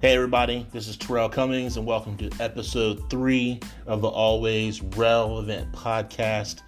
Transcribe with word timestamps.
Hey, 0.00 0.14
everybody, 0.14 0.64
this 0.70 0.86
is 0.86 0.96
Terrell 0.96 1.28
Cummings, 1.28 1.76
and 1.76 1.84
welcome 1.84 2.16
to 2.18 2.30
episode 2.38 3.10
three 3.10 3.58
of 3.84 4.00
the 4.00 4.06
Always 4.06 4.80
Relevant 4.80 5.72
podcast. 5.72 6.60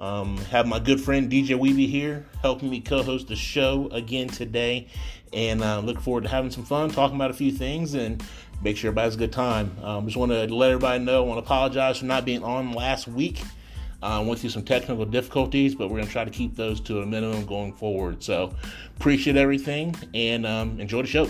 Um, 0.00 0.36
have 0.36 0.66
my 0.66 0.80
good 0.80 1.00
friend 1.00 1.30
DJ 1.30 1.56
Weeby 1.56 1.88
here 1.88 2.26
helping 2.40 2.68
me 2.68 2.80
co 2.80 3.04
host 3.04 3.28
the 3.28 3.36
show 3.36 3.88
again 3.92 4.26
today, 4.26 4.88
and 5.32 5.62
uh, 5.62 5.78
look 5.78 6.00
forward 6.00 6.24
to 6.24 6.28
having 6.28 6.50
some 6.50 6.64
fun, 6.64 6.90
talking 6.90 7.14
about 7.14 7.30
a 7.30 7.34
few 7.34 7.52
things, 7.52 7.94
and 7.94 8.20
make 8.64 8.76
sure 8.76 8.88
everybody 8.88 9.04
has 9.04 9.14
a 9.14 9.18
good 9.18 9.32
time. 9.32 9.76
Um, 9.80 10.04
just 10.06 10.16
want 10.16 10.32
to 10.32 10.52
let 10.52 10.72
everybody 10.72 11.04
know, 11.04 11.22
I 11.22 11.26
want 11.28 11.38
to 11.38 11.44
apologize 11.44 11.98
for 11.98 12.06
not 12.06 12.24
being 12.24 12.42
on 12.42 12.72
last 12.72 13.06
week. 13.06 13.42
I 14.02 14.16
uh, 14.16 14.24
went 14.24 14.40
through 14.40 14.50
some 14.50 14.64
technical 14.64 15.04
difficulties, 15.04 15.76
but 15.76 15.86
we're 15.86 15.98
going 15.98 16.08
to 16.08 16.12
try 16.12 16.24
to 16.24 16.32
keep 16.32 16.56
those 16.56 16.80
to 16.80 17.02
a 17.02 17.06
minimum 17.06 17.46
going 17.46 17.74
forward. 17.74 18.24
So, 18.24 18.52
appreciate 18.96 19.36
everything 19.36 19.94
and 20.14 20.44
um, 20.44 20.80
enjoy 20.80 21.02
the 21.02 21.06
show. 21.06 21.28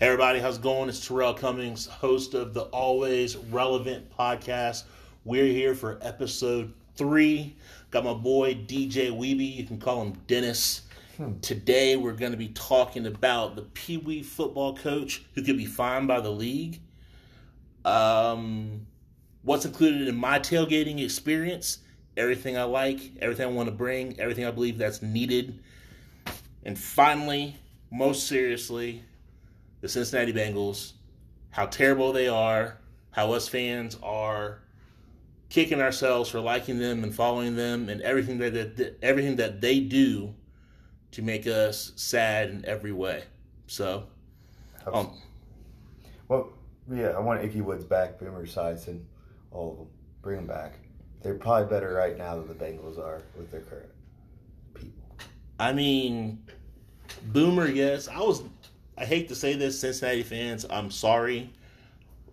Everybody, 0.00 0.38
how's 0.38 0.56
it 0.56 0.62
going? 0.62 0.88
It's 0.88 1.06
Terrell 1.06 1.34
Cummings, 1.34 1.84
host 1.84 2.32
of 2.32 2.54
the 2.54 2.62
Always 2.62 3.36
Relevant 3.36 4.10
podcast. 4.16 4.84
We're 5.26 5.44
here 5.44 5.74
for 5.74 5.98
episode 6.00 6.72
three. 6.96 7.54
Got 7.90 8.04
my 8.04 8.14
boy 8.14 8.54
DJ 8.54 9.10
Weeby. 9.10 9.56
You 9.56 9.64
can 9.64 9.78
call 9.78 10.00
him 10.00 10.14
Dennis. 10.26 10.82
Hmm. 11.18 11.38
Today 11.40 11.96
we're 11.96 12.14
going 12.14 12.32
to 12.32 12.38
be 12.38 12.48
talking 12.48 13.04
about 13.04 13.56
the 13.56 13.62
Pee 13.62 13.98
Wee 13.98 14.22
football 14.22 14.74
coach 14.74 15.22
who 15.34 15.42
could 15.42 15.58
be 15.58 15.66
fined 15.66 16.08
by 16.08 16.20
the 16.20 16.30
league. 16.30 16.80
Um, 17.84 18.86
what's 19.42 19.66
included 19.66 20.08
in 20.08 20.16
my 20.16 20.38
tailgating 20.38 21.04
experience? 21.04 21.80
Everything 22.16 22.56
I 22.56 22.62
like, 22.62 23.00
everything 23.20 23.46
I 23.46 23.50
want 23.50 23.68
to 23.68 23.74
bring, 23.74 24.18
everything 24.18 24.46
I 24.46 24.50
believe 24.50 24.78
that's 24.78 25.02
needed. 25.02 25.62
And 26.64 26.78
finally, 26.78 27.56
most 27.90 28.26
seriously, 28.26 29.04
the 29.80 29.88
Cincinnati 29.88 30.32
Bengals, 30.32 30.92
how 31.50 31.66
terrible 31.66 32.12
they 32.12 32.28
are, 32.28 32.78
how 33.10 33.32
us 33.32 33.48
fans 33.48 33.96
are 34.02 34.62
kicking 35.48 35.80
ourselves 35.80 36.30
for 36.30 36.40
liking 36.40 36.78
them 36.78 37.02
and 37.02 37.14
following 37.14 37.56
them, 37.56 37.88
and 37.88 38.00
everything 38.02 38.38
that, 38.38 38.76
that 38.76 38.98
everything 39.02 39.36
that 39.36 39.60
they 39.60 39.80
do 39.80 40.34
to 41.10 41.22
make 41.22 41.46
us 41.46 41.92
sad 41.96 42.50
in 42.50 42.64
every 42.64 42.92
way. 42.92 43.24
So, 43.66 44.06
um, 44.92 45.16
well, 46.28 46.52
yeah, 46.92 47.08
I 47.08 47.20
want 47.20 47.44
Ickey 47.44 47.60
Woods 47.60 47.84
back, 47.84 48.18
Boomer 48.18 48.46
Esiason, 48.46 49.02
all 49.50 49.72
of 49.72 49.78
them. 49.78 49.88
Bring 50.22 50.36
them 50.36 50.46
back. 50.46 50.74
They're 51.22 51.34
probably 51.34 51.68
better 51.68 51.94
right 51.94 52.16
now 52.16 52.36
than 52.36 52.46
the 52.46 52.54
Bengals 52.54 52.98
are 52.98 53.22
with 53.36 53.50
their 53.50 53.62
current 53.62 53.90
people. 54.74 55.02
I 55.58 55.72
mean, 55.72 56.42
Boomer, 57.32 57.68
yes. 57.68 58.06
I 58.06 58.20
was 58.20 58.42
I 59.00 59.06
hate 59.06 59.28
to 59.30 59.34
say 59.34 59.54
this, 59.54 59.80
Cincinnati 59.80 60.22
fans, 60.22 60.66
I'm 60.68 60.90
sorry, 60.90 61.50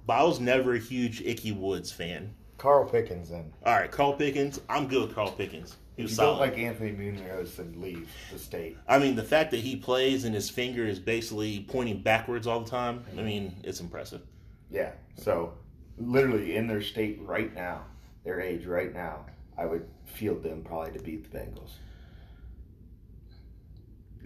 but 0.06 0.14
I 0.14 0.24
was 0.24 0.42
never 0.42 0.74
a 0.74 0.80
huge 0.80 1.22
Ickey 1.22 1.54
Woods 1.54 1.94
fan. 1.94 2.34
Carl 2.58 2.84
Pickens, 2.84 3.30
then. 3.30 3.54
All 3.66 3.74
right, 3.74 3.90
Carl 3.90 4.14
Pickens. 4.14 4.60
I'm 4.68 4.88
good 4.88 5.08
with 5.08 5.16
Carl 5.16 5.32
Pickens. 5.32 5.78
He 5.96 6.04
if 6.04 6.10
you 6.10 6.16
solid. 6.16 6.32
don't 6.32 6.40
like 6.40 6.60
Anthony 6.60 6.92
Munoz, 6.92 7.56
then 7.56 7.74
leave 7.82 8.10
the 8.34 8.38
state. 8.38 8.78
I 8.86 9.00
mean, 9.00 9.16
the 9.16 9.24
fact 9.24 9.52
that 9.52 9.62
he 9.62 9.78
plays 9.78 10.26
and 10.26 10.36
his 10.36 10.50
finger 10.50 10.86
is 10.86 11.00
basically 11.00 11.66
pointing 11.70 12.02
backwards 12.02 12.48
all 12.48 12.60
the 12.60 12.70
time. 12.70 13.06
I 13.18 13.22
mean, 13.22 13.56
it's 13.64 13.80
impressive. 13.80 14.22
Yeah. 14.70 14.92
So, 15.16 15.54
literally 15.98 16.58
in 16.58 16.68
their 16.68 16.82
state 16.82 17.22
right 17.22 17.56
now, 17.56 17.84
their 18.26 18.42
age 18.42 18.66
right 18.66 18.94
now, 18.94 19.26
I 19.58 19.66
would 19.66 19.88
field 20.06 20.44
them 20.44 20.64
probably 20.64 20.92
to 20.92 21.00
beat 21.00 21.32
the 21.32 21.38
Bengals. 21.38 21.76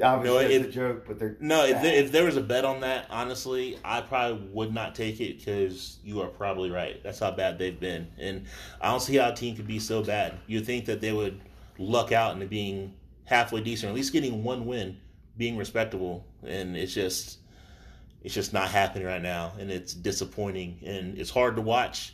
Obviously, 0.01 0.44
no, 0.44 0.66
it's 0.66 0.67
a 0.67 0.72
joke, 0.72 1.06
but 1.07 1.19
they're 1.19 1.38
no. 1.39 1.66
If 1.66 1.81
there, 1.81 1.95
if 1.95 2.12
there, 2.12 2.25
was 2.25 2.38
a 2.38 2.41
bet 2.41 2.66
on 2.66 2.81
that, 2.81 3.07
honestly, 3.09 3.78
I 3.84 4.01
probably 4.01 4.47
would 4.51 4.73
not 4.73 4.95
take 4.95 5.19
it 5.19 5.39
because 5.39 5.97
you 6.03 6.22
are 6.22 6.28
probably 6.28 6.72
right. 6.72 7.01
That's 7.03 7.19
how 7.19 7.31
bad 7.31 7.59
they've 7.59 7.79
been, 7.79 8.07
and 8.17 8.45
I 8.79 8.89
don't 8.89 9.01
see 9.01 9.16
how 9.17 9.29
a 9.29 9.35
team 9.35 9.56
could 9.56 9.67
be 9.67 9.79
so 9.79 10.03
bad. 10.03 10.38
You 10.47 10.62
think 10.62 10.85
that 10.85 11.01
they 11.01 11.12
would 11.12 11.41
luck 11.78 12.12
out 12.12 12.34
into 12.34 12.45
being 12.45 12.94
halfway 13.25 13.62
decent, 13.62 13.89
at 13.89 13.95
least 13.95 14.13
getting 14.13 14.44
one 14.44 14.66
win, 14.66 14.97
being 15.38 15.57
respectable, 15.57 16.25
and 16.44 16.75
it's 16.75 16.94
just 16.94 17.39
it's 18.23 18.33
just 18.33 18.53
not 18.53 18.69
happening 18.69 19.07
right 19.07 19.22
now, 19.22 19.53
and 19.59 19.72
it's 19.72 19.94
disappointing, 19.94 20.79
and 20.85 21.18
it's 21.18 21.29
hard 21.29 21.56
to 21.56 21.62
watch. 21.62 22.13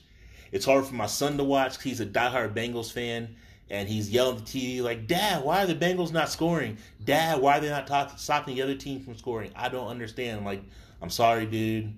It's 0.51 0.65
hard 0.65 0.85
for 0.85 0.93
my 0.93 1.07
son 1.07 1.37
to 1.37 1.43
watch. 1.43 1.73
Because 1.73 1.83
he's 1.83 1.99
a 1.99 2.05
diehard 2.05 2.53
Bengals 2.53 2.91
fan 2.91 3.35
and 3.69 3.87
he's 3.89 4.09
yelling 4.09 4.37
at 4.37 4.45
the 4.45 4.59
TV 4.59 4.81
like, 4.81 5.07
"Dad, 5.07 5.43
why 5.43 5.63
are 5.63 5.67
the 5.67 5.75
Bengals 5.75 6.11
not 6.11 6.29
scoring? 6.29 6.77
Dad, 7.03 7.41
why 7.41 7.57
are 7.57 7.61
they 7.61 7.69
not 7.69 7.87
talk- 7.87 8.17
stopping 8.17 8.55
the 8.55 8.61
other 8.61 8.75
team 8.75 8.99
from 9.01 9.15
scoring? 9.15 9.51
I 9.55 9.69
don't 9.69 9.87
understand." 9.87 10.39
I'm 10.39 10.45
like, 10.45 10.63
I'm 11.01 11.09
sorry, 11.09 11.45
dude. 11.45 11.93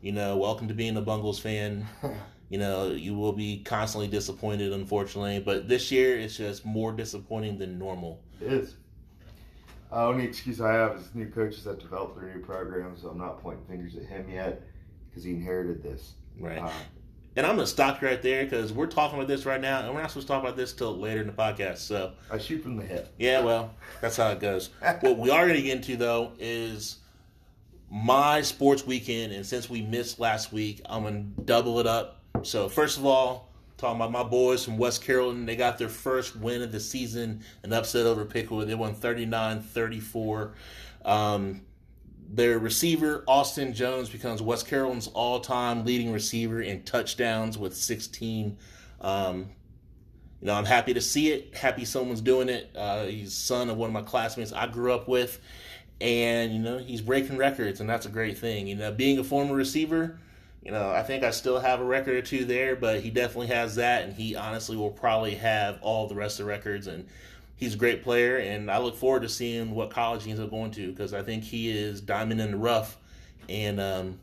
You 0.00 0.12
know, 0.12 0.36
welcome 0.36 0.68
to 0.68 0.74
being 0.74 0.96
a 0.96 1.02
Bengals 1.02 1.40
fan. 1.40 1.86
you 2.50 2.58
know, 2.58 2.90
you 2.90 3.14
will 3.14 3.32
be 3.32 3.62
constantly 3.64 4.08
disappointed, 4.08 4.72
unfortunately. 4.72 5.40
But 5.40 5.68
this 5.68 5.90
year, 5.90 6.18
it's 6.18 6.36
just 6.36 6.64
more 6.64 6.92
disappointing 6.92 7.58
than 7.58 7.78
normal. 7.78 8.20
It 8.40 8.52
is. 8.52 8.76
The 9.90 9.96
only 9.96 10.24
excuse 10.24 10.60
I 10.60 10.72
have 10.72 10.96
is 10.96 11.14
new 11.14 11.26
coaches 11.26 11.64
that 11.64 11.78
developed 11.78 12.20
their 12.20 12.34
new 12.34 12.42
program, 12.42 12.96
so 12.96 13.08
I'm 13.08 13.18
not 13.18 13.40
pointing 13.40 13.64
fingers 13.66 13.96
at 13.96 14.04
him 14.04 14.28
yet 14.28 14.62
because 15.08 15.24
he 15.24 15.30
inherited 15.30 15.82
this. 15.82 16.14
Right. 16.38 16.58
Uh, 16.58 16.70
and 17.36 17.46
I'm 17.46 17.56
gonna 17.56 17.66
stop 17.66 18.00
you 18.00 18.08
right 18.08 18.22
there 18.22 18.44
because 18.44 18.72
we're 18.72 18.86
talking 18.86 19.18
about 19.18 19.28
this 19.28 19.44
right 19.44 19.60
now, 19.60 19.80
and 19.80 19.94
we're 19.94 20.00
not 20.00 20.10
supposed 20.10 20.26
to 20.26 20.32
talk 20.32 20.42
about 20.42 20.56
this 20.56 20.72
till 20.72 20.96
later 20.96 21.20
in 21.20 21.26
the 21.26 21.32
podcast. 21.32 21.78
So 21.78 22.12
I 22.30 22.38
shoot 22.38 22.62
from 22.62 22.76
the 22.76 22.84
hip. 22.84 23.12
Yeah, 23.18 23.40
well, 23.40 23.74
that's 24.00 24.16
how 24.16 24.30
it 24.30 24.40
goes. 24.40 24.70
what 25.00 25.18
we 25.18 25.30
are 25.30 25.46
gonna 25.46 25.60
get 25.60 25.76
into 25.76 25.96
though 25.96 26.32
is 26.38 26.98
my 27.90 28.42
sports 28.42 28.86
weekend, 28.86 29.32
and 29.32 29.44
since 29.44 29.68
we 29.68 29.82
missed 29.82 30.18
last 30.18 30.52
week, 30.52 30.80
I'm 30.86 31.02
gonna 31.02 31.24
double 31.44 31.80
it 31.80 31.86
up. 31.86 32.20
So 32.42 32.68
first 32.68 32.98
of 32.98 33.06
all, 33.06 33.48
talking 33.76 33.96
about 33.96 34.12
my 34.12 34.22
boys 34.22 34.64
from 34.64 34.78
West 34.78 35.04
Carrollton, 35.04 35.46
they 35.46 35.56
got 35.56 35.78
their 35.78 35.88
first 35.88 36.36
win 36.36 36.62
of 36.62 36.72
the 36.72 36.80
season, 36.80 37.42
an 37.62 37.72
upset 37.72 38.06
over 38.06 38.24
Piqua. 38.24 38.64
They 38.64 38.74
won 38.74 38.94
39-34. 38.94 40.52
Um, 41.04 41.62
their 42.34 42.58
receiver, 42.58 43.22
Austin 43.28 43.72
Jones, 43.74 44.08
becomes 44.08 44.42
West 44.42 44.66
Carrollton's 44.66 45.06
all 45.08 45.38
time 45.40 45.84
leading 45.84 46.12
receiver 46.12 46.60
in 46.60 46.82
touchdowns 46.82 47.56
with 47.56 47.76
16. 47.76 48.58
Um, 49.00 49.50
you 50.40 50.48
know, 50.48 50.54
I'm 50.54 50.64
happy 50.64 50.94
to 50.94 51.00
see 51.00 51.30
it. 51.30 51.54
Happy 51.54 51.84
someone's 51.84 52.20
doing 52.20 52.48
it. 52.48 52.70
Uh, 52.74 53.04
he's 53.04 53.32
son 53.32 53.70
of 53.70 53.76
one 53.76 53.88
of 53.88 53.94
my 53.94 54.02
classmates 54.02 54.52
I 54.52 54.66
grew 54.66 54.92
up 54.92 55.06
with. 55.06 55.40
And, 56.00 56.52
you 56.52 56.58
know, 56.58 56.78
he's 56.78 57.00
breaking 57.00 57.36
records, 57.36 57.80
and 57.80 57.88
that's 57.88 58.04
a 58.04 58.10
great 58.10 58.36
thing. 58.36 58.66
You 58.66 58.74
know, 58.74 58.90
being 58.90 59.18
a 59.18 59.24
former 59.24 59.54
receiver, 59.54 60.18
you 60.60 60.72
know, 60.72 60.90
I 60.90 61.04
think 61.04 61.22
I 61.22 61.30
still 61.30 61.60
have 61.60 61.80
a 61.80 61.84
record 61.84 62.16
or 62.16 62.22
two 62.22 62.44
there, 62.44 62.74
but 62.74 63.00
he 63.00 63.10
definitely 63.10 63.46
has 63.48 63.76
that, 63.76 64.02
and 64.02 64.12
he 64.12 64.34
honestly 64.34 64.76
will 64.76 64.90
probably 64.90 65.36
have 65.36 65.78
all 65.82 66.08
the 66.08 66.16
rest 66.16 66.40
of 66.40 66.46
the 66.46 66.50
records. 66.50 66.88
And 66.88 67.06
he's 67.56 67.74
a 67.74 67.78
great 67.78 68.02
player, 68.02 68.38
and 68.38 68.70
I 68.70 68.78
look 68.78 68.96
forward 68.96 69.22
to 69.22 69.28
seeing 69.28 69.74
what 69.74 69.90
college 69.90 70.24
he 70.24 70.30
ends 70.30 70.42
up 70.42 70.50
going 70.50 70.70
to 70.72 70.90
because 70.90 71.14
I 71.14 71.22
think 71.22 71.44
he 71.44 71.70
is 71.70 72.00
diamond 72.00 72.40
in 72.40 72.52
the 72.52 72.56
rough, 72.56 72.96
and 73.48 73.80
um, 73.80 74.20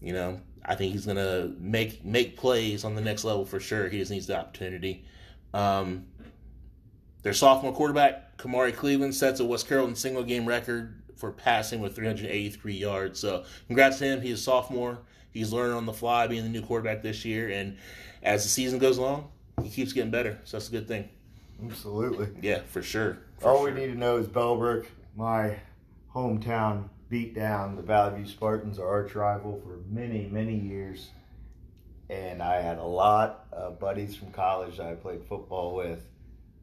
you 0.00 0.12
know 0.12 0.40
I 0.64 0.74
think 0.74 0.92
he's 0.92 1.06
gonna 1.06 1.52
make 1.58 2.04
make 2.04 2.36
plays 2.36 2.84
on 2.84 2.94
the 2.94 3.00
next 3.00 3.24
level 3.24 3.44
for 3.44 3.60
sure. 3.60 3.88
He 3.88 3.98
just 3.98 4.10
needs 4.10 4.26
the 4.26 4.38
opportunity. 4.38 5.04
Um, 5.54 6.06
their 7.22 7.32
sophomore 7.32 7.72
quarterback 7.72 8.38
Kamari 8.38 8.74
Cleveland 8.74 9.14
sets 9.14 9.40
a 9.40 9.44
West 9.44 9.68
Carrollton 9.68 9.96
single 9.96 10.22
game 10.22 10.46
record 10.46 11.02
for 11.16 11.32
passing 11.32 11.80
with 11.80 11.96
383 11.96 12.74
yards. 12.74 13.18
So 13.18 13.44
congrats 13.66 13.98
to 13.98 14.04
him. 14.04 14.20
He's 14.20 14.38
a 14.38 14.42
sophomore. 14.42 14.98
He's 15.32 15.52
learning 15.52 15.76
on 15.76 15.86
the 15.86 15.92
fly, 15.92 16.26
being 16.26 16.44
the 16.44 16.48
new 16.48 16.62
quarterback 16.62 17.02
this 17.02 17.24
year, 17.24 17.48
and 17.50 17.76
as 18.22 18.44
the 18.44 18.48
season 18.48 18.78
goes 18.78 18.98
along, 18.98 19.28
he 19.62 19.68
keeps 19.68 19.92
getting 19.92 20.10
better. 20.10 20.38
So 20.44 20.56
that's 20.56 20.68
a 20.68 20.72
good 20.72 20.88
thing. 20.88 21.08
Absolutely. 21.64 22.28
Yeah, 22.40 22.60
for 22.62 22.82
sure. 22.82 23.18
For 23.38 23.48
All 23.48 23.64
sure. 23.64 23.72
we 23.72 23.80
need 23.80 23.92
to 23.92 23.98
know 23.98 24.16
is 24.18 24.26
Bellbrook, 24.26 24.86
my 25.16 25.56
hometown, 26.14 26.88
beat 27.08 27.34
down 27.34 27.76
the 27.76 27.82
Valley 27.82 28.16
View 28.22 28.26
Spartans, 28.26 28.78
our 28.78 28.88
arch 28.88 29.14
rival, 29.14 29.60
for 29.64 29.78
many, 29.88 30.28
many 30.30 30.56
years. 30.56 31.10
And 32.10 32.42
I 32.42 32.60
had 32.60 32.78
a 32.78 32.84
lot 32.84 33.46
of 33.52 33.78
buddies 33.78 34.16
from 34.16 34.30
college 34.32 34.78
that 34.78 34.86
I 34.86 34.94
played 34.94 35.24
football 35.28 35.74
with 35.74 36.06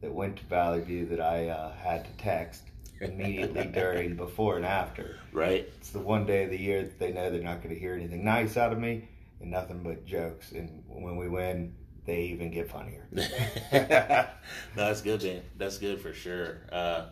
that 0.00 0.12
went 0.12 0.36
to 0.36 0.44
Valley 0.46 0.80
View 0.80 1.06
that 1.06 1.20
I 1.20 1.48
uh, 1.48 1.72
had 1.74 2.04
to 2.04 2.10
text 2.22 2.62
immediately 3.00 3.64
during, 3.72 4.16
before, 4.16 4.56
and 4.56 4.66
after. 4.66 5.16
Right. 5.32 5.68
It's 5.78 5.90
the 5.90 6.00
one 6.00 6.26
day 6.26 6.44
of 6.44 6.50
the 6.50 6.58
year 6.58 6.82
that 6.82 6.98
they 6.98 7.12
know 7.12 7.30
they're 7.30 7.42
not 7.42 7.62
going 7.62 7.74
to 7.74 7.80
hear 7.80 7.94
anything 7.94 8.24
nice 8.24 8.56
out 8.56 8.72
of 8.72 8.78
me 8.78 9.08
and 9.40 9.50
nothing 9.50 9.82
but 9.82 10.04
jokes. 10.06 10.52
And 10.52 10.82
when 10.86 11.16
we 11.16 11.28
win, 11.28 11.74
they 12.06 12.22
even 12.22 12.50
get 12.50 12.70
funnier. 12.70 13.06
no, 13.12 14.26
that's 14.74 15.02
good, 15.02 15.22
man. 15.22 15.42
That's 15.58 15.78
good 15.78 16.00
for 16.00 16.12
sure. 16.12 16.58
Uh, 16.72 17.06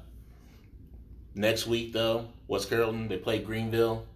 next 1.35 1.67
week, 1.67 1.93
though, 1.93 2.29
West 2.49 2.69
Carrollton 2.69 3.09
they 3.09 3.19
play 3.19 3.41
Greenville. 3.41 4.07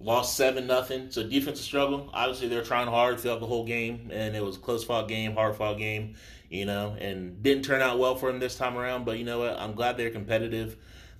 lost 0.00 0.36
seven 0.36 0.66
nothing. 0.66 1.10
So 1.10 1.22
defensive 1.22 1.64
struggle. 1.64 2.10
Obviously, 2.12 2.48
they're 2.48 2.62
trying 2.64 2.88
hard 2.88 3.20
throughout 3.20 3.40
the 3.40 3.46
whole 3.46 3.64
game, 3.66 4.10
and 4.12 4.34
it 4.34 4.42
was 4.42 4.56
a 4.56 4.60
close 4.60 4.84
fought 4.84 5.08
game, 5.08 5.34
hard 5.34 5.56
fought 5.56 5.78
game. 5.78 6.16
You 6.50 6.66
know, 6.66 6.96
and 7.00 7.42
didn't 7.42 7.64
turn 7.64 7.82
out 7.82 7.98
well 7.98 8.14
for 8.14 8.30
them 8.30 8.38
this 8.38 8.56
time 8.56 8.76
around. 8.76 9.04
But 9.04 9.18
you 9.18 9.24
know 9.24 9.40
what? 9.40 9.58
I'm 9.58 9.74
glad 9.74 9.96
they're 9.96 10.10
competitive. 10.10 10.76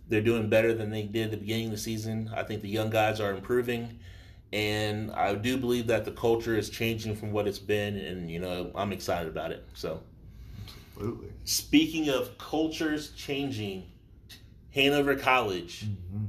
They're 0.08 0.20
doing 0.20 0.49
better 0.49 0.75
than 0.75 0.90
they 0.90 1.02
did 1.02 1.26
at 1.26 1.31
the 1.32 1.37
beginning 1.38 1.67
of 1.67 1.70
the 1.72 1.78
season. 1.78 2.31
I 2.34 2.43
think 2.44 2.62
the 2.62 2.69
young 2.69 2.90
guys 2.90 3.20
are 3.20 3.32
improving, 3.32 3.99
and 4.54 5.10
I 5.10 5.34
do 5.34 5.56
believe 5.56 5.88
that 5.88 6.04
the 6.04 6.12
culture 6.12 6.56
is 6.56 6.70
changing 6.70 7.16
from 7.16 7.32
what 7.32 7.48
it's 7.48 7.58
been. 7.58 7.96
And 7.96 8.30
you 8.30 8.38
know, 8.38 8.70
I'm 8.76 8.92
excited 8.92 9.28
about 9.28 9.50
it. 9.50 9.66
So. 9.74 10.00
Absolutely. 10.96 11.28
Speaking 11.42 12.08
of 12.08 12.38
cultures 12.38 13.10
changing, 13.10 13.82
Hanover 14.72 15.16
College, 15.16 15.86
mm-hmm. 15.86 16.26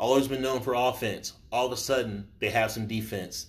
always 0.00 0.26
been 0.26 0.42
known 0.42 0.60
for 0.60 0.74
offense. 0.74 1.34
All 1.52 1.64
of 1.66 1.72
a 1.72 1.76
sudden, 1.76 2.26
they 2.40 2.50
have 2.50 2.72
some 2.72 2.88
defense. 2.88 3.46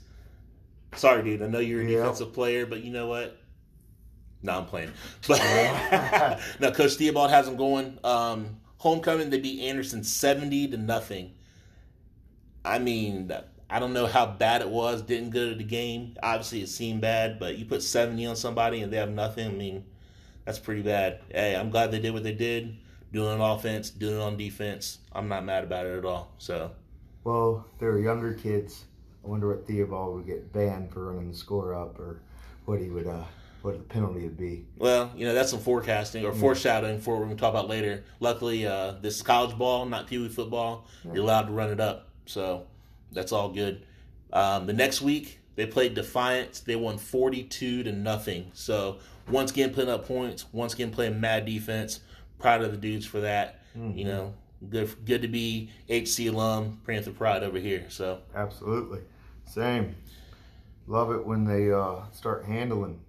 Sorry, 0.96 1.24
dude. 1.24 1.42
I 1.42 1.48
know 1.48 1.58
you're 1.58 1.82
a 1.82 1.86
yep. 1.86 2.02
defensive 2.02 2.34
player, 2.34 2.68
but 2.68 2.84
you 2.84 2.92
know 2.92 3.08
what? 3.08 3.36
No, 4.44 4.60
I'm 4.60 4.66
playing. 4.66 4.92
But 5.28 6.40
no, 6.60 6.72
Coach 6.72 6.94
Theobald 6.94 7.32
has 7.32 7.48
them 7.48 7.56
going. 7.56 7.98
Um, 8.04 8.58
homecoming, 8.78 9.32
they 9.32 9.40
beat 9.40 9.68
Anderson 9.68 10.04
seventy 10.04 10.68
to 10.68 10.78
nothing. 10.78 11.32
I 12.64 12.78
mean, 12.78 13.28
I 13.74 13.80
don't 13.80 13.92
know 13.92 14.06
how 14.06 14.28
bad 14.28 14.62
it 14.62 14.70
was. 14.70 15.02
Didn't 15.02 15.32
go 15.32 15.50
to 15.50 15.56
the 15.56 15.64
game. 15.64 16.16
Obviously, 16.22 16.62
it 16.62 16.70
seemed 16.70 17.02
bad, 17.02 17.40
but 17.40 17.58
you 17.58 17.66
put 17.66 17.82
seventy 17.82 18.28
on 18.28 18.36
somebody 18.36 18.82
and 18.82 18.94
they 18.94 18.98
have 18.98 19.10
nothing. 19.10 19.48
I 19.48 19.52
mean, 19.52 19.84
that's 20.46 20.60
pretty 20.60 20.84
bad. 20.84 21.22
Hey, 21.32 21.56
I'm 21.56 21.72
glad 21.72 21.90
they 21.90 21.98
did 21.98 22.14
what 22.14 22.22
they 22.22 22.34
did, 22.34 22.78
doing 23.12 23.42
on 23.42 23.58
offense, 23.58 23.90
doing 23.90 24.18
it 24.18 24.22
on 24.22 24.38
defense. 24.38 25.00
I'm 25.12 25.28
not 25.28 25.44
mad 25.44 25.64
about 25.64 25.88
it 25.88 25.98
at 25.98 26.06
all. 26.06 26.32
So, 26.38 26.70
well, 27.24 27.66
they're 27.80 27.98
younger 27.98 28.36
kids. 28.36 28.86
I 29.26 29.28
wonder 29.28 29.50
what 29.50 29.66
Theobald 29.66 30.18
would 30.18 30.28
get 30.28 30.54
banned 30.54 30.92
for 30.92 31.12
running 31.12 31.32
the 31.32 31.36
score 31.36 31.74
up, 31.74 32.00
or 32.00 32.22
what 32.66 32.80
he 32.80 32.90
would, 32.90 33.08
uh, 33.08 33.24
what 33.64 33.80
the 33.80 33.84
penalty 33.86 34.22
would 34.22 34.38
be. 34.38 34.66
Well, 34.78 35.12
you 35.16 35.26
know 35.26 35.34
that's 35.34 35.50
some 35.50 35.60
forecasting 35.62 36.24
or 36.26 36.32
foreshadowing 36.32 37.00
for 37.00 37.16
what 37.16 37.22
we're 37.22 37.26
gonna 37.30 37.40
talk 37.40 37.50
about 37.50 37.70
later. 37.70 38.04
Luckily, 38.20 38.68
uh, 38.68 38.98
this 39.02 39.16
is 39.16 39.24
college 39.24 39.58
ball, 39.58 39.88
not 39.88 40.06
Pee 40.06 40.20
Wee 40.20 40.30
football. 40.30 40.86
Yeah. 41.04 41.14
You're 41.16 41.24
allowed 41.24 41.48
to 41.48 41.54
run 41.54 41.72
it 41.72 41.80
up, 41.80 42.10
so 42.28 42.68
that's 43.14 43.32
all 43.32 43.50
good. 43.50 43.86
Um, 44.32 44.66
the 44.66 44.74
next 44.74 45.02
week 45.02 45.40
they 45.56 45.66
played 45.66 45.94
Defiance. 45.94 46.60
They 46.60 46.76
won 46.76 46.98
42 46.98 47.84
to 47.84 47.92
nothing. 47.92 48.52
So 48.54 48.98
once 49.30 49.52
again 49.52 49.74
putting 49.74 49.90
up 49.90 50.08
points, 50.08 50.46
once 50.52 50.74
again 50.74 50.92
playing 50.92 51.20
mad 51.20 51.46
defense. 51.46 52.00
Proud 52.40 52.62
of 52.62 52.72
the 52.72 52.78
dudes 52.78 53.06
for 53.06 53.22
that. 53.22 53.62
Mm-hmm. 53.78 53.98
You 53.98 54.06
know, 54.06 54.34
good 54.70 54.94
good 55.06 55.22
to 55.22 55.28
be 55.28 55.70
HC 55.90 56.28
alum, 56.28 56.82
Panther 56.86 57.12
pride 57.12 57.44
over 57.44 57.58
here. 57.58 57.86
So 57.90 58.20
absolutely, 58.36 59.00
same. 59.46 59.96
Love 60.88 61.12
it 61.12 61.26
when 61.26 61.46
they 61.46 61.72
uh, 61.72 62.02
start 62.12 62.44
handling 62.44 63.00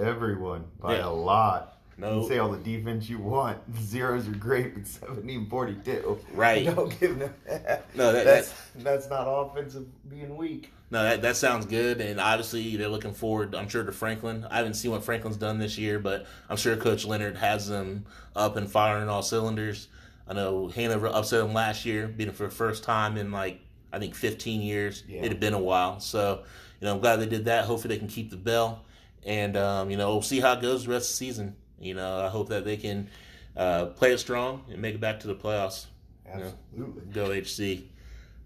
everyone 0.00 0.64
by 0.80 0.96
yeah. 0.96 1.06
a 1.06 1.10
lot. 1.10 1.78
No. 2.02 2.22
You 2.22 2.28
say 2.28 2.38
all 2.38 2.50
the 2.50 2.58
defense 2.58 3.08
you 3.08 3.18
want. 3.18 3.58
Zeros 3.80 4.26
are 4.26 4.32
great, 4.32 4.74
but 4.74 4.86
17 4.88 5.48
42. 5.48 6.18
Right. 6.32 6.66
Don't 6.66 6.98
give 6.98 7.16
them 7.18 7.32
that. 7.46 7.86
No, 7.94 8.12
that, 8.12 8.24
that's, 8.24 8.52
that's 8.74 9.08
not 9.08 9.26
offensive 9.28 9.86
being 10.08 10.36
weak. 10.36 10.72
No, 10.90 11.04
that, 11.04 11.22
that 11.22 11.36
sounds 11.36 11.64
good, 11.64 12.00
and 12.00 12.20
obviously 12.20 12.76
they're 12.76 12.88
looking 12.88 13.14
forward. 13.14 13.54
I'm 13.54 13.68
sure 13.68 13.84
to 13.84 13.92
Franklin. 13.92 14.44
I 14.50 14.56
haven't 14.56 14.74
seen 14.74 14.90
what 14.90 15.04
Franklin's 15.04 15.36
done 15.36 15.58
this 15.58 15.78
year, 15.78 16.00
but 16.00 16.26
I'm 16.50 16.56
sure 16.56 16.76
Coach 16.76 17.04
Leonard 17.04 17.36
has 17.36 17.68
them 17.68 18.04
up 18.34 18.56
and 18.56 18.68
firing 18.68 19.08
all 19.08 19.22
cylinders. 19.22 19.86
I 20.26 20.34
know 20.34 20.68
Hanover 20.68 21.06
upset 21.06 21.40
them 21.40 21.54
last 21.54 21.86
year, 21.86 22.08
beat 22.08 22.24
them 22.24 22.34
for 22.34 22.44
the 22.44 22.50
first 22.50 22.82
time 22.82 23.16
in 23.16 23.30
like 23.30 23.60
I 23.92 24.00
think 24.00 24.14
15 24.14 24.60
years. 24.60 25.04
Yeah. 25.08 25.22
It 25.22 25.28
had 25.28 25.40
been 25.40 25.54
a 25.54 25.58
while, 25.58 26.00
so 26.00 26.42
you 26.80 26.86
know 26.86 26.94
I'm 26.94 27.00
glad 27.00 27.16
they 27.16 27.26
did 27.26 27.44
that. 27.44 27.64
Hopefully 27.64 27.94
they 27.94 27.98
can 27.98 28.08
keep 28.08 28.30
the 28.30 28.36
bell, 28.36 28.84
and 29.24 29.56
um, 29.56 29.88
you 29.88 29.96
know 29.96 30.10
we'll 30.10 30.20
see 30.20 30.40
how 30.40 30.54
it 30.54 30.62
goes 30.62 30.84
the 30.84 30.90
rest 30.90 31.10
of 31.10 31.12
the 31.14 31.24
season. 31.24 31.56
You 31.82 31.94
know 31.94 32.20
I 32.20 32.28
hope 32.28 32.48
that 32.48 32.64
they 32.64 32.76
can 32.76 33.08
uh, 33.56 33.86
play 33.86 34.12
it 34.12 34.18
strong 34.18 34.64
and 34.70 34.80
make 34.80 34.94
it 34.94 35.00
back 35.00 35.20
to 35.20 35.26
the 35.26 35.34
playoffs. 35.34 35.86
Absolutely, 36.26 36.58
you 36.74 36.80
know, 36.80 36.92
go 37.12 37.32
HC. 37.32 37.84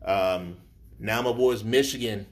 Um, 0.05 0.57
now 0.99 1.23
my 1.23 1.33
boys 1.33 1.63
Michigan 1.63 2.27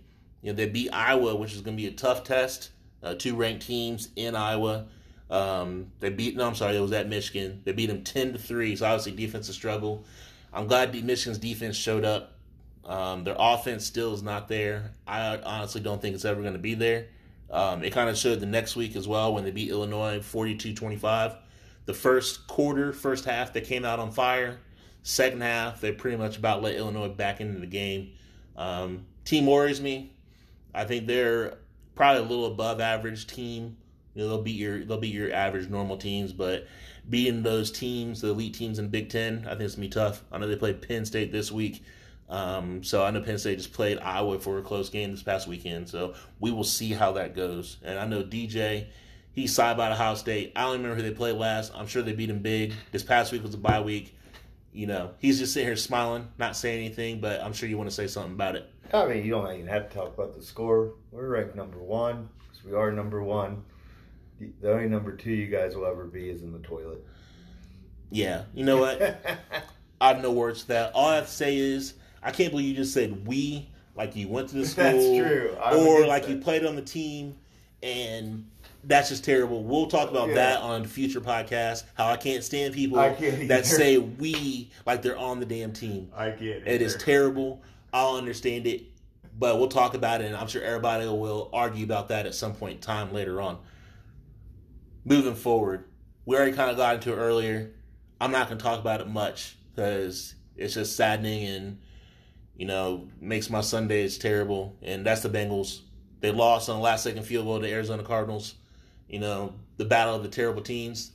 you 0.45 0.53
know, 0.53 0.57
they 0.57 0.67
beat 0.67 0.91
Iowa, 0.93 1.35
which 1.35 1.55
is 1.55 1.63
going 1.63 1.75
to 1.75 1.83
be 1.83 1.89
a 1.89 1.93
tough 1.93 2.23
test. 2.23 2.71
Uh, 3.03 3.15
two 3.15 3.35
ranked 3.35 3.67
teams 3.67 4.11
in 4.15 4.37
Iowa. 4.37 4.87
Um, 5.31 5.91
they 6.01 6.11
beat. 6.11 6.37
No, 6.37 6.47
I'm 6.47 6.55
sorry, 6.55 6.77
it 6.77 6.81
was 6.81 6.93
at 6.93 7.09
Michigan. 7.09 7.63
They 7.65 7.73
beat 7.73 7.87
them 7.87 8.05
ten 8.05 8.35
to 8.35 8.39
three. 8.39 8.77
So 8.77 8.85
obviously, 8.85 9.13
defensive 9.13 9.55
struggle. 9.55 10.05
I'm 10.53 10.67
glad 10.67 10.95
Michigan's 11.03 11.39
defense 11.39 11.77
showed 11.77 12.05
up. 12.05 12.33
Um, 12.85 13.25
their 13.25 13.37
offense 13.39 13.87
still 13.87 14.13
is 14.13 14.23
not 14.23 14.49
there. 14.49 14.93
I 15.07 15.39
honestly 15.39 15.81
don't 15.81 16.01
think 16.03 16.15
it's 16.15 16.27
ever 16.27 16.43
going 16.43 16.53
to 16.53 16.59
be 16.59 16.75
there. 16.75 17.07
Um, 17.51 17.85
it 17.85 17.93
kind 17.93 18.09
of 18.09 18.17
showed 18.17 18.41
the 18.41 18.47
next 18.47 18.75
week 18.75 18.97
as 18.97 19.07
well 19.07 19.35
when 19.35 19.45
they 19.45 19.51
beat 19.51 19.71
Illinois 19.71 20.19
42-25. 20.19 21.37
The 21.87 21.95
first 21.95 22.47
quarter, 22.47 22.93
first 22.93 23.25
half, 23.25 23.53
they 23.53 23.61
came 23.61 23.85
out 23.85 23.99
on 23.99 24.11
fire. 24.11 24.59
Second 25.03 25.43
half, 25.43 25.81
they 25.81 25.93
pretty 25.93 26.17
much 26.17 26.39
about 26.39 26.63
let 26.63 26.75
Illinois 26.75 27.09
back 27.09 27.41
into 27.41 27.61
the 27.61 27.67
game. 27.67 28.13
Um, 28.57 29.07
team 29.25 29.47
worries 29.47 29.81
me. 29.81 30.13
I 30.75 30.85
think 30.85 31.07
they're 31.07 31.59
probably 31.95 32.23
a 32.23 32.27
little 32.27 32.47
above 32.47 32.81
average 32.81 33.27
team. 33.27 33.77
You 34.15 34.23
know, 34.23 34.29
they'll 34.29 34.43
beat 34.43 34.57
your 34.57 34.85
they'll 34.85 34.99
beat 34.99 35.15
your 35.15 35.33
average 35.33 35.69
normal 35.69 35.97
teams, 35.97 36.33
but 36.33 36.67
beating 37.09 37.43
those 37.43 37.71
teams, 37.71 38.21
the 38.21 38.29
elite 38.29 38.55
teams 38.55 38.79
in 38.79 38.89
Big 38.89 39.11
Ten, 39.11 39.45
I 39.47 39.51
think 39.51 39.63
it's 39.63 39.75
gonna 39.75 39.87
be 39.87 39.91
tough. 39.91 40.25
I 40.33 40.39
know 40.39 40.47
they 40.47 40.57
played 40.57 40.83
Penn 40.83 41.05
State 41.05 41.33
this 41.33 41.53
week. 41.53 41.83
Um, 42.29 42.83
so 42.83 43.05
I 43.05 43.11
know 43.11 43.21
Penn 43.21 43.39
State 43.39 43.59
just 43.59 43.73
played 43.73 43.99
Iowa 43.99 44.39
for 44.39 44.59
a 44.59 44.63
close 44.63 44.89
game 44.89 45.11
this 45.11 45.23
past 45.23 45.47
weekend. 45.47 45.89
So 45.89 46.15
we 46.41 46.51
will 46.51 46.65
see 46.65 46.91
how 46.93 47.13
that 47.13 47.35
goes. 47.35 47.77
And 47.83 47.99
I 47.99 48.07
know 48.07 48.23
DJ, 48.23 48.87
he's 49.33 49.55
side 49.55 49.77
by 49.77 49.91
Ohio 49.91 50.15
State. 50.15 50.53
I 50.57 50.63
don't 50.63 50.73
remember 50.73 50.97
who 50.97 51.03
they 51.03 51.15
played 51.15 51.37
last. 51.37 51.73
I'm 51.75 51.87
sure 51.87 52.03
they 52.03 52.13
beat 52.13 52.31
him 52.31 52.41
big. 52.41 52.73
This 52.93 53.03
past 53.03 53.33
week 53.33 53.43
was 53.43 53.55
a 53.55 53.59
bye 53.59 53.81
week. 53.81 54.17
You 54.73 54.87
know, 54.89 55.13
he's 55.19 55.39
just 55.39 55.53
sitting 55.53 55.69
here 55.69 55.77
smiling, 55.77 56.29
not 56.37 56.57
saying 56.57 56.85
anything, 56.85 57.21
but 57.21 57.41
I'm 57.41 57.53
sure 57.53 57.69
you 57.69 57.77
want 57.77 57.91
to 57.91 57.95
say 57.95 58.09
something 58.09 58.33
about 58.33 58.57
it. 58.57 58.69
I 58.93 59.07
mean, 59.07 59.25
you 59.25 59.31
don't 59.31 59.53
even 59.53 59.69
have 59.69 59.89
to 59.89 59.95
talk 59.95 60.15
about 60.15 60.35
the 60.35 60.43
score. 60.43 60.95
We're 61.13 61.29
ranked 61.29 61.55
number 61.55 61.79
one 61.79 62.29
because 62.49 62.65
we 62.65 62.75
are 62.75 62.91
number 62.91 63.23
one. 63.23 63.65
The, 64.41 64.51
the 64.61 64.73
only 64.73 64.89
number 64.89 65.15
two 65.15 65.31
you 65.31 65.47
guys 65.47 65.77
will 65.77 65.87
ever 65.87 66.05
be 66.05 66.29
is 66.29 66.43
in 66.43 66.53
the 66.53 66.59
toilet. 66.59 67.05
Yeah, 68.11 68.45
you 68.53 68.65
know 68.65 68.79
what? 68.79 69.01
I 70.01 70.09
have 70.09 70.23
no 70.23 70.33
words 70.33 70.63
to 70.63 70.69
that. 70.69 70.93
All 70.93 71.09
I 71.09 71.17
have 71.17 71.27
to 71.27 71.33
say 71.33 71.57
is 71.57 71.95
I 72.25 72.31
can't 72.31 72.51
believe 72.51 72.67
you 72.67 72.75
just 72.75 72.95
said 72.95 73.27
we 73.27 73.69
like 73.95 74.17
you 74.17 74.29
went 74.29 74.49
to 74.49 74.57
the 74.57 74.67
school, 74.67 74.85
that's 74.85 74.97
true, 74.97 75.57
I 75.63 75.75
or 75.75 76.07
like 76.07 76.25
that. 76.25 76.31
you 76.31 76.39
played 76.39 76.65
on 76.65 76.75
the 76.75 76.83
team, 76.83 77.37
and 77.83 78.49
that's 78.83 79.11
just 79.11 79.25
terrible. 79.25 79.63
We'll 79.63 79.87
talk 79.87 80.11
about 80.11 80.29
yeah. 80.29 80.35
that 80.35 80.61
on 80.61 80.85
future 80.87 81.21
podcasts. 81.21 81.85
How 81.95 82.09
I 82.09 82.17
can't 82.17 82.43
stand 82.43 82.75
people 82.75 82.99
can't 82.99 83.49
that 83.49 83.67
say 83.67 83.99
we 83.99 84.71
like 84.87 85.03
they're 85.03 85.19
on 85.19 85.39
the 85.39 85.47
damn 85.47 85.73
team. 85.73 86.11
I 86.17 86.31
can't. 86.31 86.67
It 86.67 86.83
is 86.83 86.97
terrible. 86.97 87.63
I'll 87.93 88.17
understand 88.17 88.67
it, 88.67 88.83
but 89.39 89.59
we'll 89.59 89.69
talk 89.69 89.95
about 89.95 90.21
it, 90.21 90.27
and 90.27 90.37
I'm 90.37 90.49
sure 90.49 90.63
everybody 90.63 91.07
will 91.07 91.51
argue 91.53 91.85
about 91.85 92.09
that 92.09 92.27
at 92.27 92.35
some 92.35 92.55
point 92.55 92.77
in 92.77 92.81
time 92.81 93.13
later 93.13 93.41
on. 93.41 93.59
Moving 95.05 95.35
forward, 95.35 95.85
we 96.25 96.35
already 96.35 96.53
kind 96.53 96.71
of 96.71 96.77
got 96.77 96.97
into 96.97 97.13
it 97.13 97.17
earlier. 97.17 97.71
I'm 98.21 98.33
not 98.33 98.49
going 98.49 98.59
to 98.59 98.65
talk 98.65 98.81
about 98.81 99.01
it 99.01 99.09
much 99.09 99.57
because 99.75 100.35
it's 100.57 100.75
just 100.75 100.97
saddening 100.97 101.45
and 101.47 101.79
you 102.57 102.67
know 102.67 103.09
makes 103.21 103.51
my 103.51 103.61
Sundays 103.61 104.19
terrible. 104.19 104.77
And 104.83 105.05
that's 105.05 105.23
the 105.23 105.29
Bengals. 105.29 105.81
They 106.21 106.31
lost 106.31 106.69
on 106.69 106.77
the 106.77 106.83
last 106.83 107.05
second 107.05 107.25
field 107.25 107.47
goal 107.47 107.61
to 107.61 107.71
Arizona 107.71 108.03
Cardinals. 108.03 108.55
You 109.09 109.21
know 109.21 109.55
the 109.77 109.85
battle 109.85 110.15
of 110.15 110.23
the 110.23 110.29
terrible 110.29 110.63
teams. 110.63 111.13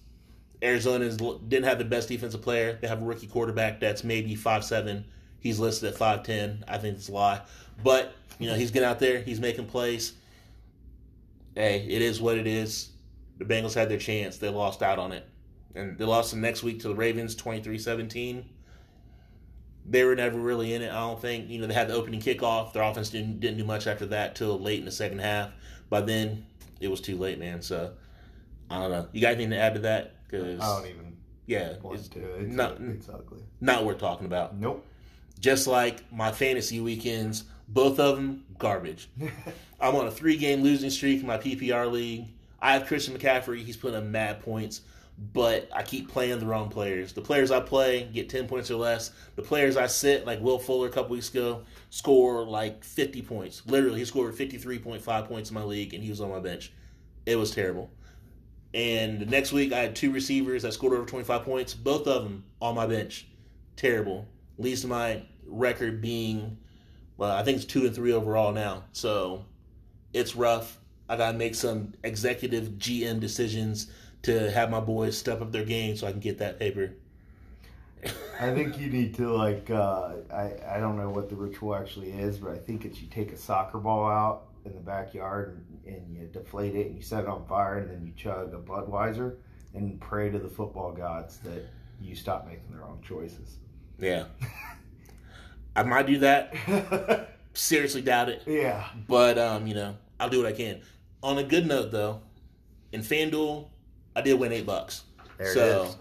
Arizona 0.62 1.10
didn't 1.10 1.63
have 1.63 1.77
the 1.77 1.86
best 1.86 2.10
defensive 2.10 2.41
player. 2.41 2.77
They 2.81 2.88
have 2.88 3.01
a 3.01 3.05
rookie 3.05 3.27
quarterback 3.27 3.79
that's 3.79 4.03
maybe 4.03 4.36
five 4.36 4.65
seven 4.65 5.05
He's 5.39 5.60
listed 5.60 5.89
at 5.89 5.98
five 5.98 6.24
ten. 6.24 6.63
I 6.67 6.77
think 6.77 6.98
it's 6.98 7.10
a 7.10 7.13
lie, 7.13 7.41
but 7.84 8.13
you 8.39 8.48
know 8.48 8.55
he's 8.55 8.72
getting 8.72 8.88
out 8.88 9.00
there. 9.00 9.19
He's 9.19 9.39
making 9.39 9.67
plays. 9.67 10.13
Hey, 11.55 11.86
it 11.88 12.01
is 12.01 12.22
what 12.22 12.38
it 12.38 12.48
is. 12.48 12.89
The 13.38 13.46
Bengals 13.46 13.74
had 13.74 13.89
their 13.89 13.98
chance. 13.98 14.38
They 14.38 14.50
lost 14.50 14.84
out 14.84 15.00
on 15.00 15.12
it, 15.13 15.25
and 15.75 15.98
they 15.98 16.05
lost 16.05 16.31
the 16.31 16.38
next 16.38 16.62
week 16.62 16.81
to 16.81 16.89
the 16.89 16.96
Ravens 16.96 17.36
23-17. 17.36 18.43
They 19.89 20.03
were 20.03 20.15
never 20.15 20.38
really 20.38 20.74
in 20.74 20.81
it. 20.81 20.91
I 20.91 21.00
don't 21.00 21.19
think. 21.19 21.50
You 21.50 21.60
know 21.60 21.67
they 21.67 21.74
had 21.74 21.88
the 21.88 21.96
opening 21.96 22.22
kickoff. 22.22 22.74
Their 22.74 22.84
offense 22.84 23.10
didn't 23.10 23.39
didn't 23.39 23.58
do 23.58 23.63
much 23.63 23.88
after 23.88 24.05
that 24.08 24.36
till 24.36 24.60
late 24.60 24.79
in 24.79 24.86
the 24.86 24.91
second 24.91 25.19
half. 25.19 25.51
By 25.89 26.01
then, 26.01 26.46
it 26.79 26.89
was 26.89 27.01
too 27.01 27.17
late, 27.17 27.39
man. 27.39 27.62
So 27.62 27.93
I 28.69 28.79
don't 28.79 28.91
know. 28.91 29.08
You 29.12 29.22
got 29.22 29.34
anything 29.34 29.50
to 29.51 29.58
add 29.58 29.74
to 29.75 29.79
that? 29.81 30.13
Because 30.25 30.60
I 30.60 30.65
don't 30.65 30.88
even. 30.88 31.17
Yeah, 31.48 31.74
it's, 31.84 32.08
to. 32.10 32.19
it's 32.36 32.53
not 32.53 32.79
it's 32.79 33.10
ugly. 33.10 33.41
Not 33.60 33.84
worth 33.84 33.98
talking 33.98 34.27
about. 34.27 34.55
Nope. 34.55 34.86
Just 35.39 35.65
like 35.65 36.12
my 36.12 36.31
fantasy 36.31 36.79
weekends, 36.79 37.46
both 37.67 38.00
of 38.00 38.17
them 38.17 38.46
garbage. 38.60 39.10
I'm 39.81 39.96
on 39.96 40.05
a 40.05 40.12
three 40.12 40.38
game 40.38 40.62
losing 40.62 40.91
streak 40.91 41.22
in 41.22 41.27
my 41.27 41.38
PPR 41.38 41.91
league. 41.91 42.27
I 42.62 42.74
have 42.74 42.86
Christian 42.86 43.17
McCaffrey. 43.17 43.63
He's 43.63 43.77
putting 43.77 43.98
up 43.98 44.03
mad 44.03 44.41
points. 44.41 44.81
But 45.33 45.67
I 45.73 45.83
keep 45.83 46.09
playing 46.09 46.39
the 46.39 46.45
wrong 46.45 46.69
players. 46.69 47.11
The 47.11 47.21
players 47.21 47.51
I 47.51 47.59
play 47.59 48.03
get 48.13 48.29
10 48.29 48.47
points 48.47 48.71
or 48.71 48.75
less. 48.75 49.11
The 49.35 49.41
players 49.41 49.75
I 49.75 49.88
sit, 49.88 50.25
like 50.25 50.39
Will 50.39 50.57
Fuller 50.57 50.88
a 50.88 50.91
couple 50.91 51.11
weeks 51.11 51.29
ago, 51.29 51.63
score 51.89 52.45
like 52.45 52.83
50 52.85 53.21
points. 53.23 53.61
Literally, 53.65 53.99
he 53.99 54.05
scored 54.05 54.33
53.5 54.33 55.27
points 55.27 55.49
in 55.49 55.55
my 55.55 55.63
league, 55.63 55.93
and 55.93 56.01
he 56.01 56.09
was 56.09 56.21
on 56.21 56.29
my 56.29 56.39
bench. 56.39 56.71
It 57.25 57.35
was 57.35 57.51
terrible. 57.51 57.91
And 58.73 59.19
the 59.19 59.25
next 59.25 59.51
week, 59.51 59.73
I 59.73 59.79
had 59.79 59.95
two 59.95 60.11
receivers 60.11 60.63
that 60.63 60.73
scored 60.73 60.93
over 60.93 61.05
25 61.05 61.43
points, 61.43 61.73
both 61.73 62.07
of 62.07 62.23
them 62.23 62.45
on 62.61 62.75
my 62.75 62.88
bench. 62.88 63.27
Terrible. 63.75 64.25
Least 64.57 64.85
of 64.85 64.89
my 64.89 65.23
record 65.45 66.01
being, 66.01 66.57
well, 67.17 67.31
I 67.31 67.43
think 67.43 67.57
it's 67.57 67.65
two 67.65 67.85
and 67.85 67.93
three 67.93 68.13
overall 68.13 68.53
now. 68.53 68.85
So 68.93 69.45
it's 70.13 70.35
rough. 70.35 70.77
I 71.09 71.17
got 71.17 71.33
to 71.33 71.38
make 71.38 71.55
some 71.55 71.93
executive 72.03 72.69
GM 72.77 73.19
decisions 73.19 73.91
to 74.23 74.51
have 74.51 74.69
my 74.69 74.79
boys 74.79 75.17
step 75.17 75.41
up 75.41 75.51
their 75.51 75.65
game 75.65 75.95
so 75.95 76.07
I 76.07 76.11
can 76.11 76.19
get 76.19 76.39
that 76.39 76.59
paper. 76.59 76.91
I 78.39 78.53
think 78.53 78.79
you 78.79 78.89
need 78.89 79.15
to 79.15 79.33
like 79.33 79.69
uh, 79.69 80.13
I 80.31 80.53
I 80.75 80.79
don't 80.79 80.97
know 80.97 81.09
what 81.09 81.29
the 81.29 81.35
ritual 81.35 81.75
actually 81.75 82.11
is, 82.11 82.38
but 82.38 82.51
I 82.51 82.57
think 82.57 82.85
it's 82.85 83.01
you 83.01 83.07
take 83.07 83.33
a 83.33 83.38
soccer 83.38 83.77
ball 83.77 84.09
out 84.09 84.45
in 84.65 84.73
the 84.73 84.79
backyard 84.79 85.59
and, 85.85 85.95
and 85.95 86.17
you 86.17 86.27
deflate 86.27 86.75
it 86.75 86.88
and 86.88 86.95
you 86.95 87.01
set 87.01 87.23
it 87.23 87.29
on 87.29 87.45
fire 87.45 87.79
and 87.79 87.89
then 87.89 88.05
you 88.05 88.13
chug 88.15 88.53
a 88.53 88.57
Budweiser 88.57 89.35
and 89.73 89.99
pray 89.99 90.29
to 90.29 90.39
the 90.39 90.47
football 90.47 90.91
gods 90.93 91.38
that 91.39 91.65
you 92.01 92.15
stop 92.15 92.45
making 92.45 92.71
the 92.71 92.77
wrong 92.77 93.03
choices. 93.05 93.57
Yeah. 93.99 94.25
I 95.75 95.83
might 95.83 96.07
do 96.07 96.19
that. 96.19 97.29
Seriously 97.53 98.01
doubt 98.01 98.29
it. 98.29 98.43
Yeah. 98.45 98.88
But 99.07 99.38
um, 99.38 99.67
you 99.67 99.75
know, 99.75 99.97
I'll 100.19 100.29
do 100.29 100.38
what 100.38 100.47
I 100.47 100.53
can. 100.53 100.81
On 101.21 101.38
a 101.38 101.43
good 101.43 101.67
note 101.67 101.91
though, 101.91 102.21
in 102.91 103.01
FanDuel, 103.01 103.67
I 104.16 104.22
did 104.22 104.39
win 104.39 104.51
eight 104.51 104.66
bucks. 104.66 105.04
There 105.38 105.54
so 105.54 105.96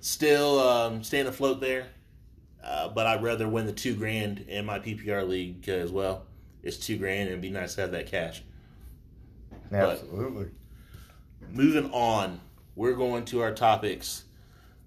still 0.00 0.60
um, 0.60 1.02
staying 1.02 1.26
afloat 1.26 1.60
there. 1.60 1.86
Uh, 2.62 2.88
but 2.88 3.06
I'd 3.06 3.22
rather 3.22 3.48
win 3.48 3.66
the 3.66 3.72
two 3.72 3.94
grand 3.94 4.40
in 4.48 4.66
my 4.66 4.80
PPR 4.80 5.26
league 5.26 5.60
because 5.60 5.92
well, 5.92 6.26
it's 6.62 6.76
two 6.76 6.96
grand 6.98 7.22
and 7.22 7.30
it'd 7.30 7.40
be 7.40 7.50
nice 7.50 7.76
to 7.76 7.82
have 7.82 7.92
that 7.92 8.06
cash. 8.06 8.42
Absolutely. 9.72 10.50
Moving 11.48 11.90
on, 11.92 12.40
we're 12.74 12.94
going 12.94 13.24
to 13.26 13.40
our 13.40 13.52
topics. 13.52 14.24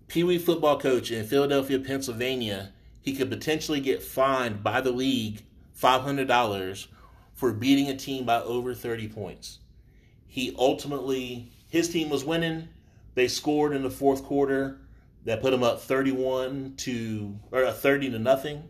Pee 0.08 0.24
Wee 0.24 0.38
football 0.38 0.80
coach 0.80 1.12
in 1.12 1.26
Philadelphia, 1.26 1.80
Pennsylvania, 1.80 2.74
he 3.02 3.16
could 3.16 3.30
potentially 3.30 3.80
get 3.80 4.04
fined 4.04 4.64
by 4.64 4.82
the 4.82 4.92
league 4.92 5.44
$500 5.80 6.88
for 7.34 7.54
beating 7.54 7.88
a 7.88 7.96
team 7.96 8.26
by 8.26 8.42
over 8.42 8.74
30 8.74 9.08
points. 9.08 9.60
He 10.28 10.54
ultimately, 10.58 11.52
his 11.70 11.90
team 11.90 12.10
was 12.10 12.26
winning. 12.26 12.68
They 13.16 13.28
scored 13.28 13.74
in 13.74 13.84
the 13.84 13.90
fourth 13.90 14.24
quarter 14.24 14.80
that 15.26 15.42
put 15.42 15.54
him 15.54 15.64
up 15.64 15.82
31 15.82 16.74
to, 16.78 17.40
or 17.52 17.66
uh, 17.66 17.72
30 17.72 18.12
to 18.12 18.20
nothing. 18.20 18.64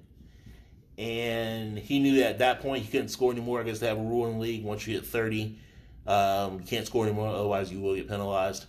And 0.97 1.77
he 1.77 1.99
knew 1.99 2.17
that 2.19 2.31
at 2.31 2.39
that 2.39 2.61
point 2.61 2.83
he 2.83 2.91
couldn't 2.91 3.07
score 3.07 3.31
anymore. 3.31 3.61
I 3.61 3.63
guess 3.63 3.79
they 3.79 3.87
have 3.87 3.97
a 3.97 4.01
rule 4.01 4.27
in 4.27 4.33
the 4.33 4.39
league 4.39 4.63
once 4.63 4.85
you 4.85 4.95
hit 4.95 5.05
30, 5.05 5.57
um, 6.05 6.59
you 6.59 6.65
can't 6.65 6.85
score 6.85 7.05
anymore, 7.05 7.29
otherwise 7.29 7.71
you 7.71 7.79
will 7.79 7.95
get 7.95 8.09
penalized. 8.09 8.65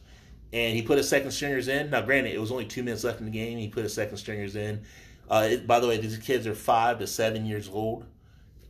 And 0.53 0.77
he 0.77 0.83
put 0.83 0.99
his 0.99 1.09
second 1.09 1.33
stringers 1.33 1.69
in. 1.69 1.91
Now, 1.91 2.03
granted, 2.03 2.35
it 2.35 2.41
was 2.41 2.53
only 2.53 2.67
two 2.67 2.83
minutes 2.83 3.05
left 3.05 3.21
in 3.21 3.27
the 3.27 3.33
game. 3.33 3.59
He 3.59 3.69
put 3.69 3.83
his 3.83 3.95
second 3.95 4.17
stringers 4.17 4.57
in. 4.57 4.83
Uh, 5.29 5.49
it, 5.51 5.67
by 5.67 5.79
the 5.81 5.87
way, 5.87 5.97
these 5.97 6.19
kids 6.19 6.47
are 6.47 6.55
five 6.55 6.99
to 6.99 7.07
seven 7.07 7.47
years 7.47 7.69
old, 7.69 8.05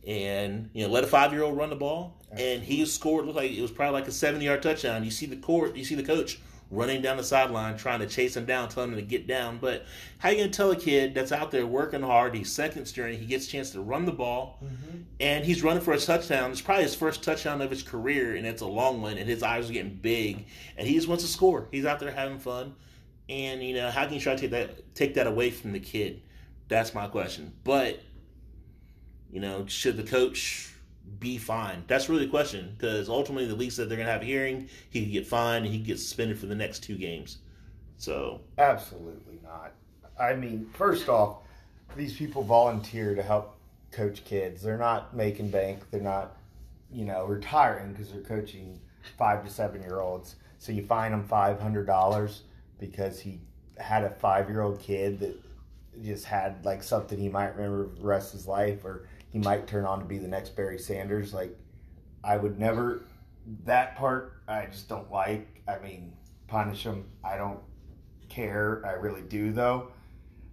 and 0.05 0.69
you 0.73 0.85
know, 0.85 0.91
let 0.91 1.03
a 1.03 1.07
five 1.07 1.31
year 1.31 1.43
old 1.43 1.57
run 1.57 1.69
the 1.69 1.75
ball, 1.75 2.17
and 2.31 2.63
he 2.63 2.85
scored. 2.85 3.25
Looked 3.25 3.37
like 3.37 3.51
it 3.51 3.61
was 3.61 3.71
probably 3.71 3.99
like 3.99 4.07
a 4.07 4.11
seventy 4.11 4.45
yard 4.45 4.61
touchdown. 4.61 5.03
You 5.03 5.11
see 5.11 5.25
the 5.25 5.37
court, 5.37 5.75
you 5.75 5.85
see 5.85 5.95
the 5.95 6.03
coach 6.03 6.39
running 6.71 7.01
down 7.01 7.17
the 7.17 7.23
sideline 7.23 7.77
trying 7.77 7.99
to 7.99 8.07
chase 8.07 8.35
him 8.35 8.45
down, 8.45 8.69
telling 8.69 8.91
him 8.91 8.95
to 8.95 9.01
get 9.01 9.27
down. 9.27 9.57
But 9.59 9.85
how 10.17 10.29
you 10.29 10.37
gonna 10.37 10.49
tell 10.49 10.71
a 10.71 10.75
kid 10.75 11.13
that's 11.13 11.31
out 11.31 11.51
there 11.51 11.67
working 11.67 12.01
hard? 12.01 12.33
He's 12.33 12.51
second 12.51 12.85
string. 12.85 13.19
He 13.19 13.25
gets 13.25 13.45
a 13.45 13.49
chance 13.49 13.71
to 13.71 13.81
run 13.81 14.05
the 14.05 14.11
ball, 14.11 14.59
mm-hmm. 14.63 15.01
and 15.19 15.45
he's 15.45 15.61
running 15.61 15.83
for 15.83 15.93
a 15.93 15.99
touchdown. 15.99 16.51
It's 16.51 16.61
probably 16.61 16.83
his 16.83 16.95
first 16.95 17.23
touchdown 17.23 17.61
of 17.61 17.69
his 17.69 17.83
career, 17.83 18.35
and 18.35 18.47
it's 18.47 18.61
a 18.61 18.67
long 18.67 19.01
one. 19.01 19.17
And 19.17 19.29
his 19.29 19.43
eyes 19.43 19.69
are 19.69 19.73
getting 19.73 19.95
big, 19.95 20.45
and 20.77 20.87
he 20.87 20.95
just 20.95 21.07
wants 21.07 21.23
to 21.25 21.29
score. 21.29 21.67
He's 21.71 21.85
out 21.85 21.99
there 21.99 22.11
having 22.11 22.39
fun, 22.39 22.73
and 23.29 23.61
you 23.61 23.75
know 23.75 23.91
how 23.91 24.05
can 24.05 24.15
you 24.15 24.21
try 24.21 24.35
to 24.35 24.41
take 24.41 24.51
that 24.51 24.95
take 24.95 25.13
that 25.15 25.27
away 25.27 25.51
from 25.51 25.73
the 25.73 25.79
kid? 25.79 26.21
That's 26.69 26.93
my 26.93 27.07
question. 27.07 27.51
But 27.65 28.01
you 29.31 29.39
know, 29.39 29.65
should 29.67 29.97
the 29.97 30.03
coach 30.03 30.73
be 31.19 31.37
fined? 31.37 31.83
That's 31.87 32.09
really 32.09 32.25
the 32.25 32.31
question 32.31 32.75
because 32.77 33.09
ultimately 33.09 33.47
the 33.47 33.55
league 33.55 33.71
said 33.71 33.89
they're 33.89 33.97
going 33.97 34.07
to 34.07 34.11
have 34.11 34.21
a 34.21 34.25
hearing. 34.25 34.69
He 34.89 35.03
could 35.03 35.11
get 35.11 35.27
fined 35.27 35.65
and 35.65 35.73
he 35.73 35.79
could 35.79 35.87
get 35.87 35.99
suspended 35.99 36.39
for 36.39 36.45
the 36.45 36.55
next 36.55 36.79
two 36.79 36.97
games. 36.97 37.39
So 37.97 38.41
Absolutely 38.57 39.39
not. 39.43 39.73
I 40.19 40.35
mean, 40.35 40.69
first 40.73 41.09
off, 41.09 41.37
these 41.95 42.15
people 42.15 42.43
volunteer 42.43 43.15
to 43.15 43.23
help 43.23 43.57
coach 43.91 44.23
kids. 44.25 44.61
They're 44.61 44.77
not 44.77 45.15
making 45.15 45.49
bank. 45.49 45.81
They're 45.91 46.01
not, 46.01 46.37
you 46.91 47.05
know, 47.05 47.25
retiring 47.25 47.91
because 47.91 48.11
they're 48.11 48.21
coaching 48.21 48.79
five 49.17 49.43
to 49.45 49.51
seven 49.51 49.81
year 49.81 49.99
olds. 49.99 50.35
So 50.57 50.71
you 50.71 50.85
fine 50.85 51.11
them 51.11 51.23
five 51.23 51.59
hundred 51.59 51.87
dollars 51.87 52.43
because 52.79 53.19
he 53.19 53.39
had 53.77 54.03
a 54.03 54.09
five 54.09 54.49
year 54.49 54.61
old 54.61 54.79
kid 54.79 55.19
that 55.19 55.39
just 56.03 56.25
had 56.25 56.63
like 56.65 56.83
something 56.83 57.19
he 57.19 57.29
might 57.29 57.55
remember 57.55 57.89
the 57.95 58.05
rest 58.05 58.33
of 58.33 58.39
his 58.39 58.47
life, 58.47 58.85
or 58.85 59.07
he 59.31 59.39
might 59.39 59.67
turn 59.67 59.85
on 59.85 59.99
to 59.99 60.05
be 60.05 60.17
the 60.17 60.27
next 60.27 60.55
Barry 60.55 60.77
Sanders. 60.77 61.33
Like, 61.33 61.57
I 62.23 62.37
would 62.37 62.59
never. 62.59 63.03
That 63.65 63.95
part 63.95 64.41
I 64.47 64.67
just 64.67 64.87
don't 64.87 65.11
like. 65.11 65.63
I 65.67 65.79
mean, 65.79 66.13
punish 66.47 66.83
them. 66.83 67.05
I 67.23 67.37
don't 67.37 67.59
care. 68.29 68.81
I 68.85 68.91
really 68.91 69.21
do 69.21 69.51
though. 69.51 69.87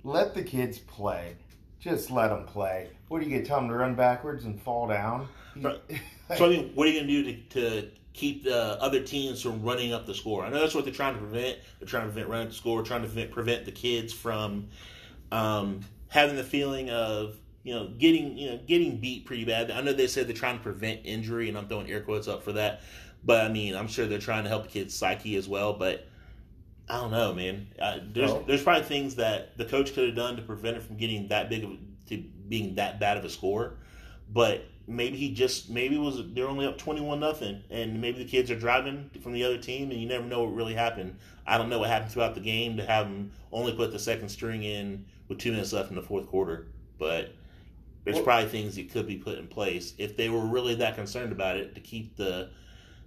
Let 0.04 0.34
the 0.34 0.42
kids 0.42 0.78
play. 0.78 1.36
Just 1.80 2.10
let 2.10 2.28
them 2.28 2.44
play. 2.44 2.90
What 3.08 3.20
do 3.20 3.28
you 3.28 3.36
get? 3.36 3.46
Tell 3.46 3.60
them 3.60 3.68
to 3.68 3.74
run 3.74 3.94
backwards 3.94 4.44
and 4.44 4.60
fall 4.60 4.88
down. 4.88 5.28
Right. 5.56 5.80
So 6.36 6.46
I 6.46 6.48
mean, 6.50 6.72
what 6.74 6.86
are 6.86 6.90
you 6.90 6.98
going 6.98 7.08
to 7.08 7.22
do 7.22 7.42
to, 7.50 7.80
to 7.82 7.88
keep 8.14 8.44
the 8.44 8.80
other 8.82 9.00
teams 9.00 9.42
from 9.42 9.62
running 9.62 9.92
up 9.92 10.06
the 10.06 10.14
score? 10.14 10.44
I 10.44 10.50
know 10.50 10.60
that's 10.60 10.74
what 10.74 10.84
they're 10.84 10.94
trying 10.94 11.14
to 11.14 11.20
prevent. 11.20 11.58
They're 11.78 11.88
trying 11.88 12.04
to 12.04 12.12
prevent 12.12 12.28
running 12.28 12.46
up 12.46 12.52
the 12.52 12.58
score, 12.58 12.82
trying 12.82 13.02
to 13.02 13.08
prevent, 13.08 13.30
prevent 13.30 13.64
the 13.64 13.72
kids 13.72 14.12
from 14.12 14.68
um, 15.30 15.80
having 16.08 16.36
the 16.36 16.44
feeling 16.44 16.90
of 16.90 17.36
you 17.62 17.74
know 17.74 17.88
getting 17.98 18.36
you 18.36 18.50
know 18.50 18.60
getting 18.66 18.98
beat 18.98 19.26
pretty 19.26 19.44
bad. 19.44 19.70
I 19.70 19.80
know 19.80 19.92
they 19.92 20.06
said 20.06 20.26
they're 20.26 20.34
trying 20.36 20.58
to 20.58 20.62
prevent 20.62 21.00
injury, 21.04 21.48
and 21.48 21.58
I'm 21.58 21.68
throwing 21.68 21.90
air 21.90 22.00
quotes 22.00 22.28
up 22.28 22.42
for 22.42 22.52
that. 22.52 22.82
But 23.24 23.44
I 23.44 23.48
mean, 23.48 23.74
I'm 23.74 23.88
sure 23.88 24.06
they're 24.06 24.18
trying 24.18 24.44
to 24.44 24.48
help 24.48 24.64
the 24.64 24.68
kids' 24.68 24.94
psyche 24.94 25.36
as 25.36 25.48
well. 25.48 25.72
But 25.74 26.06
I 26.88 26.96
don't 27.00 27.10
know, 27.10 27.34
man. 27.34 27.68
Uh, 27.80 27.98
there's 28.12 28.30
Well- 28.30 28.44
there's 28.46 28.62
probably 28.62 28.84
things 28.84 29.16
that 29.16 29.56
the 29.58 29.64
coach 29.64 29.92
could 29.92 30.06
have 30.06 30.16
done 30.16 30.36
to 30.36 30.42
prevent 30.42 30.76
it 30.76 30.82
from 30.82 30.96
getting 30.96 31.28
that 31.28 31.50
big 31.50 31.64
of 31.64 31.72
to 32.06 32.18
being 32.48 32.76
that 32.76 32.98
bad 32.98 33.16
of 33.16 33.24
a 33.24 33.28
score. 33.30 33.74
But 34.30 34.64
maybe 34.86 35.16
he 35.18 35.32
just 35.34 35.68
maybe 35.68 35.96
it 35.96 36.00
was 36.00 36.22
they're 36.32 36.48
only 36.48 36.64
up 36.66 36.78
twenty 36.78 37.00
one 37.00 37.20
nothing, 37.20 37.62
and 37.70 38.00
maybe 38.00 38.18
the 38.18 38.30
kids 38.30 38.50
are 38.50 38.58
driving 38.58 39.10
from 39.22 39.32
the 39.32 39.44
other 39.44 39.58
team, 39.58 39.90
and 39.90 40.00
you 40.00 40.08
never 40.08 40.24
know 40.24 40.44
what 40.44 40.54
really 40.54 40.74
happened. 40.74 41.16
I 41.46 41.58
don't 41.58 41.68
know 41.68 41.78
what 41.78 41.90
happened 41.90 42.12
throughout 42.12 42.34
the 42.34 42.40
game 42.40 42.76
to 42.76 42.86
have 42.86 43.06
them 43.06 43.32
only 43.52 43.72
put 43.72 43.90
the 43.92 43.98
second 43.98 44.28
string 44.28 44.62
in 44.62 45.04
with 45.28 45.38
two 45.38 45.50
minutes 45.50 45.72
left 45.72 45.90
in 45.90 45.96
the 45.96 46.02
fourth 46.02 46.26
quarter. 46.26 46.68
But 46.98 47.34
there's 48.04 48.16
Well- 48.16 48.24
probably 48.24 48.48
things 48.48 48.76
that 48.76 48.90
could 48.90 49.06
be 49.06 49.16
put 49.16 49.38
in 49.38 49.48
place 49.48 49.94
if 49.98 50.16
they 50.16 50.28
were 50.28 50.44
really 50.46 50.74
that 50.76 50.94
concerned 50.94 51.32
about 51.32 51.56
it 51.56 51.74
to 51.74 51.80
keep 51.80 52.16
the 52.16 52.50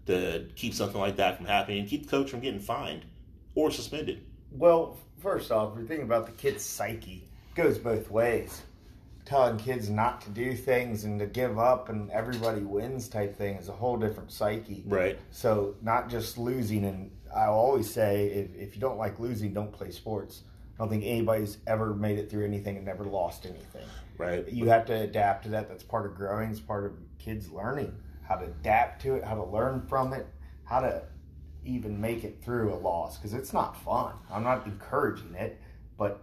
to 0.08 0.48
keep 0.56 0.74
something 0.74 1.00
like 1.00 1.16
that 1.18 1.38
from 1.38 1.46
happening 1.46 1.80
and 1.80 1.88
keep 1.88 2.04
the 2.04 2.10
coach 2.10 2.30
from 2.30 2.40
getting 2.40 2.60
fined 2.60 3.06
or 3.54 3.70
suspended. 3.70 4.24
Well, 4.52 4.98
first 5.20 5.52
off, 5.52 5.72
if 5.72 5.78
you're 5.78 5.88
thinking 5.88 6.06
about 6.06 6.26
the 6.26 6.32
kid's 6.34 6.64
psyche, 6.64 7.28
it 7.52 7.56
goes 7.56 7.78
both 7.78 8.10
ways. 8.10 8.64
Telling 9.26 9.58
kids 9.58 9.90
not 9.90 10.20
to 10.22 10.32
do 10.32 10.56
things 10.56 11.04
and 11.04 11.20
to 11.20 11.28
give 11.28 11.60
up 11.60 11.90
and 11.90 12.10
everybody 12.10 12.62
wins 12.62 13.08
type 13.08 13.38
thing 13.38 13.56
is 13.58 13.70
a 13.70 13.74
whole 13.74 13.96
different 13.96 14.32
psyche. 14.32 14.84
Right. 14.88 15.20
So 15.30 15.76
not 15.84 16.10
just 16.10 16.38
losing, 16.38 16.84
and 16.84 17.12
I 17.34 17.46
always 17.46 17.90
say 17.90 18.26
if, 18.28 18.56
if 18.56 18.76
you 18.76 18.82
don't 18.82 18.98
like 18.98 19.20
losing, 19.20 19.54
don't 19.54 19.72
play 19.72 19.92
sports. 19.92 20.42
I 20.76 20.84
don't 20.84 20.90
think 20.90 21.04
anybody's 21.06 21.60
ever 21.68 21.94
made 21.94 22.18
it 22.18 22.32
through 22.32 22.46
anything 22.46 22.76
and 22.76 22.86
never 22.86 23.06
lost 23.06 23.46
anything. 23.46 23.86
Right. 24.22 24.48
You 24.48 24.70
have 24.70 24.86
to 24.86 24.94
adapt 24.94 25.44
to 25.44 25.50
that. 25.50 25.68
That's 25.68 25.84
part 25.84 26.06
of 26.06 26.16
growing. 26.16 26.52
It's 26.52 26.60
part 26.60 26.86
of 26.86 26.94
kids 27.20 27.52
learning 27.52 27.94
how 28.28 28.36
to 28.36 28.46
adapt 28.46 29.02
to 29.02 29.16
it, 29.16 29.24
how 29.24 29.36
to 29.36 29.44
learn 29.44 29.82
from 29.88 30.14
it, 30.14 30.28
how 30.64 30.80
to 30.80 31.04
even 31.66 32.00
make 32.00 32.24
it 32.24 32.42
through 32.44 32.74
a 32.74 32.76
loss 32.76 33.18
because 33.18 33.34
it's 33.34 33.54
not 33.54 33.76
fun. 33.84 34.14
I'm 34.32 34.44
not 34.44 34.66
encouraging 34.66 35.36
it, 35.36 35.60
but 35.98 36.22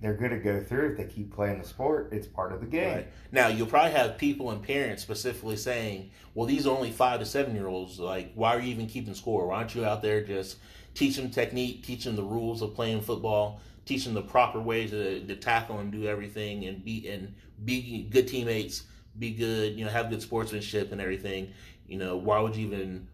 they're 0.00 0.14
going 0.14 0.30
to 0.30 0.38
go 0.38 0.62
through 0.62 0.90
if 0.90 0.96
they 0.98 1.04
keep 1.04 1.32
playing 1.34 1.60
the 1.60 1.66
sport. 1.66 2.10
It's 2.12 2.26
part 2.26 2.52
of 2.52 2.60
the 2.60 2.66
game. 2.66 2.94
Right. 2.94 3.08
Now 3.32 3.48
you'll 3.48 3.66
probably 3.66 3.92
have 3.92 4.18
people 4.18 4.50
and 4.50 4.62
parents 4.62 5.02
specifically 5.02 5.56
saying, 5.56 6.10
"Well, 6.34 6.46
these 6.46 6.66
are 6.66 6.76
only 6.76 6.92
five 6.92 7.20
to 7.20 7.26
seven 7.26 7.54
year 7.54 7.66
olds. 7.66 7.98
Like, 7.98 8.32
why 8.34 8.54
are 8.54 8.60
you 8.60 8.70
even 8.70 8.86
keeping 8.86 9.14
score? 9.14 9.48
Why 9.48 9.56
aren't 9.56 9.74
you 9.74 9.84
out 9.84 10.02
there 10.02 10.22
just 10.22 10.58
teach 10.94 11.16
them 11.16 11.30
technique, 11.30 11.84
teach 11.84 12.04
them 12.04 12.16
the 12.16 12.22
rules 12.22 12.62
of 12.62 12.74
playing 12.74 13.00
football, 13.00 13.60
teach 13.88 14.04
them 14.04 14.14
the 14.14 14.22
proper 14.22 14.60
ways 14.60 14.90
to, 14.90 15.26
to 15.26 15.36
tackle 15.36 15.78
and 15.78 15.90
do 15.90 16.04
everything, 16.06 16.66
and 16.66 16.84
be 16.84 17.08
and 17.08 17.34
be 17.64 18.04
good 18.10 18.28
teammates, 18.28 18.84
be 19.18 19.30
good, 19.30 19.76
you 19.76 19.84
know, 19.84 19.90
have 19.90 20.10
good 20.10 20.22
sportsmanship 20.22 20.92
and 20.92 21.00
everything. 21.00 21.52
You 21.86 21.98
know, 21.98 22.16
why 22.16 22.38
would 22.40 22.54
you 22.54 22.66
even 22.66 23.08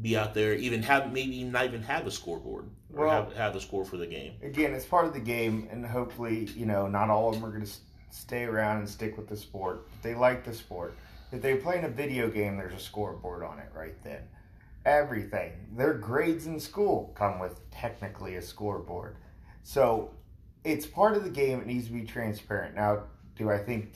be 0.00 0.16
out 0.16 0.34
there, 0.34 0.54
even 0.54 0.82
have 0.82 1.12
maybe 1.12 1.44
not 1.44 1.66
even 1.66 1.82
have 1.82 2.06
a 2.06 2.10
scoreboard 2.10 2.68
or 2.96 3.06
Well- 3.06 3.24
have, 3.26 3.36
have 3.36 3.56
a 3.56 3.60
score 3.60 3.84
for 3.84 3.96
the 3.96 4.06
game. 4.06 4.32
again, 4.42 4.72
it's 4.72 4.86
part 4.86 5.04
of 5.04 5.12
the 5.12 5.20
game, 5.20 5.68
and 5.70 5.84
hopefully, 5.86 6.48
you 6.56 6.66
know, 6.66 6.88
not 6.88 7.10
all 7.10 7.28
of 7.28 7.34
them 7.34 7.44
are 7.44 7.52
going 7.52 7.64
to 7.64 7.72
stay 8.10 8.44
around 8.44 8.78
and 8.78 8.88
stick 8.88 9.16
with 9.16 9.28
the 9.28 9.36
sport. 9.36 9.86
If 9.94 10.02
they 10.02 10.14
like 10.14 10.44
the 10.44 10.54
sport. 10.54 10.96
If 11.32 11.42
they 11.42 11.56
play 11.56 11.78
in 11.78 11.84
a 11.84 11.88
video 11.88 12.28
game, 12.30 12.56
there's 12.56 12.74
a 12.74 12.78
scoreboard 12.78 13.42
on 13.42 13.58
it 13.58 13.68
right 13.74 13.94
then. 14.04 14.22
Everything. 14.84 15.52
Their 15.76 15.94
grades 15.94 16.46
in 16.46 16.60
school 16.60 17.12
come 17.14 17.38
with 17.38 17.58
technically 17.70 18.36
a 18.36 18.42
scoreboard. 18.42 19.16
So 19.64 20.10
it's 20.62 20.86
part 20.86 21.16
of 21.16 21.24
the 21.24 21.30
game. 21.30 21.58
It 21.58 21.66
needs 21.66 21.86
to 21.88 21.92
be 21.92 22.02
transparent. 22.02 22.76
Now, 22.76 23.04
do 23.36 23.50
I 23.50 23.58
think 23.58 23.94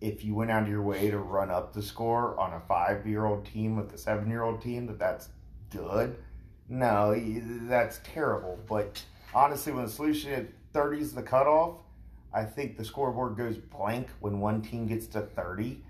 if 0.00 0.24
you 0.24 0.34
went 0.34 0.50
out 0.50 0.62
of 0.62 0.68
your 0.68 0.82
way 0.82 1.10
to 1.10 1.18
run 1.18 1.50
up 1.50 1.72
the 1.72 1.82
score 1.82 2.38
on 2.38 2.52
a 2.52 2.60
five 2.60 3.06
year 3.06 3.24
old 3.24 3.44
team 3.46 3.76
with 3.76 3.92
a 3.92 3.98
seven 3.98 4.28
year 4.28 4.42
old 4.42 4.62
team, 4.62 4.86
that 4.86 4.98
that's 4.98 5.30
good? 5.70 6.16
No, 6.68 7.18
that's 7.66 8.00
terrible. 8.04 8.58
But 8.68 9.02
honestly, 9.34 9.72
when 9.72 9.86
the 9.86 9.90
solution 9.90 10.32
at 10.32 10.46
30 10.72 11.00
is 11.00 11.12
the 11.14 11.22
cutoff, 11.22 11.78
I 12.32 12.44
think 12.44 12.76
the 12.76 12.84
scoreboard 12.84 13.36
goes 13.36 13.56
blank 13.56 14.08
when 14.20 14.38
one 14.40 14.60
team 14.60 14.86
gets 14.86 15.06
to 15.08 15.22
30 15.22 15.82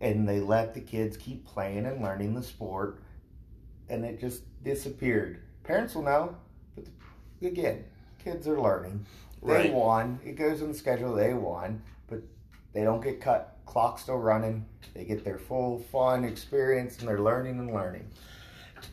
and 0.00 0.28
they 0.28 0.40
let 0.40 0.74
the 0.74 0.80
kids 0.80 1.16
keep 1.16 1.46
playing 1.46 1.86
and 1.86 2.02
learning 2.02 2.34
the 2.34 2.42
sport 2.42 3.00
and 3.88 4.04
it 4.04 4.20
just 4.20 4.42
disappeared. 4.64 5.40
Parents 5.62 5.94
will 5.94 6.02
know, 6.02 6.36
but 6.74 6.86
again, 7.40 7.84
kids 8.26 8.48
are 8.48 8.60
learning. 8.60 9.06
They 9.42 9.52
Right. 9.52 9.72
won. 9.72 10.18
It 10.24 10.32
goes 10.34 10.60
on 10.60 10.68
the 10.68 10.74
schedule. 10.74 11.14
They 11.14 11.32
won, 11.32 11.80
but 12.08 12.20
they 12.72 12.82
don't 12.82 13.00
get 13.02 13.20
cut. 13.20 13.56
Clock's 13.66 14.02
still 14.02 14.18
running. 14.18 14.66
They 14.94 15.04
get 15.04 15.24
their 15.24 15.38
full 15.38 15.78
fun 15.78 16.24
experience 16.24 16.98
and 16.98 17.06
they're 17.08 17.20
learning 17.20 17.60
and 17.60 17.72
learning. 17.72 18.08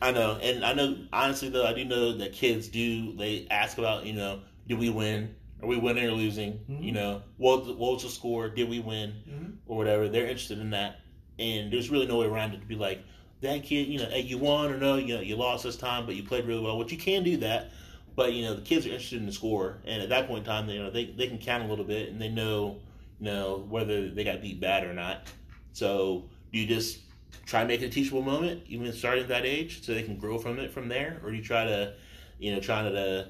I 0.00 0.12
know, 0.12 0.38
and 0.40 0.64
I 0.64 0.72
know. 0.72 0.96
Honestly, 1.12 1.48
though, 1.48 1.66
I 1.66 1.72
do 1.72 1.84
know 1.84 2.16
that 2.18 2.32
kids 2.32 2.68
do. 2.68 3.12
They 3.16 3.46
ask 3.50 3.76
about, 3.78 4.06
you 4.06 4.12
know, 4.12 4.40
did 4.68 4.78
we 4.78 4.88
win? 4.90 5.34
Are 5.62 5.66
we 5.66 5.78
winning 5.78 6.04
or 6.04 6.12
losing? 6.12 6.60
Mhm. 6.70 6.82
You 6.84 6.92
know, 6.92 7.22
what 7.36 7.66
what 7.66 7.94
was 7.94 8.02
the 8.04 8.08
score? 8.08 8.48
Did 8.48 8.68
we 8.68 8.78
win 8.80 9.14
Mhm. 9.28 9.56
or 9.66 9.76
whatever? 9.76 10.08
They're 10.08 10.26
interested 10.26 10.58
in 10.58 10.70
that, 10.70 11.00
and 11.38 11.72
there's 11.72 11.90
really 11.90 12.06
no 12.06 12.18
way 12.18 12.26
around 12.26 12.54
it 12.54 12.60
to 12.60 12.66
be 12.66 12.76
like 12.76 13.00
that 13.40 13.62
kid. 13.64 13.88
You 13.88 13.98
know, 13.98 14.06
hey, 14.06 14.20
you 14.20 14.38
won 14.38 14.70
or 14.72 14.78
no? 14.78 14.96
You 14.96 15.16
know, 15.16 15.20
you 15.20 15.36
lost 15.36 15.64
this 15.64 15.76
time, 15.76 16.06
but 16.06 16.14
you 16.14 16.22
played 16.22 16.44
really 16.46 16.60
well. 16.62 16.78
Which 16.78 16.92
you 16.92 16.98
can 16.98 17.22
do 17.24 17.36
that, 17.38 17.70
but 18.16 18.32
you 18.32 18.44
know, 18.44 18.54
the 18.54 18.62
kids 18.62 18.86
are 18.86 18.90
interested 18.90 19.20
in 19.20 19.26
the 19.26 19.32
score, 19.32 19.78
and 19.84 20.02
at 20.02 20.08
that 20.08 20.26
point 20.26 20.40
in 20.40 20.44
time, 20.44 20.66
they, 20.66 20.74
you 20.74 20.82
know, 20.82 20.90
they 20.90 21.06
they 21.06 21.28
can 21.28 21.38
count 21.38 21.64
a 21.64 21.66
little 21.66 21.84
bit, 21.84 22.10
and 22.10 22.20
they 22.20 22.28
know, 22.28 22.78
you 23.20 23.26
know, 23.26 23.64
whether 23.68 24.10
they 24.10 24.24
got 24.24 24.40
beat 24.40 24.60
bad 24.60 24.84
or 24.84 24.92
not. 24.92 25.28
So, 25.72 26.24
do 26.52 26.58
you 26.58 26.66
just 26.66 27.00
try 27.46 27.62
to 27.62 27.66
make 27.66 27.82
it 27.82 27.86
a 27.86 27.90
teachable 27.90 28.22
moment, 28.22 28.62
even 28.66 28.92
starting 28.92 29.24
at 29.24 29.28
that 29.28 29.44
age, 29.44 29.84
so 29.84 29.94
they 29.94 30.02
can 30.02 30.16
grow 30.16 30.38
from 30.38 30.58
it 30.58 30.72
from 30.72 30.88
there, 30.88 31.20
or 31.22 31.30
do 31.30 31.36
you 31.36 31.42
try 31.42 31.64
to, 31.64 31.94
you 32.38 32.54
know, 32.54 32.60
try 32.60 32.82
to 32.82 33.28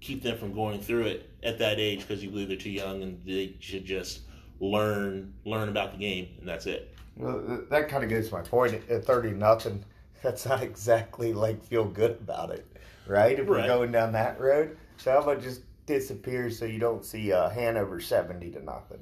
keep 0.00 0.22
them 0.22 0.38
from 0.38 0.54
going 0.54 0.80
through 0.80 1.04
it 1.04 1.30
at 1.42 1.58
that 1.58 1.78
age 1.78 2.00
because 2.00 2.22
you 2.22 2.30
believe 2.30 2.48
they're 2.48 2.56
too 2.56 2.70
young 2.70 3.02
and 3.02 3.20
they 3.26 3.54
should 3.60 3.84
just 3.84 4.20
learn 4.60 5.32
learn 5.44 5.68
about 5.68 5.92
the 5.92 5.98
game 5.98 6.28
and 6.38 6.48
that's 6.48 6.66
it. 6.66 6.94
Well, 7.16 7.64
that 7.70 7.88
kind 7.88 8.04
of 8.04 8.10
goes 8.10 8.30
my 8.30 8.42
point. 8.42 8.80
At 8.88 9.04
30 9.04 9.32
nothing, 9.32 9.84
that's 10.22 10.46
not 10.46 10.62
exactly 10.62 11.32
like 11.32 11.64
feel 11.64 11.84
good 11.84 12.12
about 12.12 12.50
it, 12.50 12.66
right? 13.08 13.38
If 13.38 13.46
we're 13.46 13.66
going 13.66 13.92
down 13.92 14.12
that 14.12 14.40
road. 14.40 14.76
So 14.98 15.12
how 15.12 15.18
about 15.22 15.42
just 15.42 15.62
disappears 15.86 16.58
so 16.58 16.64
you 16.64 16.78
don't 16.78 17.04
see 17.04 17.32
uh, 17.32 17.48
Hanover 17.48 18.00
70 18.00 18.50
to 18.52 18.64
nothing? 18.64 19.00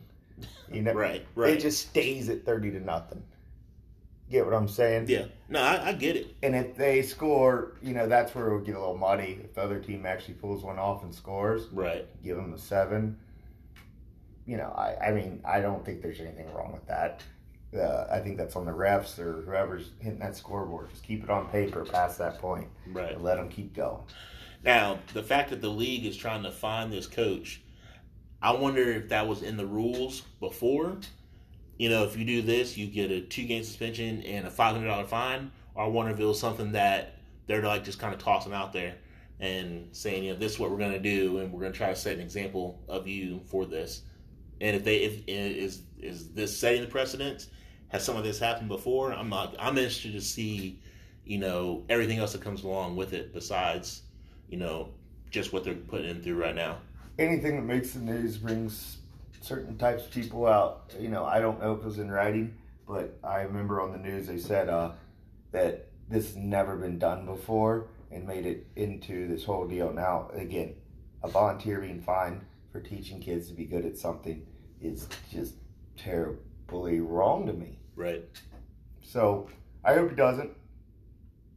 You 0.71 0.83
know, 0.83 0.93
Right, 0.93 1.27
right. 1.35 1.55
It 1.55 1.61
just 1.61 1.89
stays 1.89 2.29
at 2.29 2.45
30 2.45 2.73
to 2.73 2.81
nothing. 2.81 3.23
Get 4.31 4.45
what 4.45 4.55
I'm 4.55 4.69
saying? 4.69 5.07
Yeah, 5.09 5.27
no, 5.49 5.61
I, 5.61 5.89
I 5.89 5.93
get 5.93 6.17
it. 6.17 6.35
And 6.43 6.57
if 6.57 6.75
they 6.75 7.03
score, 7.03 7.77
you 7.81 7.95
know, 7.95 8.09
that's 8.09 8.35
where 8.35 8.49
it 8.49 8.57
would 8.57 8.67
get 8.67 8.75
a 8.75 8.81
little 8.81 8.97
muddy. 8.97 9.39
If 9.45 9.55
the 9.55 9.63
other 9.63 9.79
team 9.79 10.05
actually 10.05 10.35
pulls 10.35 10.65
one 10.65 10.81
off 10.81 11.05
and 11.05 11.15
scores, 11.15 11.69
Right, 11.73 12.07
give 12.25 12.37
them 12.37 12.53
a 12.53 12.59
seven. 12.59 13.17
You 14.45 14.57
know, 14.57 14.73
I, 14.77 15.09
I 15.09 15.13
mean, 15.13 15.41
I 15.45 15.61
don't 15.61 15.85
think 15.85 16.03
there's 16.03 16.21
anything 16.21 16.53
wrong 16.53 16.73
with 16.73 16.87
that. 16.89 17.23
Uh, 17.75 18.07
I 18.11 18.21
think 18.21 18.37
that's 18.37 18.57
on 18.57 18.65
the 18.65 18.73
refs 18.73 19.19
or 19.19 19.43
whoever's 19.43 19.91
hitting 19.99 20.21
that 20.21 20.37
scoreboard. 20.37 20.91
Just 20.91 21.03
keep 21.03 21.25
it 21.25 21.31
on 21.31 21.49
paper 21.49 21.85
past 21.85 22.19
that 22.19 22.39
point 22.39 22.69
right. 22.89 23.13
and 23.13 23.23
let 23.23 23.37
them 23.37 23.49
keep 23.49 23.75
going. 23.75 24.03
Now, 24.65 24.99
the 25.13 25.23
fact 25.23 25.51
that 25.51 25.61
the 25.61 25.69
league 25.69 26.07
is 26.07 26.17
trying 26.17 26.43
to 26.45 26.51
find 26.51 26.93
this 26.93 27.07
coach, 27.07 27.61
I 28.41 28.53
wonder 28.53 28.83
if 28.93 29.09
that 29.11 29.27
was 29.27 29.43
in 29.43 29.57
the 29.57 29.67
rules 29.67 30.23
before. 30.41 30.99
You 31.79 31.91
know, 31.91 32.05
if 32.05 32.17
you 32.17 32.25
do 32.25 32.43
this, 32.43 32.77
you 32.77 32.87
get 32.87 33.11
a 33.11 33.21
two 33.21 33.45
game 33.45 33.65
suspension 33.65 34.23
and 34.23 34.47
a 34.47 34.51
five 34.51 34.75
hundred 34.75 34.89
dollar 34.89 35.07
fine. 35.07 35.51
Or 35.75 35.85
I 35.85 35.89
wonder 35.89 36.13
if 36.13 36.21
it 36.21 36.25
was 36.25 36.41
something 36.41 36.73
that 36.73 37.17
they're 37.47 37.63
like 37.63 37.85
just 37.85 37.99
kind 37.99 38.15
of 38.15 38.21
tossing 38.21 38.53
out 38.53 38.73
there 38.73 38.95
and 39.41 39.89
saying, 39.93 40.25
you 40.25 40.33
know, 40.33 40.39
this 40.39 40.53
is 40.53 40.59
what 40.59 40.71
we're 40.71 40.79
going 40.79 40.93
to 40.93 40.99
do, 40.99 41.39
and 41.39 41.53
we're 41.53 41.61
going 41.61 41.73
to 41.73 41.77
try 41.77 41.89
to 41.89 41.97
set 41.97 42.15
an 42.15 42.21
example 42.21 42.83
of 42.89 43.07
you 43.07 43.43
for 43.47 43.67
this. 43.67 44.03
And 44.61 44.75
if 44.75 44.85
they, 44.85 44.99
if 44.99 45.23
is 45.27 45.83
is 45.99 46.31
this 46.31 46.59
setting 46.59 46.81
the 46.81 46.89
precedent? 46.89 47.49
Has 47.89 48.05
some 48.05 48.17
of 48.17 48.25
this 48.25 48.39
happened 48.39 48.69
before? 48.69 49.13
I'm 49.13 49.29
not. 49.29 49.55
I'm 49.59 49.79
interested 49.79 50.13
to 50.13 50.21
see, 50.21 50.81
you 51.25 51.39
know, 51.39 51.85
everything 51.89 52.19
else 52.19 52.33
that 52.33 52.43
comes 52.43 52.65
along 52.65 52.97
with 52.97 53.13
it 53.13 53.33
besides 53.33 54.03
you 54.49 54.59
know, 54.59 54.91
just 55.31 55.53
what 55.53 55.65
they're 55.65 55.75
putting 55.75 56.11
in 56.11 56.23
through 56.23 56.37
right 56.37 56.55
now. 56.55 56.79
Anything 57.19 57.57
that 57.57 57.63
makes 57.63 57.93
the 57.93 58.01
news 58.01 58.37
brings 58.37 58.99
certain 59.41 59.77
types 59.77 60.05
of 60.05 60.11
people 60.11 60.47
out. 60.47 60.93
You 60.99 61.09
know, 61.09 61.25
I 61.25 61.41
don't 61.41 61.61
know 61.61 61.73
if 61.73 61.81
it 61.81 61.85
was 61.85 61.99
in 61.99 62.11
writing, 62.11 62.57
but 62.87 63.19
I 63.25 63.43
remember 63.43 63.81
on 63.81 63.93
the 63.93 63.99
news 63.99 64.27
they 64.27 64.39
said 64.39 64.69
uh, 64.69 64.93
that 65.53 65.89
this 66.09 66.27
has 66.27 66.37
never 66.37 66.77
been 66.77 66.99
done 66.99 67.27
before 67.27 67.89
and 68.13 68.27
made 68.27 68.47
it 68.47 68.67
into 68.77 69.27
this 69.29 69.45
whole 69.45 69.67
deal. 69.67 69.93
Now, 69.93 70.31
again, 70.35 70.75
a 71.23 71.29
volunteer 71.29 71.81
being 71.81 72.01
fined 72.01 72.43
for 72.71 72.81
teaching 72.81 73.21
kids 73.21 73.49
to 73.49 73.55
be 73.55 73.65
good 73.65 73.85
at 73.85 73.99
something 73.99 74.47
is 74.81 75.09
just 75.33 75.55
terribly 75.97 76.46
wrong 76.71 77.47
to 77.47 77.53
me. 77.53 77.79
Right. 77.95 78.25
So 79.03 79.49
I 79.85 79.95
hope 79.95 80.11
it 80.13 80.17
doesn't. 80.17 80.51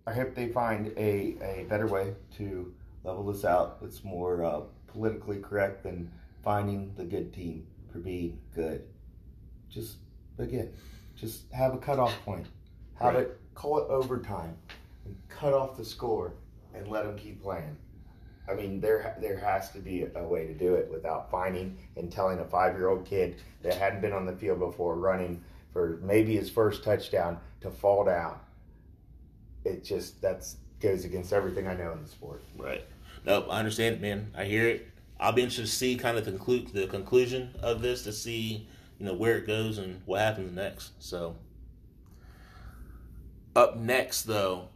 I 0.07 0.13
hope 0.13 0.33
they 0.33 0.47
find 0.49 0.87
a, 0.97 1.37
a 1.41 1.65
better 1.69 1.87
way 1.87 2.13
to 2.37 2.73
level 3.03 3.31
this 3.31 3.45
out 3.45 3.81
that's 3.81 4.03
more 4.03 4.43
uh, 4.43 4.61
politically 4.87 5.39
correct 5.39 5.83
than 5.83 6.11
finding 6.43 6.93
the 6.95 7.03
good 7.03 7.33
team 7.33 7.67
for 7.91 7.99
being 7.99 8.39
good. 8.55 8.83
Just, 9.69 9.97
again, 10.39 10.71
just 11.15 11.51
have 11.51 11.73
a 11.73 11.77
cutoff 11.77 12.13
point. 12.25 12.47
Have 12.99 13.13
Right. 13.13 13.23
it, 13.23 13.39
call 13.53 13.77
it 13.77 13.87
overtime, 13.89 14.57
and 15.05 15.15
cut 15.29 15.53
off 15.53 15.77
the 15.77 15.85
score 15.85 16.33
and 16.73 16.87
let 16.87 17.05
them 17.05 17.17
keep 17.17 17.41
playing. 17.41 17.77
I 18.49 18.55
mean, 18.55 18.79
there 18.79 19.15
there 19.21 19.37
has 19.37 19.69
to 19.71 19.79
be 19.79 20.07
a 20.15 20.23
way 20.23 20.47
to 20.47 20.53
do 20.53 20.75
it 20.75 20.89
without 20.91 21.29
finding 21.29 21.77
and 21.95 22.11
telling 22.11 22.39
a 22.39 22.45
five 22.45 22.75
year 22.75 22.89
old 22.89 23.05
kid 23.05 23.41
that 23.61 23.75
hadn't 23.75 24.01
been 24.01 24.13
on 24.13 24.25
the 24.25 24.33
field 24.33 24.59
before 24.59 24.95
running 24.95 25.43
for 25.71 25.99
maybe 26.01 26.35
his 26.35 26.49
first 26.49 26.83
touchdown 26.83 27.37
to 27.61 27.69
fall 27.69 28.03
down. 28.03 28.39
It 29.65 29.83
just 29.83 30.21
that's 30.21 30.57
goes 30.79 31.05
against 31.05 31.33
everything 31.33 31.67
I 31.67 31.75
know 31.75 31.91
in 31.91 32.01
the 32.01 32.09
sport. 32.09 32.41
Right. 32.57 32.85
Nope. 33.25 33.47
I 33.49 33.59
understand 33.59 33.95
it, 33.95 34.01
man. 34.01 34.31
I 34.35 34.45
hear 34.45 34.67
it. 34.67 34.87
I'll 35.19 35.33
be 35.33 35.41
interested 35.41 35.65
to 35.65 35.71
see 35.71 35.95
kind 35.97 36.17
of 36.17 36.23
conclude 36.23 36.69
the 36.69 36.87
conclusion 36.87 37.53
of 37.61 37.81
this 37.81 38.03
to 38.03 38.13
see 38.13 38.67
you 38.97 39.05
know 39.05 39.13
where 39.13 39.37
it 39.37 39.47
goes 39.47 39.77
and 39.77 40.01
what 40.05 40.21
happens 40.21 40.53
next. 40.53 40.91
So 40.99 41.35
up 43.55 43.77
next 43.77 44.23
though, 44.23 44.69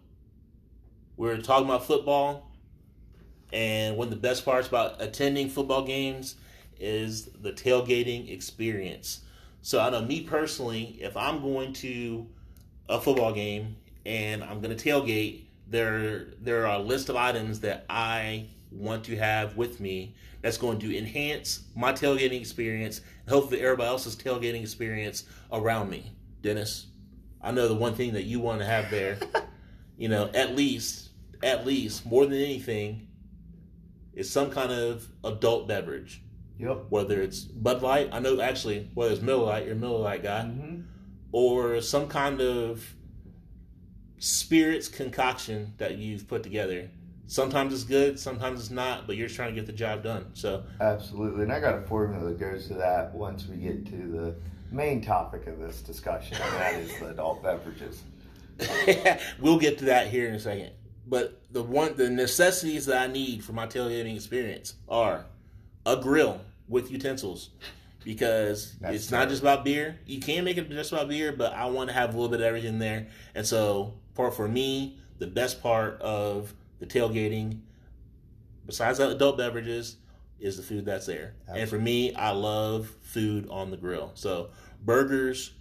we're 1.16 1.38
talking 1.38 1.66
about 1.66 1.86
football, 1.86 2.52
and 3.54 3.96
one 3.96 4.08
of 4.08 4.12
the 4.12 4.20
best 4.20 4.44
parts 4.44 4.68
about 4.68 5.00
attending 5.00 5.48
football 5.48 5.84
games 5.84 6.36
is 6.80 7.26
the 7.26 7.54
tailgating 7.54 8.30
experience. 8.34 9.22
So 9.62 9.80
I 9.80 9.92
know 9.92 10.02
me 10.02 10.22
personally, 10.22 10.98
if 11.00 11.16
I'm 11.16 11.42
going 11.42 11.72
to 11.74 12.28
a 12.90 13.00
football 13.00 13.32
game 13.32 13.78
and 14.06 14.44
I'm 14.44 14.60
going 14.60 14.76
to 14.76 14.90
tailgate, 14.90 15.44
there 15.68 16.32
there 16.42 16.68
are 16.68 16.80
a 16.80 16.82
list 16.82 17.10
of 17.10 17.16
items 17.16 17.62
that 17.62 17.86
I 17.90 18.48
want 18.72 19.06
to 19.06 19.16
have 19.16 19.56
with 19.56 19.80
me 19.80 20.16
that's 20.42 20.58
going 20.58 20.80
to 20.80 20.98
enhance 20.98 21.62
my 21.76 21.94
tailgating 21.94 22.42
experience 22.42 23.02
and 23.26 23.34
hopefully 23.34 23.62
everybody 23.62 23.88
else's 23.88 24.16
tailgating 24.16 24.62
experience 24.62 25.24
around 25.52 25.90
me. 25.90 26.12
Dennis, 26.42 26.88
I 27.42 27.52
know 27.52 27.68
the 27.68 27.76
one 27.76 27.94
thing 27.94 28.14
that 28.14 28.24
you 28.24 28.40
want 28.40 28.60
to 28.60 28.66
have 28.66 28.90
there, 28.90 29.18
you 29.98 30.10
know, 30.10 30.30
at 30.34 30.56
least 30.56 31.12
at 31.44 31.66
least 31.66 32.06
more 32.06 32.26
than 32.26 32.40
anything 32.40 33.08
is 34.14 34.30
some 34.30 34.50
kind 34.52 34.72
of 34.72 35.08
adult 35.24 35.68
beverage 35.68 36.22
Yep. 36.60 36.86
whether 36.90 37.22
it's 37.22 37.42
Bud 37.42 37.82
Light, 37.82 38.10
I 38.12 38.20
know 38.20 38.40
actually 38.40 38.90
whether 38.94 39.12
it's 39.14 39.22
Miller 39.22 39.46
Lite, 39.46 39.66
you're 39.66 39.74
a 39.74 39.78
Miller 39.78 40.00
Lite 40.00 40.24
guy, 40.24 40.42
Mm-hmm. 40.44 40.82
or 41.32 41.82
some 41.82 42.08
kind 42.08 42.42
of 42.42 42.96
spirits 44.20 44.88
concoction 44.88 45.74
that 45.78 45.98
you've 45.98 46.28
put 46.28 46.44
together. 46.44 46.90
Sometimes 47.28 47.74
it's 47.74 47.84
good, 47.84 48.20
sometimes 48.20 48.60
it's 48.60 48.70
not, 48.70 49.08
but 49.08 49.16
you're 49.18 49.28
just 49.28 49.36
trying 49.36 49.54
to 49.54 49.60
get 49.60 49.66
the 49.66 49.74
job 49.74 50.04
done. 50.04 50.28
So, 50.34 50.64
Absolutely, 50.80 51.44
and 51.44 51.52
I 51.52 51.60
got 51.60 51.78
a 51.78 51.82
formula 51.82 52.30
that 52.30 52.40
goes 52.40 52.68
to 52.68 52.76
that 52.76 53.14
once 53.14 53.48
we 53.48 53.58
get 53.58 53.86
to 53.88 53.96
the 53.98 54.36
main 54.72 55.02
topic 55.02 55.48
of 55.48 55.60
this 55.60 55.82
discussion, 55.82 56.38
and 56.40 56.54
that 56.54 56.76
is 56.80 56.98
the 57.00 57.10
adult 57.10 57.42
beverages. 57.44 58.04
we'll 59.40 59.58
get 59.60 59.78
to 59.80 59.86
that 59.86 60.08
here 60.08 60.28
in 60.30 60.36
a 60.36 60.40
second. 60.40 60.72
but 61.08 61.42
the 61.54 61.64
one 61.64 61.96
the 61.96 62.10
necessities 62.10 62.88
that 62.88 63.10
I 63.10 63.12
need 63.12 63.44
for 63.44 63.54
my 63.54 63.68
tailgating 63.68 64.16
experience 64.16 64.74
are 64.90 65.26
a 65.86 65.96
grill 65.96 66.42
with 66.68 66.92
utensils 66.92 67.52
because 68.04 68.74
That's 68.82 68.96
it's 68.96 69.12
not 69.12 69.30
just 69.30 69.42
about 69.42 69.64
beer. 69.64 70.00
You 70.06 70.20
can 70.20 70.44
make 70.44 70.58
it 70.58 70.70
just 70.70 70.92
about 70.92 71.08
beer, 71.08 71.32
but 71.32 71.54
I 71.54 71.68
want 71.68 71.90
to 71.90 71.94
have 71.94 72.10
a 72.10 72.14
little 72.14 72.30
bit 72.30 72.42
of 72.42 72.48
everything 72.48 72.80
there. 72.80 73.08
And 73.36 73.46
so, 73.46 73.94
part 74.16 74.36
for 74.36 74.48
me, 74.48 74.98
the 75.20 75.28
best 75.28 75.62
part 75.62 76.02
of 76.02 76.54
the 76.80 76.88
tailgating, 76.88 77.60
besides 78.66 78.98
the 78.98 79.10
adult 79.10 79.38
beverages, 79.38 79.98
is 80.40 80.58
the 80.58 80.64
food 80.64 80.86
that's 80.86 81.06
there. 81.06 81.36
And 81.48 81.70
for 81.70 81.80
me, 81.80 82.14
I 82.16 82.32
love 82.32 82.94
food 83.02 83.48
on 83.50 83.70
the 83.72 83.78
grill. 83.78 84.12
So 84.16 84.50
burgers, 84.84 85.52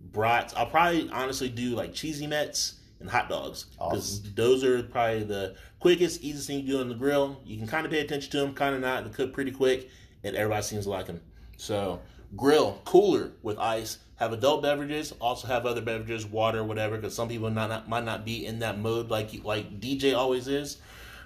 brats. 0.00 0.54
I'll 0.54 0.66
probably 0.66 1.10
honestly 1.10 1.48
do 1.48 1.74
like 1.74 1.92
cheesy 1.92 2.26
mets 2.26 2.74
and 3.00 3.10
hot 3.10 3.28
dogs 3.28 3.66
because 3.72 4.22
those 4.34 4.64
are 4.64 4.82
probably 4.82 5.24
the 5.24 5.54
quickest, 5.80 6.22
easiest 6.22 6.46
thing 6.46 6.62
to 6.62 6.66
do 6.66 6.80
on 6.80 6.88
the 6.88 6.94
grill. 6.94 7.40
You 7.44 7.58
can 7.58 7.66
kind 7.66 7.84
of 7.84 7.92
pay 7.92 8.00
attention 8.00 8.30
to 8.32 8.38
them, 8.38 8.54
kind 8.54 8.74
of 8.74 8.80
not. 8.80 9.04
They 9.04 9.10
cook 9.10 9.32
pretty 9.32 9.50
quick, 9.50 9.90
and 10.24 10.34
everybody 10.36 10.62
seems 10.62 10.84
to 10.84 10.90
like 10.90 11.06
them. 11.06 11.20
So 11.56 12.00
grill 12.36 12.80
cooler 12.84 13.32
with 13.42 13.58
ice. 13.58 13.98
Have 14.16 14.32
adult 14.32 14.62
beverages. 14.62 15.12
Also 15.20 15.46
have 15.46 15.66
other 15.66 15.82
beverages, 15.82 16.24
water, 16.24 16.64
whatever. 16.64 16.96
Because 16.96 17.14
some 17.14 17.28
people 17.28 17.50
not, 17.50 17.68
not, 17.68 17.88
might 17.88 18.04
not 18.04 18.24
be 18.24 18.46
in 18.46 18.60
that 18.60 18.78
mode 18.78 19.10
like 19.10 19.44
like 19.44 19.78
DJ 19.80 20.16
always 20.16 20.48
is. 20.48 20.78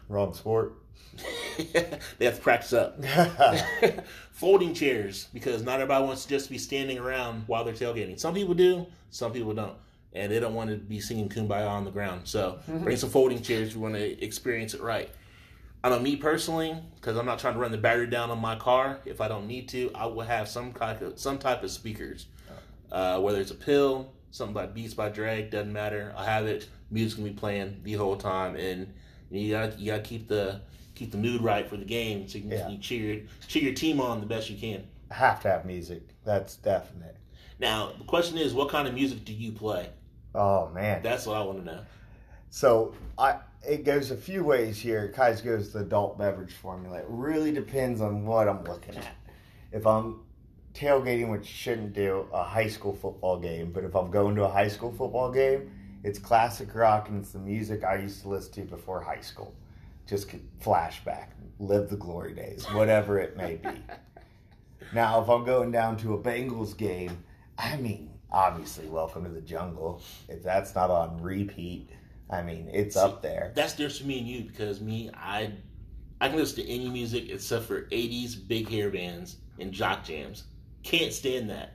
Wrong 0.09 0.35
sport. 0.35 0.75
they 2.19 2.25
have 2.25 2.37
to 2.37 2.41
practice 2.43 2.73
up. 2.73 3.03
Folding 4.33 4.75
chairs 4.75 5.29
because 5.33 5.63
not 5.63 5.75
everybody 5.81 6.05
wants 6.05 6.25
to 6.25 6.29
just 6.31 6.51
be 6.51 6.59
standing 6.59 6.99
around 6.99 7.45
while 7.47 7.65
they're 7.65 7.75
tailgating. 7.75 8.19
Some 8.19 8.35
people 8.35 8.55
do, 8.55 8.87
some 9.11 9.33
people 9.33 9.55
don't, 9.55 9.75
and 10.13 10.31
they 10.33 10.41
don't 10.41 10.55
want 10.55 10.71
to 10.71 10.77
be 10.77 11.01
singing 11.01 11.29
"Kumbaya" 11.29 11.69
on 11.69 11.85
the 11.85 11.91
ground. 11.91 12.23
So 12.25 12.59
bring 12.67 12.97
some 12.97 13.11
folding 13.11 13.43
chairs 13.43 13.69
if 13.69 13.75
you 13.75 13.81
want 13.81 13.95
to 13.95 14.25
experience 14.25 14.75
it 14.75 14.81
right. 14.81 15.11
I 15.83 15.89
know 15.89 15.99
me 15.99 16.17
personally, 16.17 16.77
because 16.97 17.17
I'm 17.17 17.25
not 17.25 17.39
trying 17.39 17.55
to 17.55 17.61
run 17.61 17.71
the 17.73 17.79
battery 17.79 18.07
down 18.07 18.31
on 18.31 18.39
my 18.39 18.55
car. 18.57 18.99
If 19.07 19.21
I 19.23 19.29
don't 19.29 19.47
need 19.47 19.69
to, 19.71 19.91
I 19.95 20.07
will 20.07 20.27
have 20.27 20.47
some 20.49 20.73
type 20.73 21.01
of 21.01 21.19
some 21.19 21.39
type 21.39 21.63
of 21.63 21.71
speakers, 21.71 22.27
uh, 22.93 23.19
whether 23.21 23.41
it's 23.41 23.51
a 23.51 23.55
pill, 23.55 24.13
something 24.31 24.53
by 24.55 24.67
Beats 24.67 24.93
by 24.95 25.09
Dre, 25.09 25.49
doesn't 25.49 25.73
matter. 25.73 26.13
I 26.17 26.25
have 26.27 26.47
it. 26.47 26.69
Music 26.91 27.17
can 27.17 27.25
be 27.25 27.31
playing 27.33 27.81
the 27.85 27.95
whole 27.95 28.17
time, 28.17 28.57
and 28.57 28.93
you 29.31 29.53
got 29.53 29.79
you 29.79 29.93
got 29.93 29.99
to 30.05 30.09
keep 30.09 30.29
the 30.29 30.61
keep 30.95 31.13
the 31.13 31.19
mood 31.19 31.41
right 31.41 31.67
for 31.67 31.79
the 31.79 31.85
game, 31.87 32.29
so 32.29 32.37
you 32.37 32.43
can 32.43 32.51
Yeah. 32.51 32.69
you 32.69 32.77
cheer 32.79 33.23
cheer 33.49 33.63
your 33.63 33.75
team 33.75 34.01
on 34.03 34.21
the 34.21 34.27
best 34.27 34.51
you 34.51 34.59
can. 34.59 34.85
Have 35.11 35.41
to 35.43 35.49
have 35.49 35.65
music. 35.65 36.03
That's 36.25 36.57
definite. 36.57 37.17
Now 37.59 37.93
the 37.97 38.05
question 38.05 38.37
is, 38.37 38.53
what 38.53 38.69
kind 38.69 38.87
of 38.87 38.93
music 38.93 39.25
do 39.25 39.33
you 39.33 39.53
play? 39.53 39.89
Oh 40.35 40.69
man. 40.71 41.03
That's 41.03 41.27
what 41.27 41.37
I 41.37 41.43
want 41.43 41.59
to 41.59 41.65
know. 41.65 41.81
So 42.51 42.95
I 43.19 43.39
it 43.67 43.85
goes 43.85 44.11
a 44.11 44.17
few 44.17 44.43
ways 44.45 44.79
here. 44.79 45.13
Of 45.17 45.45
goes 45.45 45.73
the 45.73 45.81
adult 45.81 46.19
beverage 46.19 46.55
formula. 46.55 46.99
It 46.99 47.07
really 47.09 47.53
depends 47.53 48.01
on 48.01 48.25
what 48.25 48.49
I'm 48.49 48.65
looking 48.65 48.97
at. 48.97 49.17
If 49.73 49.87
I'm 49.87 50.21
tailgating, 50.75 51.31
which 51.31 51.47
shouldn't 51.47 51.93
do, 51.93 52.27
a 52.33 52.43
high 52.43 52.69
school 52.69 52.95
football 52.95 53.39
game, 53.39 53.73
but 53.73 53.85
if 53.85 53.95
I'm 53.95 54.11
going 54.11 54.35
to 54.37 54.45
a 54.45 54.49
high 54.49 54.69
school 54.69 54.93
football 54.93 55.31
game, 55.31 55.71
it's 56.03 56.19
classic 56.19 56.75
rock 56.75 57.09
and 57.09 57.21
it's 57.21 57.33
the 57.33 57.39
music 57.39 57.85
I 57.85 57.97
used 57.97 58.23
to 58.23 58.29
listen 58.29 58.53
to 58.55 58.63
before 58.63 59.03
high 59.03 59.21
school. 59.21 59.55
Just 60.07 60.29
flashback, 60.61 61.29
live 61.59 61.91
the 61.91 61.97
glory 61.97 62.35
days, 62.35 62.65
whatever 62.73 63.19
it 63.19 63.37
may 63.37 63.57
be. 63.57 63.69
Now, 64.93 65.23
if 65.23 65.29
I'm 65.29 65.45
going 65.45 65.71
down 65.71 65.97
to 65.99 66.15
a 66.15 66.19
Bengals 66.19 66.77
game, 66.77 67.23
I 67.57 67.77
mean, 67.77 68.10
obviously, 68.33 68.89
Welcome 68.89 69.25
to 69.25 69.31
the 69.31 69.41
Jungle. 69.41 70.03
If 70.29 70.43
that's 70.43 70.75
not 70.75 70.91
on 70.91 71.21
repeat, 71.23 71.91
I 72.31 72.43
mean, 72.43 72.69
it's 72.73 72.97
up 72.97 73.23
there. 73.23 73.53
That's 73.55 73.73
different 73.75 74.01
for 74.03 74.07
me 74.07 74.19
and 74.19 74.29
you 74.29 74.45
because 74.45 74.81
me, 74.81 75.11
I 75.15 75.53
I 76.21 76.29
can 76.29 76.37
listen 76.39 76.65
to 76.65 76.71
any 76.71 76.89
music 76.89 77.29
except 77.31 77.65
for 77.65 77.83
'80s 77.87 78.37
big 78.47 78.69
hair 78.69 78.91
bands 78.91 79.37
and 79.59 79.73
jock 79.73 80.05
jams. 80.05 80.45
Can't 80.83 81.13
stand 81.13 81.51
that. 81.51 81.75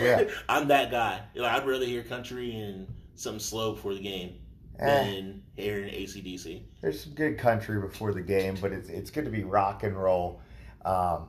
Yeah. 0.00 0.24
I'm 0.48 0.68
that 0.68 0.90
guy. 0.90 1.20
You 1.34 1.42
know, 1.42 1.48
I'd 1.48 1.66
rather 1.66 1.84
hear 1.86 2.02
country 2.02 2.54
and 2.56 2.86
something 3.14 3.40
slow 3.40 3.72
before 3.74 3.94
the 3.94 4.00
game 4.00 4.34
Eh, 4.78 4.86
than 5.04 5.42
hearing 5.56 5.92
ACDC. 5.92 6.62
there's 6.80 7.04
some 7.04 7.12
good 7.12 7.36
country 7.36 7.78
before 7.78 8.14
the 8.14 8.22
game, 8.22 8.56
but 8.62 8.72
it's 8.72 8.88
it's 8.88 9.10
good 9.10 9.26
to 9.26 9.30
be 9.30 9.44
rock 9.44 9.82
and 9.82 9.94
roll. 9.94 10.40
Um, 10.86 11.28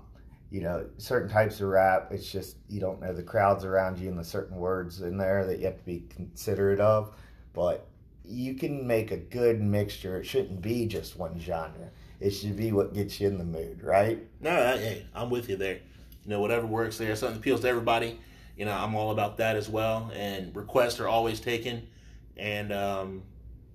you 0.52 0.62
know, 0.62 0.86
certain 0.98 1.30
types 1.30 1.62
of 1.62 1.70
rap, 1.70 2.10
it's 2.12 2.30
just 2.30 2.58
you 2.68 2.82
don't 2.82 3.02
know 3.02 3.14
the 3.14 3.24
crowds 3.24 3.64
around 3.64 3.98
you 3.98 4.10
and 4.10 4.20
the 4.20 4.24
certain 4.24 4.58
words 4.58 5.02
in 5.02 5.18
there 5.18 5.46
that 5.46 5.60
you 5.60 5.66
have 5.66 5.78
to 5.78 5.86
be 5.86 6.04
considerate 6.10 6.82
of. 6.82 7.16
But 7.54 7.88
you 8.26 8.56
can 8.56 8.86
make 8.86 9.12
a 9.12 9.18
good 9.18 9.62
mixture. 9.62 10.20
It 10.20 10.26
shouldn't 10.26 10.62
be 10.62 10.86
just 10.88 11.18
one 11.18 11.40
genre. 11.40 11.90
It 12.20 12.32
should 12.32 12.58
be 12.58 12.74
what 12.74 12.94
gets 12.94 13.20
you 13.20 13.30
in 13.30 13.38
the 13.38 13.46
mood, 13.46 13.82
right? 13.82 14.20
No, 14.42 14.52
I, 14.52 14.78
hey, 14.78 15.06
I'm 15.16 15.30
with 15.30 15.50
you 15.50 15.56
there. 15.56 15.80
You 16.26 16.30
know, 16.30 16.42
whatever 16.42 16.68
works 16.68 16.98
there, 16.98 17.16
something 17.16 17.40
appeals 17.40 17.62
to 17.62 17.70
everybody. 17.70 18.20
You 18.58 18.66
know, 18.66 18.74
I'm 18.74 18.94
all 18.94 19.12
about 19.12 19.38
that 19.38 19.56
as 19.56 19.70
well. 19.70 20.12
And 20.14 20.56
requests 20.56 21.00
are 21.00 21.08
always 21.08 21.40
taken. 21.40 21.88
And, 22.36 22.72
um, 22.74 23.24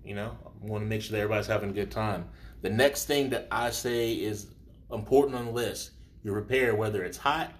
you 0.05 0.15
know, 0.15 0.37
I 0.45 0.67
want 0.67 0.85
to 0.85 0.87
make 0.87 1.03
sure 1.03 1.13
that 1.13 1.23
everybody's 1.23 1.49
having 1.49 1.71
a 1.71 1.73
good 1.73 1.91
time. 1.91 2.29
The 2.61 2.71
next 2.71 3.07
thing 3.07 3.31
that 3.31 3.49
I 3.51 3.71
say 3.71 4.13
is 4.13 4.49
important 4.91 5.37
on 5.37 5.47
the 5.47 5.53
list 5.53 5.91
your 6.27 6.35
repair, 6.35 6.75
whether 6.75 7.05
it's 7.05 7.19
hot, 7.19 7.53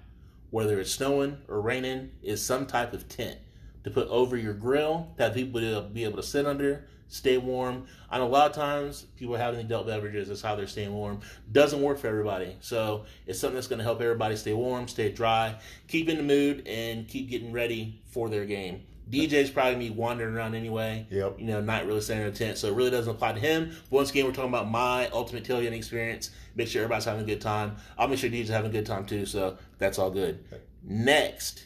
whether 0.51 0.81
it's 0.81 0.91
snowing 0.91 1.39
or 1.47 1.61
raining, 1.61 2.11
is 2.21 2.43
some 2.43 2.67
type 2.67 2.93
of 2.93 3.09
tent 3.09 3.39
to 3.85 3.91
put 3.93 4.09
over 4.09 4.37
your 4.37 4.55
grill 4.55 5.13
that 5.17 5.35
people 5.35 5.61
to 5.61 5.83
be 5.83 6.03
able 6.03 6.17
to 6.17 6.23
sit 6.25 6.47
under, 6.47 6.85
stay 7.07 7.39
warm. 7.39 7.87
I 8.11 8.19
know 8.19 8.27
a 8.27 8.29
lot 8.29 8.51
of 8.51 8.57
times 8.57 9.07
people 9.17 9.37
having 9.37 9.61
adult 9.61 9.87
beverages 9.87 10.29
is 10.31 10.43
how 10.43 10.57
they're 10.57 10.67
staying 10.67 10.93
warm. 10.93 11.21
Doesn't 11.53 11.81
work 11.81 11.97
for 11.99 12.09
everybody. 12.09 12.57
So 12.59 13.05
it's 13.25 13.39
something 13.39 13.55
that's 13.55 13.69
going 13.69 13.79
to 13.79 13.85
help 13.85 14.01
everybody 14.01 14.35
stay 14.35 14.53
warm, 14.53 14.89
stay 14.89 15.13
dry, 15.13 15.55
keep 15.87 16.09
in 16.09 16.17
the 16.17 16.25
mood, 16.25 16.67
and 16.67 17.07
keep 17.07 17.31
getting 17.31 17.53
ready 17.53 18.03
for 18.11 18.29
their 18.29 18.47
game. 18.47 18.83
DJ's 19.11 19.51
probably 19.51 19.89
be 19.89 19.95
wandering 19.95 20.35
around 20.35 20.57
anyway. 20.57 21.07
Yep. 21.11 21.39
You 21.39 21.47
know, 21.47 21.61
not 21.61 21.87
really 21.87 22.01
staying 22.01 22.23
in 22.23 22.27
a 22.27 22.33
tent, 22.33 22.59
so 22.59 22.67
it 22.67 22.75
really 22.75 22.91
doesn't 22.91 23.15
apply 23.15 23.35
to 23.35 23.39
him. 23.39 23.71
But 23.89 23.93
once 23.93 24.11
again, 24.11 24.25
we're 24.25 24.33
talking 24.33 24.51
about 24.51 24.69
my 24.69 25.09
ultimate 25.11 25.45
tailgating 25.45 25.77
experience. 25.77 26.33
Make 26.57 26.69
sure 26.69 26.83
everybody's 26.83 27.05
having 27.05 27.23
a 27.23 27.27
good 27.27 27.41
time. 27.41 27.77
I'll 27.97 28.09
make 28.09 28.19
sure 28.19 28.29
DJ's 28.29 28.49
having 28.49 28.71
a 28.71 28.73
good 28.73 28.87
time 28.87 29.07
too. 29.07 29.27
So 29.27 29.59
that's 29.79 29.99
all 29.99 30.11
good. 30.11 30.45
Next, 30.83 31.65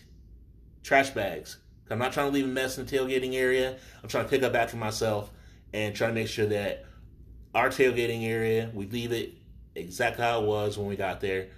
trash 0.82 1.10
bags. 1.10 1.58
I'm 1.90 1.98
not 1.98 2.12
trying 2.12 2.26
to 2.26 2.32
leave 2.32 2.44
a 2.44 2.48
mess 2.48 2.78
in 2.78 2.86
the 2.86 2.96
tailgating 2.96 3.34
area. 3.34 3.76
I'm 4.02 4.08
trying 4.08 4.24
to 4.24 4.30
pick 4.30 4.42
up 4.42 4.54
after 4.54 4.76
myself 4.76 5.30
and 5.72 5.94
try 5.94 6.08
to 6.08 6.12
make 6.12 6.28
sure 6.28 6.46
that 6.46 6.84
our 7.54 7.68
tailgating 7.68 8.24
area, 8.24 8.70
we 8.72 8.86
leave 8.86 9.10
it 9.10 9.34
exactly 9.74 10.24
how 10.24 10.42
it 10.42 10.46
was 10.46 10.78
when 10.78 10.86
we 10.86 10.94
got 10.94 11.20
there. 11.20 11.48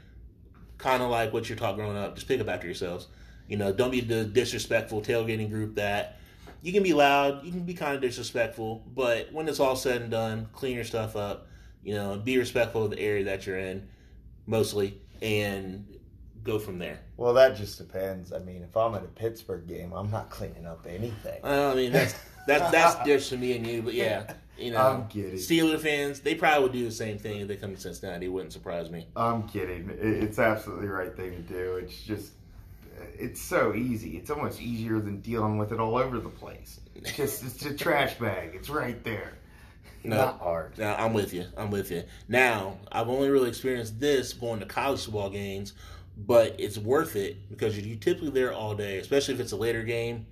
Kind 0.78 1.02
of 1.02 1.10
like 1.10 1.32
what 1.32 1.48
you're 1.48 1.58
taught 1.58 1.76
growing 1.76 1.96
up. 1.96 2.14
Just 2.14 2.28
pick 2.28 2.40
up 2.40 2.48
after 2.48 2.66
yourselves. 2.66 3.08
You 3.46 3.58
know, 3.58 3.72
don't 3.72 3.90
be 3.90 4.00
the 4.00 4.24
disrespectful 4.24 5.02
tailgating 5.02 5.50
group 5.50 5.74
that 5.74 6.18
you 6.62 6.72
can 6.72 6.82
be 6.82 6.92
loud, 6.92 7.44
you 7.44 7.50
can 7.50 7.64
be 7.64 7.74
kind 7.74 7.94
of 7.94 8.00
disrespectful, 8.00 8.84
but 8.94 9.32
when 9.32 9.48
it's 9.48 9.58
all 9.58 9.74
said 9.74 10.00
and 10.00 10.10
done, 10.10 10.48
clean 10.52 10.76
your 10.76 10.84
stuff 10.84 11.16
up. 11.16 11.48
You 11.82 11.94
know, 11.94 12.16
be 12.16 12.38
respectful 12.38 12.84
of 12.84 12.90
the 12.90 13.00
area 13.00 13.24
that 13.24 13.46
you're 13.46 13.58
in, 13.58 13.88
mostly, 14.46 15.00
and 15.20 15.86
go 16.44 16.58
from 16.58 16.78
there. 16.78 17.00
Well, 17.16 17.34
that 17.34 17.56
just 17.56 17.78
depends. 17.78 18.32
I 18.32 18.38
mean, 18.38 18.62
if 18.62 18.76
I'm 18.76 18.94
at 18.94 19.02
a 19.02 19.08
Pittsburgh 19.08 19.66
game, 19.66 19.92
I'm 19.92 20.10
not 20.10 20.30
cleaning 20.30 20.66
up 20.66 20.86
anything. 20.88 21.40
Well, 21.42 21.72
I 21.72 21.74
mean, 21.74 21.92
that's 21.92 22.14
that's 22.46 22.70
that's 22.70 22.96
different 23.04 23.24
to 23.24 23.36
me 23.36 23.56
and 23.56 23.66
you, 23.66 23.82
but 23.82 23.94
yeah, 23.94 24.32
you 24.58 24.70
know, 24.70 24.78
I'm 24.78 25.08
kidding. 25.08 25.34
Steeler 25.34 25.78
fans, 25.78 26.20
they 26.20 26.34
probably 26.34 26.62
would 26.62 26.72
do 26.72 26.84
the 26.84 26.90
same 26.90 27.18
thing 27.18 27.40
if 27.40 27.48
they 27.48 27.56
come 27.56 27.74
to 27.74 27.80
Cincinnati. 27.80 28.26
It 28.26 28.28
wouldn't 28.28 28.52
surprise 28.52 28.90
me. 28.90 29.06
I'm 29.16 29.48
kidding. 29.48 29.90
It's 30.00 30.38
absolutely 30.38 30.86
the 30.86 30.92
right 30.92 31.16
thing 31.16 31.32
to 31.32 31.42
do. 31.42 31.76
It's 31.76 32.00
just, 32.02 32.32
it's 33.18 33.40
so 33.40 33.74
easy. 33.74 34.16
It's 34.16 34.30
almost 34.30 34.60
easier 34.60 35.00
than 35.00 35.20
dealing 35.20 35.58
with 35.58 35.72
it 35.72 35.80
all 35.80 35.96
over 35.96 36.18
the 36.18 36.28
place. 36.28 36.80
It's 36.94 37.16
just, 37.16 37.44
it's 37.44 37.64
a 37.64 37.74
trash 37.74 38.14
bag. 38.18 38.52
It's 38.54 38.68
right 38.70 39.02
there. 39.02 39.34
No. 40.04 40.16
Not 40.16 40.40
hard. 40.40 40.78
Now, 40.78 40.96
I'm 40.96 41.12
with 41.12 41.32
you. 41.32 41.46
I'm 41.56 41.70
with 41.70 41.90
you. 41.90 42.04
Now, 42.28 42.78
I've 42.90 43.08
only 43.08 43.28
really 43.30 43.48
experienced 43.48 44.00
this 44.00 44.32
going 44.32 44.60
to 44.60 44.66
college 44.66 45.04
football 45.04 45.30
games, 45.30 45.74
but 46.16 46.56
it's 46.58 46.78
worth 46.78 47.16
it 47.16 47.48
because 47.50 47.78
you're 47.78 47.96
typically 47.96 48.30
there 48.30 48.52
all 48.52 48.74
day, 48.74 48.98
especially 48.98 49.34
if 49.34 49.40
it's 49.40 49.52
a 49.52 49.56
later 49.56 49.82
game. 49.82 50.26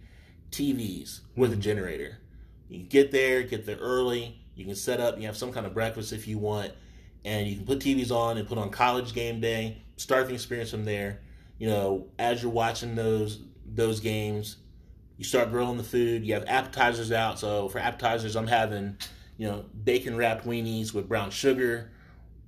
TVs 0.50 1.20
with 1.36 1.52
a 1.52 1.56
generator. 1.56 2.18
You 2.68 2.82
get 2.82 3.10
there, 3.12 3.42
get 3.42 3.66
there 3.66 3.76
early. 3.76 4.40
You 4.54 4.64
can 4.64 4.74
set 4.74 5.00
up. 5.00 5.18
You 5.18 5.26
have 5.26 5.36
some 5.36 5.52
kind 5.52 5.66
of 5.66 5.74
breakfast 5.74 6.12
if 6.12 6.26
you 6.26 6.38
want, 6.38 6.72
and 7.24 7.46
you 7.46 7.56
can 7.56 7.64
put 7.64 7.78
TVs 7.78 8.10
on 8.10 8.36
and 8.38 8.48
put 8.48 8.58
on 8.58 8.70
college 8.70 9.14
game 9.14 9.40
day. 9.40 9.82
Start 9.96 10.28
the 10.28 10.34
experience 10.34 10.70
from 10.70 10.84
there. 10.84 11.20
You 11.58 11.68
know, 11.68 12.08
as 12.18 12.42
you're 12.42 12.50
watching 12.50 12.94
those 12.94 13.40
those 13.64 14.00
games, 14.00 14.56
you 15.18 15.24
start 15.24 15.50
grilling 15.50 15.76
the 15.76 15.84
food. 15.84 16.24
You 16.24 16.34
have 16.34 16.44
appetizers 16.46 17.12
out. 17.12 17.38
So 17.38 17.68
for 17.68 17.78
appetizers, 17.78 18.36
I'm 18.36 18.46
having 18.46 18.96
you 19.40 19.46
know, 19.46 19.64
bacon 19.84 20.18
wrapped 20.18 20.46
weenies 20.46 20.92
with 20.92 21.08
brown 21.08 21.30
sugar, 21.30 21.90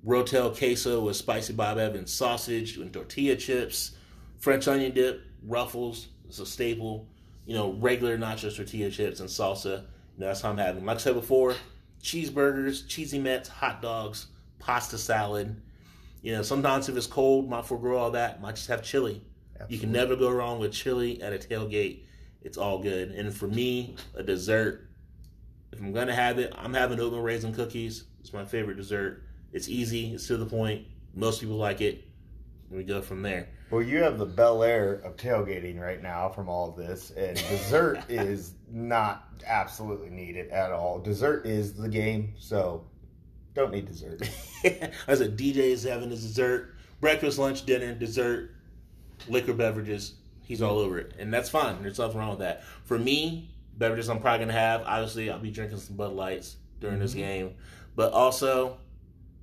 Rotel 0.05 0.55
queso 0.55 1.03
with 1.03 1.15
spicy 1.15 1.51
Bob 1.51 1.79
Evans 1.79 2.13
sausage 2.13 2.77
and 2.77 2.93
tortilla 2.93 3.35
chips, 3.35 3.95
French 4.37 4.67
onion 4.67 4.93
dip, 4.93 5.23
Ruffles, 5.41 6.09
it's 6.27 6.37
a 6.37 6.45
staple, 6.45 7.07
you 7.47 7.55
know, 7.55 7.73
regular 7.79 8.15
nacho 8.15 8.55
tortilla 8.55 8.91
chips 8.91 9.21
and 9.21 9.27
salsa. 9.27 9.65
You 9.65 10.19
know, 10.19 10.27
that's 10.27 10.41
how 10.41 10.51
I'm 10.51 10.57
having. 10.59 10.85
Like 10.85 10.97
I 10.97 10.99
said 10.99 11.15
before, 11.15 11.55
cheeseburgers, 12.03 12.87
cheesy 12.87 13.17
mets, 13.17 13.49
hot 13.49 13.81
dogs, 13.81 14.27
pasta 14.59 14.99
salad. 14.99 15.59
You 16.21 16.33
know, 16.33 16.43
sometimes 16.43 16.89
if 16.89 16.95
it's 16.95 17.07
cold, 17.07 17.49
might 17.49 17.65
forego 17.65 17.97
all 17.97 18.11
that. 18.11 18.39
Might 18.39 18.57
just 18.57 18.67
have 18.67 18.83
chili. 18.83 19.19
Absolutely. 19.55 19.75
You 19.75 19.81
can 19.81 19.91
never 19.91 20.15
go 20.15 20.29
wrong 20.29 20.59
with 20.59 20.71
chili 20.71 21.19
at 21.23 21.33
a 21.33 21.39
tailgate. 21.39 22.03
It's 22.43 22.59
all 22.59 22.77
good. 22.77 23.09
And 23.09 23.33
for 23.33 23.47
me, 23.47 23.95
a 24.13 24.21
dessert. 24.21 24.91
If 25.73 25.81
I'm 25.81 25.91
gonna 25.91 26.13
have 26.13 26.37
it, 26.37 26.53
I'm 26.55 26.75
having 26.75 26.99
oatmeal 26.99 27.21
raisin 27.21 27.51
cookies. 27.51 28.03
It's 28.21 28.31
my 28.31 28.45
favorite 28.45 28.77
dessert. 28.77 29.23
It's 29.51 29.67
easy. 29.67 30.13
It's 30.13 30.27
to 30.27 30.37
the 30.37 30.45
point. 30.45 30.85
Most 31.15 31.41
people 31.41 31.55
like 31.55 31.81
it. 31.81 32.03
We 32.69 32.83
go 32.83 33.01
from 33.01 33.23
there. 33.23 33.49
Well, 33.71 33.81
you 33.81 34.03
have 34.03 34.19
the 34.19 34.25
bel 34.25 34.61
air 34.61 34.93
of 35.03 35.15
tailgating 35.15 35.79
right 35.79 36.01
now 36.01 36.29
from 36.29 36.47
all 36.47 36.69
of 36.69 36.75
this, 36.75 37.09
and 37.09 37.35
dessert 37.35 38.03
is 38.09 38.53
not 38.69 39.27
absolutely 39.47 40.11
needed 40.11 40.51
at 40.51 40.71
all. 40.71 40.99
Dessert 40.99 41.47
is 41.47 41.73
the 41.73 41.89
game, 41.89 42.35
so 42.37 42.85
don't 43.55 43.71
need 43.71 43.87
dessert. 43.87 44.21
I 44.63 45.15
said 45.15 45.37
DJ's 45.37 45.83
having 45.83 46.11
his 46.11 46.21
dessert, 46.21 46.75
breakfast, 47.01 47.39
lunch, 47.39 47.65
dinner, 47.65 47.95
dessert, 47.95 48.51
liquor, 49.27 49.53
beverages. 49.53 50.13
He's 50.43 50.61
all 50.61 50.77
over 50.77 50.99
it, 50.99 51.13
and 51.17 51.33
that's 51.33 51.49
fine. 51.49 51.81
There's 51.81 51.97
nothing 51.97 52.19
wrong 52.19 52.31
with 52.31 52.39
that. 52.39 52.63
For 52.83 52.99
me, 52.99 53.49
beverages 53.77 54.09
I'm 54.09 54.19
probably 54.19 54.45
gonna 54.45 54.57
have. 54.57 54.83
Obviously, 54.85 55.29
I'll 55.29 55.39
be 55.39 55.51
drinking 55.51 55.79
some 55.79 55.95
Bud 55.95 56.13
Lights 56.13 56.57
during 56.79 56.95
mm-hmm. 56.95 57.03
this 57.03 57.13
game, 57.13 57.55
but 57.95 58.13
also 58.13 58.77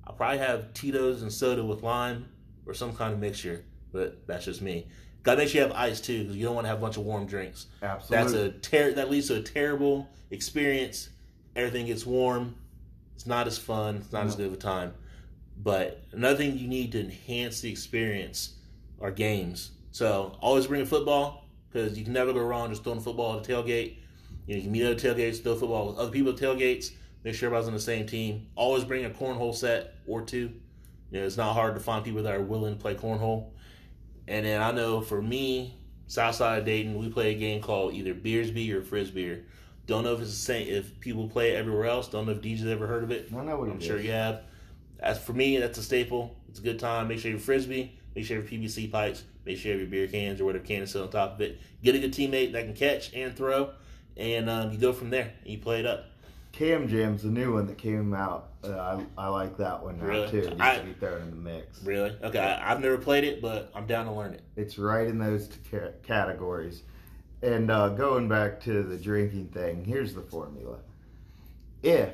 I'll 0.05 0.13
probably 0.13 0.39
have 0.39 0.73
Tito's 0.73 1.21
and 1.21 1.31
soda 1.31 1.63
with 1.63 1.83
lime 1.83 2.27
or 2.65 2.73
some 2.73 2.93
kind 2.93 3.13
of 3.13 3.19
mixture. 3.19 3.63
But 3.91 4.25
that's 4.27 4.45
just 4.45 4.61
me. 4.61 4.87
Gotta 5.23 5.37
make 5.37 5.49
sure 5.49 5.61
you 5.61 5.67
have 5.67 5.75
ice 5.75 6.01
too, 6.01 6.23
because 6.23 6.35
you 6.35 6.45
don't 6.45 6.55
want 6.55 6.65
to 6.65 6.69
have 6.69 6.79
a 6.79 6.81
bunch 6.81 6.97
of 6.97 7.03
warm 7.03 7.25
drinks. 7.27 7.67
Absolutely. 7.81 8.17
That's 8.17 8.33
a 8.33 8.59
ter- 8.59 8.93
that 8.93 9.09
leads 9.09 9.27
to 9.27 9.35
a 9.35 9.41
terrible 9.41 10.09
experience. 10.31 11.09
Everything 11.55 11.85
gets 11.85 12.05
warm. 12.05 12.55
It's 13.15 13.27
not 13.27 13.45
as 13.45 13.57
fun. 13.57 13.97
It's 13.97 14.11
not 14.11 14.23
no. 14.23 14.29
as 14.29 14.35
good 14.35 14.47
of 14.47 14.53
a 14.53 14.57
time. 14.57 14.93
But 15.57 16.03
another 16.11 16.37
thing 16.37 16.57
you 16.57 16.67
need 16.67 16.91
to 16.93 17.01
enhance 17.01 17.61
the 17.61 17.69
experience 17.69 18.55
are 18.99 19.11
games. 19.11 19.71
So 19.91 20.37
always 20.41 20.67
bring 20.67 20.81
a 20.81 20.85
football 20.85 21.45
because 21.69 21.97
you 21.97 22.03
can 22.03 22.13
never 22.13 22.33
go 22.33 22.39
wrong 22.39 22.69
just 22.69 22.83
throwing 22.83 22.99
a 22.99 23.01
football 23.01 23.37
at 23.37 23.47
a 23.47 23.51
tailgate. 23.51 23.97
You, 24.51 24.57
know, 24.57 24.63
you 24.63 24.63
can 24.63 24.71
meet 24.73 24.85
other 24.85 24.95
tailgates, 24.95 25.41
throw 25.41 25.55
football 25.55 25.87
with 25.87 25.97
other 25.97 26.11
people 26.11 26.33
at 26.33 26.37
tailgates. 26.37 26.91
Make 27.23 27.35
sure 27.35 27.47
everybody's 27.47 27.69
on 27.69 27.73
the 27.73 27.79
same 27.79 28.05
team. 28.05 28.47
Always 28.55 28.83
bring 28.83 29.05
a 29.05 29.09
cornhole 29.09 29.55
set 29.55 29.95
or 30.05 30.23
two. 30.23 30.51
You 31.09 31.19
know, 31.19 31.25
it's 31.25 31.37
not 31.37 31.53
hard 31.53 31.73
to 31.75 31.79
find 31.79 32.03
people 32.03 32.23
that 32.23 32.35
are 32.35 32.41
willing 32.41 32.75
to 32.75 32.81
play 32.81 32.95
cornhole. 32.95 33.51
And 34.27 34.45
then 34.45 34.61
I 34.61 34.71
know 34.71 34.99
for 34.99 35.21
me, 35.21 35.77
Southside 36.07 36.59
of 36.59 36.65
Dayton, 36.65 36.97
we 36.97 37.07
play 37.07 37.33
a 37.33 37.39
game 37.39 37.61
called 37.61 37.93
either 37.93 38.13
Beersby 38.13 38.73
or 38.73 38.81
Frisbee. 38.81 39.41
Don't 39.87 40.03
know 40.03 40.15
if 40.15 40.19
it's 40.19 40.31
the 40.31 40.35
same. 40.35 40.67
If 40.67 40.99
people 40.99 41.29
play 41.29 41.51
it 41.51 41.55
everywhere 41.55 41.85
else, 41.85 42.09
don't 42.09 42.25
know 42.25 42.33
if 42.33 42.41
DJ's 42.41 42.65
ever 42.65 42.87
heard 42.87 43.03
of 43.03 43.11
it. 43.11 43.29
I 43.33 43.45
know 43.45 43.57
what 43.57 43.69
I'm 43.69 43.79
sure 43.79 43.99
is. 43.99 44.05
you 44.05 44.11
have. 44.11 44.41
As 44.99 45.17
for 45.17 45.31
me, 45.31 45.59
that's 45.59 45.77
a 45.77 45.83
staple. 45.83 46.35
It's 46.49 46.59
a 46.59 46.61
good 46.61 46.77
time. 46.77 47.07
Make 47.07 47.19
sure 47.19 47.31
you 47.31 47.37
have 47.37 47.45
frisbee. 47.45 47.97
Make 48.17 48.25
sure 48.25 48.35
you 48.35 48.41
have 48.43 48.51
PVC 48.51 48.91
pipes. 48.91 49.23
Make 49.45 49.59
sure 49.59 49.71
you 49.71 49.79
have 49.79 49.89
your 49.89 49.89
beer 49.89 50.11
cans 50.11 50.41
or 50.41 50.45
whatever 50.45 50.65
can 50.65 50.81
is 50.81 50.93
on 50.93 51.09
top 51.09 51.35
of 51.35 51.41
it. 51.41 51.61
Get 51.81 51.95
a 51.95 51.99
good 51.99 52.11
teammate 52.11 52.51
that 52.51 52.65
can 52.65 52.73
catch 52.73 53.13
and 53.13 53.33
throw, 53.33 53.71
and 54.21 54.49
um, 54.49 54.71
you 54.71 54.77
go 54.77 54.93
from 54.93 55.09
there. 55.09 55.33
And 55.43 55.51
you 55.51 55.57
play 55.57 55.79
it 55.79 55.85
up. 55.85 56.05
Kan 56.51 56.87
Jam's 56.87 57.23
the 57.23 57.29
new 57.29 57.53
one 57.53 57.65
that 57.67 57.77
came 57.77 58.13
out. 58.13 58.49
Uh, 58.63 58.99
I, 59.17 59.25
I 59.25 59.27
like 59.29 59.57
that 59.57 59.81
one 59.81 59.97
now 59.97 60.05
really? 60.05 60.29
too. 60.29 60.41
Needs 60.41 60.61
I, 60.61 60.77
to 60.77 60.83
be 60.83 60.93
thrown 60.93 61.21
in 61.21 61.29
the 61.29 61.35
mix. 61.35 61.81
Really? 61.83 62.15
Okay, 62.21 62.39
I, 62.39 62.67
have 62.67 62.81
never 62.81 62.97
played 62.97 63.23
it, 63.23 63.41
but 63.41 63.71
I'm 63.73 63.87
down 63.87 64.05
to 64.05 64.11
learn 64.11 64.33
it. 64.33 64.41
It's 64.55 64.77
right 64.77 65.07
in 65.07 65.17
those 65.17 65.49
categories. 66.03 66.83
And 67.41 67.71
uh, 67.71 67.89
going 67.89 68.27
back 68.27 68.59
to 68.61 68.83
the 68.83 68.97
drinking 68.97 69.47
thing, 69.47 69.83
here's 69.83 70.13
the 70.13 70.21
formula. 70.21 70.77
If 71.81 72.11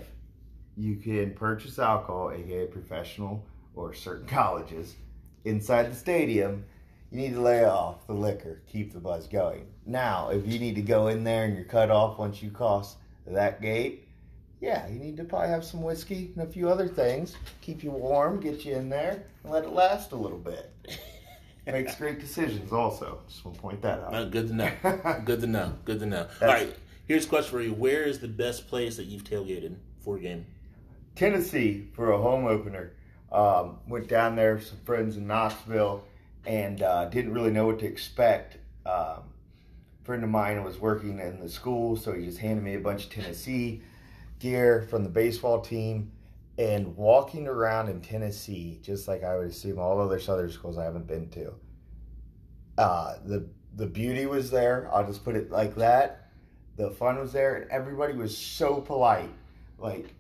you 0.78 0.96
can 0.96 1.34
purchase 1.34 1.80
alcohol, 1.80 2.32
aka 2.32 2.68
professional 2.68 3.44
or 3.76 3.94
certain 3.94 4.28
colleges, 4.28 4.96
inside 5.44 5.92
the 5.92 5.96
stadium, 5.96 6.64
you 7.12 7.18
need 7.18 7.34
to 7.34 7.42
lay 7.42 7.64
off 7.64 8.06
the 8.08 8.14
liquor, 8.14 8.62
keep 8.68 8.94
the 8.94 9.00
buzz 9.00 9.28
going. 9.28 9.68
Now, 9.86 10.30
if 10.30 10.46
you 10.46 10.60
need 10.60 10.76
to 10.76 10.82
go 10.82 11.08
in 11.08 11.24
there 11.24 11.46
and 11.46 11.56
you're 11.56 11.66
cut 11.66 11.90
off 11.90 12.18
once 12.18 12.42
you 12.42 12.52
cross 12.52 12.98
that 13.26 13.62
gate, 13.62 14.08
yeah, 14.60 14.88
you 14.88 15.00
need 15.00 15.18
to 15.18 15.24
probably 15.24 15.50
have 15.50 15.64
some 15.64 15.84
whiskey 15.84 16.32
and 16.36 16.48
a 16.48 16.52
few 16.52 16.68
other 16.68 16.88
things. 16.88 17.36
Keep 17.62 17.84
you 17.84 17.92
warm, 17.92 18.40
get 18.40 18.66
you 18.66 18.76
in 18.76 18.90
there, 18.90 19.24
and 19.44 19.54
let 19.54 19.64
it 19.64 19.70
last 19.70 20.12
a 20.12 20.16
little 20.16 20.40
bit. 20.40 20.72
Makes 21.68 21.96
great 21.96 22.20
decisions 22.20 22.72
also. 22.72 23.20
Just 23.28 23.44
want 23.44 23.56
to 23.56 23.62
point 23.62 23.82
that 23.82 24.00
out. 24.00 24.32
Good 24.32 24.48
to 24.48 24.54
know. 24.56 25.22
good 25.26 25.42
to 25.42 25.48
know. 25.48 25.74
Good 25.84 26.00
to 26.00 26.06
know. 26.06 26.28
That's, 26.40 26.42
All 26.42 26.48
right, 26.48 26.76
here's 27.08 27.26
a 27.26 27.30
question 27.30 27.52
for 27.52 27.62
you. 27.62 27.74
Where 27.74 28.04
is 28.04 28.20
the 28.20 28.28
best 28.28 28.68
place 28.68 28.96
that 28.98 29.06
you've 29.06 29.26
tailgated 29.26 29.76
for 30.00 30.16
a 30.16 30.20
game? 30.20 30.46
Tennessee 31.16 31.88
for 31.94 32.12
a 32.12 32.18
home 32.18 32.46
opener. 32.46 32.94
Um, 33.32 33.80
went 33.88 34.08
down 34.08 34.38
there 34.38 34.56
with 34.56 34.66
some 34.66 34.80
friends 34.86 35.18
in 35.18 35.28
Knoxville 35.28 36.04
and 36.48 36.82
uh, 36.82 37.06
didn't 37.06 37.34
really 37.34 37.52
know 37.52 37.68
what 37.68 37.78
to 37.80 37.86
expect. 37.86 38.58
Um, 38.86 39.24
friend 40.06 40.24
of 40.24 40.30
mine 40.30 40.64
was 40.64 40.80
working 40.80 41.20
in 41.20 41.42
the 41.42 41.50
school, 41.50 41.98
so 41.98 42.14
he 42.14 42.24
just 42.26 42.38
handed 42.38 42.64
me 42.64 42.76
a 42.76 42.80
bunch 42.80 43.04
of 43.04 43.10
Tennessee 43.12 43.82
gear 44.40 44.88
from 44.90 45.04
the 45.04 45.10
baseball 45.10 45.60
team 45.60 46.12
and 46.58 46.96
walking 46.96 47.48
around 47.48 47.90
in 47.90 48.00
Tennessee, 48.00 48.80
just 48.82 49.10
like 49.10 49.24
I 49.26 49.36
would 49.36 49.48
assume 49.48 49.78
all 49.78 50.00
other 50.00 50.20
southern 50.20 50.50
schools 50.50 50.78
I 50.78 50.86
haven't 50.86 51.06
been 51.06 51.30
to. 51.32 51.54
Uh, 52.78 53.16
the 53.26 53.50
the 53.76 53.86
beauty 53.86 54.26
was 54.26 54.50
there. 54.50 54.90
I'll 54.94 55.06
just 55.06 55.24
put 55.24 55.36
it 55.36 55.52
like 55.52 55.76
that. 55.76 56.30
The 56.78 56.92
fun 56.92 57.20
was 57.20 57.34
there, 57.34 57.56
and 57.56 57.72
everybody 57.72 58.14
was 58.14 58.36
so 58.36 58.80
polite. 58.80 59.30
Like, 59.78 60.14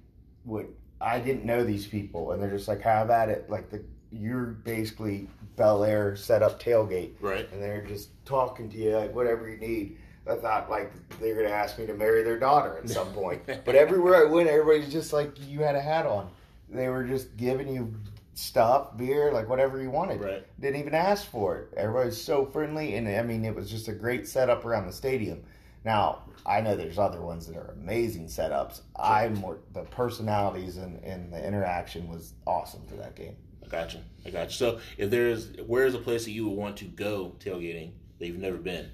what 0.43 0.65
I 0.99 1.19
didn't 1.19 1.45
know 1.45 1.63
these 1.63 1.87
people, 1.87 2.31
and 2.31 2.41
they're 2.41 2.51
just 2.51 2.67
like, 2.67 2.81
"Have 2.81 3.09
at 3.09 3.29
it!" 3.29 3.49
Like 3.49 3.69
the 3.69 3.83
you're 4.11 4.45
basically 4.45 5.29
Bel 5.57 5.83
Air 5.83 6.15
set 6.15 6.41
up 6.41 6.61
tailgate, 6.61 7.15
right? 7.19 7.51
And 7.51 7.61
they're 7.61 7.85
just 7.85 8.09
talking 8.25 8.69
to 8.69 8.77
you 8.77 8.95
like 8.95 9.13
whatever 9.13 9.49
you 9.49 9.57
need. 9.57 9.97
I 10.25 10.35
thought 10.35 10.69
like 10.69 10.93
they 11.19 11.33
were 11.33 11.41
gonna 11.41 11.53
ask 11.53 11.77
me 11.77 11.85
to 11.87 11.93
marry 11.93 12.23
their 12.23 12.39
daughter 12.39 12.77
at 12.77 12.89
some 12.89 13.11
point. 13.11 13.41
but 13.65 13.75
everywhere 13.75 14.15
I 14.15 14.29
went, 14.29 14.47
everybody's 14.47 14.91
just 14.91 15.11
like 15.11 15.31
you 15.47 15.61
had 15.61 15.75
a 15.75 15.81
hat 15.81 16.05
on. 16.05 16.29
They 16.69 16.87
were 16.89 17.03
just 17.03 17.35
giving 17.37 17.67
you 17.67 17.93
stuff, 18.35 18.95
beer, 18.97 19.31
like 19.31 19.49
whatever 19.49 19.81
you 19.81 19.89
wanted. 19.89 20.21
Right. 20.21 20.45
Didn't 20.59 20.79
even 20.79 20.93
ask 20.93 21.25
for 21.29 21.57
it. 21.57 21.73
Everybody's 21.75 22.21
so 22.21 22.45
friendly, 22.45 22.95
and 22.95 23.07
I 23.07 23.23
mean, 23.23 23.43
it 23.43 23.55
was 23.55 23.69
just 23.69 23.87
a 23.87 23.93
great 23.93 24.27
setup 24.27 24.63
around 24.63 24.85
the 24.85 24.93
stadium. 24.93 25.43
Now 25.83 26.23
I 26.45 26.61
know 26.61 26.75
there's 26.75 26.97
other 26.97 27.21
ones 27.21 27.47
that 27.47 27.57
are 27.57 27.73
amazing 27.81 28.27
setups. 28.27 28.75
Sure. 28.75 28.83
I 28.97 29.29
more 29.29 29.59
the 29.73 29.83
personalities 29.83 30.77
and, 30.77 31.03
and 31.03 31.31
the 31.31 31.45
interaction 31.45 32.07
was 32.07 32.33
awesome 32.45 32.85
for 32.87 32.95
that 32.95 33.15
game. 33.15 33.35
I 33.67 33.69
got 33.69 33.93
you. 33.93 33.99
I 34.25 34.29
got 34.29 34.47
you. 34.47 34.55
So 34.55 34.79
if 34.97 35.09
there's 35.09 35.49
where's 35.65 35.93
a 35.93 35.99
place 35.99 36.25
that 36.25 36.31
you 36.31 36.47
would 36.47 36.57
want 36.57 36.77
to 36.77 36.85
go 36.85 37.35
tailgating 37.39 37.91
that 38.19 38.27
you've 38.27 38.39
never 38.39 38.57
been? 38.57 38.89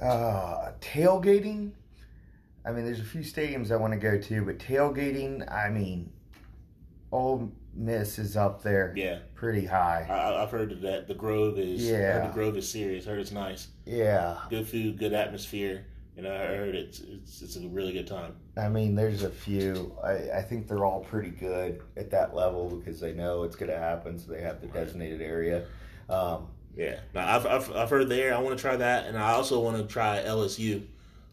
Uh, 0.00 0.72
tailgating. 0.80 1.72
I 2.64 2.72
mean, 2.72 2.84
there's 2.84 3.00
a 3.00 3.04
few 3.04 3.22
stadiums 3.22 3.70
I 3.70 3.76
want 3.76 3.92
to 3.92 3.98
go 3.98 4.18
to, 4.18 4.44
but 4.44 4.58
tailgating. 4.58 5.50
I 5.50 5.70
mean, 5.70 6.12
Ole 7.12 7.50
Miss 7.74 8.18
is 8.18 8.36
up 8.36 8.62
there. 8.62 8.92
Yeah, 8.96 9.20
pretty 9.34 9.64
high. 9.64 10.06
I, 10.10 10.40
have 10.40 10.50
heard 10.50 10.82
that 10.82 11.08
the 11.08 11.14
Grove 11.14 11.58
is. 11.58 11.82
Yeah, 11.82 12.26
the 12.26 12.32
Grove 12.32 12.56
is 12.56 12.68
serious. 12.68 13.06
I 13.06 13.10
heard 13.10 13.20
it's 13.20 13.32
nice. 13.32 13.68
Yeah, 13.86 14.38
good 14.50 14.66
food, 14.68 14.98
good 14.98 15.12
atmosphere. 15.12 15.86
And 16.16 16.26
I 16.26 16.46
heard 16.46 16.74
it's 16.74 17.00
it's 17.00 17.42
it's 17.42 17.56
a 17.56 17.68
really 17.68 17.92
good 17.92 18.06
time. 18.06 18.34
I 18.56 18.68
mean, 18.68 18.94
there's 18.94 19.22
a 19.22 19.28
few. 19.28 19.94
I, 20.02 20.38
I 20.38 20.42
think 20.42 20.66
they're 20.66 20.84
all 20.84 21.00
pretty 21.00 21.28
good 21.30 21.82
at 21.96 22.10
that 22.10 22.34
level 22.34 22.70
because 22.70 23.00
they 23.00 23.12
know 23.12 23.42
it's 23.42 23.56
going 23.56 23.70
to 23.70 23.78
happen, 23.78 24.18
so 24.18 24.32
they 24.32 24.40
have 24.40 24.62
the 24.62 24.66
designated 24.68 25.20
area. 25.20 25.66
Um, 26.08 26.48
yeah, 26.74 27.00
now, 27.14 27.36
I've, 27.36 27.46
I've, 27.46 27.72
I've 27.74 27.90
heard 27.90 28.08
there. 28.08 28.34
I 28.34 28.38
want 28.38 28.56
to 28.56 28.60
try 28.60 28.76
that, 28.76 29.06
and 29.06 29.18
I 29.18 29.32
also 29.32 29.60
want 29.60 29.76
to 29.76 29.84
try 29.84 30.22
LSU. 30.22 30.86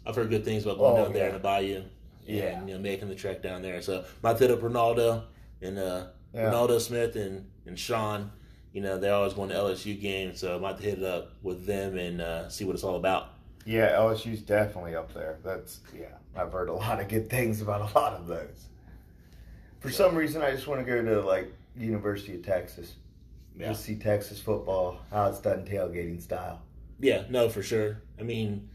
I've 0.05 0.15
heard 0.15 0.29
good 0.29 0.43
things 0.43 0.65
about 0.65 0.77
going 0.77 0.93
oh, 0.93 1.03
down 1.05 1.13
yeah. 1.13 1.19
there 1.19 1.27
in 1.29 1.33
the 1.33 1.39
Bayou. 1.39 1.75
And, 1.75 2.37
yeah, 2.37 2.65
you 2.65 2.73
know, 2.73 2.79
making 2.79 3.09
the 3.09 3.15
trek 3.15 3.41
down 3.41 3.61
there. 3.61 3.81
So 3.81 4.05
my 4.21 4.33
hit 4.33 4.51
up 4.51 4.61
Ronaldo 4.61 5.23
and 5.61 5.77
uh, 5.77 6.07
yeah. 6.33 6.45
Ronaldo 6.45 6.79
Smith 6.79 7.15
and 7.15 7.45
and 7.65 7.77
Sean. 7.77 8.31
You 8.71 8.81
know, 8.81 8.97
they're 8.97 9.13
always 9.13 9.33
going 9.33 9.49
to 9.49 9.55
LSU 9.55 9.99
games, 9.99 10.39
so 10.39 10.55
I 10.55 10.59
might 10.59 10.79
hit 10.79 10.97
it 10.97 11.03
up 11.03 11.33
with 11.43 11.65
them 11.65 11.97
and 11.97 12.21
uh, 12.21 12.49
see 12.49 12.65
what 12.65 12.73
it's 12.73 12.83
all 12.83 12.95
about. 12.95 13.32
Yeah, 13.65 13.91
LSU's 13.93 14.41
definitely 14.41 14.95
up 14.95 15.13
there. 15.13 15.37
That's 15.43 15.79
yeah. 15.97 16.17
I've 16.35 16.51
heard 16.51 16.69
a 16.69 16.73
lot 16.73 16.99
of 16.99 17.07
good 17.07 17.29
things 17.29 17.61
about 17.61 17.81
a 17.81 17.97
lot 17.97 18.13
of 18.13 18.27
those. 18.27 18.67
For 19.79 19.89
some 19.89 20.15
reason, 20.15 20.41
I 20.41 20.51
just 20.51 20.67
want 20.67 20.85
to 20.85 20.85
go 20.85 21.03
to 21.03 21.21
like 21.21 21.53
University 21.77 22.35
of 22.35 22.45
Texas. 22.45 22.93
Yeah. 23.57 23.69
Just 23.69 23.85
see 23.85 23.95
Texas 23.95 24.39
football, 24.39 24.99
how 25.11 25.29
it's 25.29 25.39
done 25.39 25.65
tailgating 25.65 26.21
style. 26.21 26.61
Yeah, 26.99 27.23
no, 27.29 27.49
for 27.49 27.61
sure. 27.61 28.01
I 28.19 28.23
mean, 28.23 28.69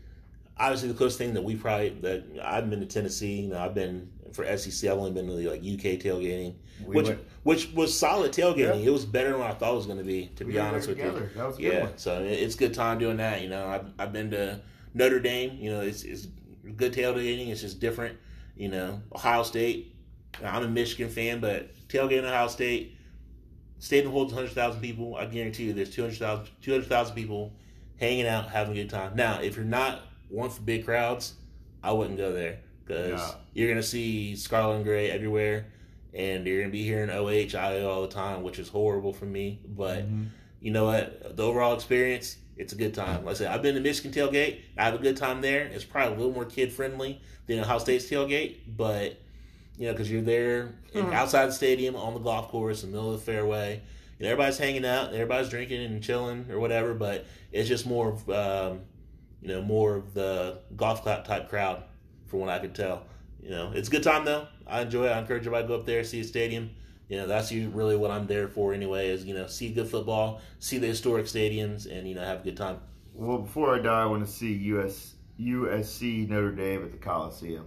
obviously 0.56 0.88
the 0.88 0.94
closest 0.94 1.18
thing 1.18 1.34
that 1.34 1.42
we 1.42 1.56
probably 1.56 1.90
that 2.00 2.24
I've 2.42 2.68
been 2.70 2.80
to 2.80 2.86
Tennessee. 2.86 3.42
You 3.42 3.48
know, 3.48 3.58
I've 3.58 3.74
been 3.74 4.10
for 4.32 4.44
SEC. 4.56 4.90
I've 4.90 4.98
only 4.98 5.12
been 5.12 5.26
to 5.26 5.34
the, 5.34 5.48
like 5.48 5.60
UK 5.60 5.98
tailgating, 6.00 6.54
we 6.84 6.96
which 6.96 7.08
went, 7.08 7.20
which 7.42 7.72
was 7.72 7.96
solid 7.96 8.32
tailgating. 8.32 8.82
Yeah. 8.82 8.88
It 8.88 8.92
was 8.92 9.04
better 9.04 9.30
than 9.30 9.40
what 9.40 9.50
I 9.50 9.54
thought 9.54 9.72
it 9.72 9.76
was 9.76 9.86
going 9.86 9.98
to 9.98 10.04
be. 10.04 10.30
To 10.36 10.44
we 10.44 10.52
be 10.52 10.58
honest 10.58 10.88
with 10.88 10.98
you, 10.98 11.28
yeah. 11.58 11.84
One. 11.84 11.98
So 11.98 12.22
it's 12.22 12.54
good 12.54 12.74
time 12.74 12.98
doing 12.98 13.16
that. 13.16 13.42
You 13.42 13.48
know, 13.48 13.66
I've, 13.66 13.86
I've 13.98 14.12
been 14.12 14.30
to 14.32 14.60
Notre 14.94 15.20
Dame. 15.20 15.56
You 15.58 15.70
know, 15.70 15.80
it's 15.80 16.02
it's 16.02 16.28
good 16.76 16.92
tailgating. 16.92 17.48
It's 17.48 17.60
just 17.60 17.80
different. 17.80 18.18
You 18.56 18.68
know, 18.68 19.02
Ohio 19.14 19.44
State 19.44 19.94
I'm 20.44 20.62
a 20.64 20.68
Michigan 20.68 21.08
fan, 21.08 21.40
but 21.40 21.74
tailgating 21.88 22.24
Ohio 22.24 22.48
State, 22.48 22.96
stadium 23.78 24.12
holds 24.12 24.32
100,000 24.32 24.80
people. 24.80 25.16
I 25.16 25.26
guarantee 25.26 25.64
you, 25.64 25.72
there's 25.72 25.90
200,000 25.90 26.46
200,000 26.62 27.14
people 27.14 27.52
hanging 27.98 28.26
out, 28.26 28.48
having 28.48 28.72
a 28.76 28.82
good 28.82 28.90
time. 28.90 29.16
Now, 29.16 29.40
if 29.40 29.56
you're 29.56 29.64
not 29.64 30.02
one 30.28 30.50
for 30.50 30.62
big 30.62 30.84
crowds, 30.84 31.34
I 31.82 31.92
wouldn't 31.92 32.16
go 32.16 32.32
there 32.32 32.60
because 32.84 33.20
No. 33.20 33.36
you're 33.54 33.68
gonna 33.68 33.82
see 33.82 34.36
scarlet 34.36 34.76
and 34.76 34.84
gray 34.84 35.10
everywhere, 35.10 35.66
and 36.14 36.46
you're 36.46 36.60
gonna 36.60 36.72
be 36.72 36.84
hearing 36.84 37.10
OH 37.10 37.54
IO 37.56 37.88
all 37.88 38.02
the 38.02 38.08
time, 38.08 38.42
which 38.42 38.58
is 38.58 38.68
horrible 38.68 39.12
for 39.12 39.26
me. 39.26 39.60
But 39.66 40.04
mm-hmm. 40.06 40.24
you 40.60 40.70
know 40.70 40.84
what? 40.84 41.36
The 41.36 41.42
overall 41.42 41.74
experience, 41.74 42.36
it's 42.58 42.72
a 42.72 42.76
good 42.76 42.92
time. 42.94 43.24
Like 43.24 43.36
I 43.36 43.38
said, 43.38 43.46
I've 43.48 43.62
been 43.62 43.74
to 43.76 43.80
Michigan 43.80 44.12
tailgate. 44.12 44.60
I 44.76 44.84
have 44.84 44.94
a 44.94 44.98
good 44.98 45.16
time 45.16 45.40
there. 45.40 45.62
It's 45.66 45.84
probably 45.84 46.14
a 46.14 46.18
little 46.18 46.32
more 46.34 46.44
kid 46.44 46.72
friendly 46.72 47.20
than 47.46 47.60
Ohio 47.60 47.78
State's 47.78 48.04
tailgate, 48.06 48.56
but 48.76 49.16
you 49.78 49.86
know, 49.86 49.92
because 49.92 50.10
you're 50.10 50.22
there 50.22 50.74
in, 50.92 51.04
Hmm. 51.06 51.12
outside 51.12 51.46
the 51.46 51.52
stadium 51.52 51.94
on 51.94 52.12
the 52.14 52.20
golf 52.20 52.48
course, 52.48 52.82
in 52.82 52.90
the 52.90 52.96
middle 52.96 53.12
of 53.14 53.20
the 53.20 53.24
fairway. 53.24 53.80
You 54.18 54.24
know, 54.24 54.32
everybody's 54.32 54.58
hanging 54.58 54.84
out, 54.84 55.14
everybody's 55.14 55.48
drinking 55.48 55.84
and 55.84 56.02
chilling 56.02 56.46
or 56.50 56.58
whatever. 56.58 56.94
But 56.94 57.26
it's 57.52 57.68
just 57.68 57.86
more 57.86 58.08
of, 58.10 58.28
um, 58.28 58.80
you 59.40 59.48
know, 59.48 59.62
more 59.62 59.94
of 59.94 60.14
the 60.14 60.58
golf 60.76 61.02
clap 61.04 61.24
type 61.24 61.48
crowd, 61.48 61.84
from 62.26 62.40
what 62.40 62.48
I 62.48 62.58
could 62.58 62.74
tell. 62.74 63.04
You 63.40 63.50
know, 63.50 63.70
it's 63.72 63.86
a 63.86 63.90
good 63.92 64.02
time 64.02 64.24
though. 64.24 64.48
I 64.66 64.80
enjoy 64.82 65.06
it. 65.06 65.10
I 65.10 65.20
encourage 65.20 65.42
everybody 65.42 65.62
to 65.62 65.68
go 65.68 65.74
up 65.76 65.86
there, 65.86 66.02
see 66.02 66.22
the 66.22 66.26
stadium. 66.26 66.70
You 67.08 67.16
know, 67.16 67.26
that's 67.26 67.52
really 67.52 67.96
what 67.96 68.10
I'm 68.10 68.26
there 68.26 68.48
for 68.48 68.74
anyway. 68.74 69.08
Is 69.08 69.24
you 69.24 69.34
know, 69.34 69.46
see 69.46 69.72
good 69.72 69.88
football, 69.88 70.40
see 70.58 70.78
the 70.78 70.86
historic 70.86 71.26
stadiums, 71.26 71.90
and 71.90 72.08
you 72.08 72.14
know, 72.14 72.22
have 72.22 72.40
a 72.40 72.44
good 72.44 72.56
time. 72.56 72.80
Well, 73.14 73.38
before 73.38 73.74
I 73.74 73.78
die, 73.80 74.02
I 74.02 74.06
want 74.06 74.24
to 74.26 74.30
see 74.30 74.52
US 74.52 75.14
USC 75.40 76.28
Notre 76.28 76.52
Dame 76.52 76.84
at 76.84 76.92
the 76.92 76.98
Coliseum. 76.98 77.66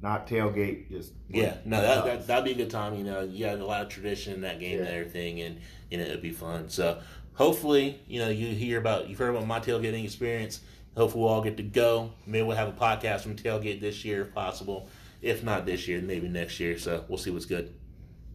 Not 0.00 0.28
tailgate, 0.28 0.90
just 0.90 1.12
Yeah, 1.28 1.56
no, 1.64 1.80
that, 1.80 2.04
that 2.04 2.26
that'd 2.28 2.44
be 2.44 2.52
a 2.52 2.54
good 2.54 2.70
time. 2.70 2.94
You 2.94 3.04
know, 3.04 3.22
you 3.22 3.46
got 3.46 3.58
a 3.58 3.66
lot 3.66 3.82
of 3.82 3.88
tradition 3.88 4.34
in 4.34 4.40
that 4.42 4.60
game 4.60 4.78
and 4.78 4.88
everything, 4.88 5.40
and 5.40 5.60
you 5.90 5.98
know 5.98 6.04
it'd 6.04 6.22
be 6.22 6.30
fun. 6.30 6.68
So 6.68 7.00
hopefully, 7.34 8.00
you 8.06 8.20
know, 8.20 8.28
you 8.28 8.48
hear 8.48 8.78
about 8.78 9.08
you've 9.08 9.18
heard 9.18 9.30
about 9.30 9.46
my 9.46 9.58
tailgating 9.58 10.04
experience. 10.04 10.60
Hopefully, 10.96 11.24
we'll 11.24 11.32
all 11.32 11.42
get 11.42 11.56
to 11.56 11.62
go. 11.62 12.12
Maybe 12.26 12.44
we'll 12.44 12.56
have 12.56 12.68
a 12.68 12.72
podcast 12.72 13.20
from 13.20 13.36
tailgate 13.36 13.80
this 13.80 14.04
year 14.04 14.22
if 14.22 14.34
possible. 14.34 14.88
If 15.20 15.42
not 15.42 15.66
this 15.66 15.88
year, 15.88 16.00
maybe 16.00 16.28
next 16.28 16.60
year. 16.60 16.78
So 16.78 17.04
we'll 17.08 17.18
see 17.18 17.30
what's 17.30 17.46
good. 17.46 17.74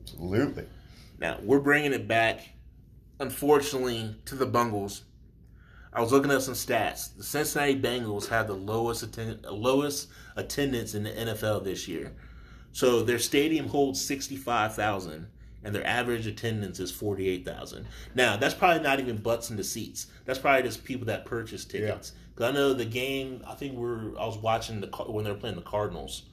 Absolutely. 0.03 0.65
Now 1.19 1.37
we're 1.41 1.59
bringing 1.59 1.93
it 1.93 2.07
back, 2.07 2.41
unfortunately, 3.19 4.15
to 4.25 4.35
the 4.35 4.45
Bungles. 4.45 5.03
I 5.91 6.01
was 6.01 6.11
looking 6.11 6.31
at 6.31 6.41
some 6.41 6.55
stats. 6.55 7.15
The 7.15 7.23
Cincinnati 7.23 7.79
Bengals 7.79 8.27
have 8.27 8.47
the 8.47 8.55
lowest 8.55 9.03
attend- 9.03 9.45
lowest 9.45 10.09
attendance 10.35 10.95
in 10.95 11.03
the 11.03 11.11
NFL 11.11 11.63
this 11.63 11.87
year. 11.87 12.13
So 12.71 13.03
their 13.03 13.19
stadium 13.19 13.67
holds 13.67 14.03
sixty 14.03 14.35
five 14.35 14.73
thousand, 14.73 15.27
and 15.63 15.73
their 15.73 15.85
average 15.85 16.25
attendance 16.25 16.79
is 16.79 16.91
forty 16.91 17.29
eight 17.29 17.45
thousand. 17.45 17.85
Now 18.15 18.37
that's 18.37 18.55
probably 18.55 18.81
not 18.81 18.99
even 18.99 19.17
butts 19.17 19.51
in 19.51 19.55
the 19.57 19.63
seats. 19.63 20.07
That's 20.25 20.39
probably 20.39 20.63
just 20.63 20.83
people 20.83 21.05
that 21.07 21.25
purchase 21.25 21.63
tickets. 21.65 22.13
Because 22.33 22.49
I 22.49 22.53
know 22.55 22.73
the 22.73 22.85
game. 22.85 23.43
I 23.47 23.53
think 23.53 23.75
we're. 23.77 24.17
I 24.17 24.25
was 24.25 24.37
watching 24.39 24.81
the 24.81 24.87
when 25.07 25.23
they 25.25 25.31
were 25.31 25.37
playing 25.37 25.55
the 25.55 25.61
Cardinals, 25.61 26.23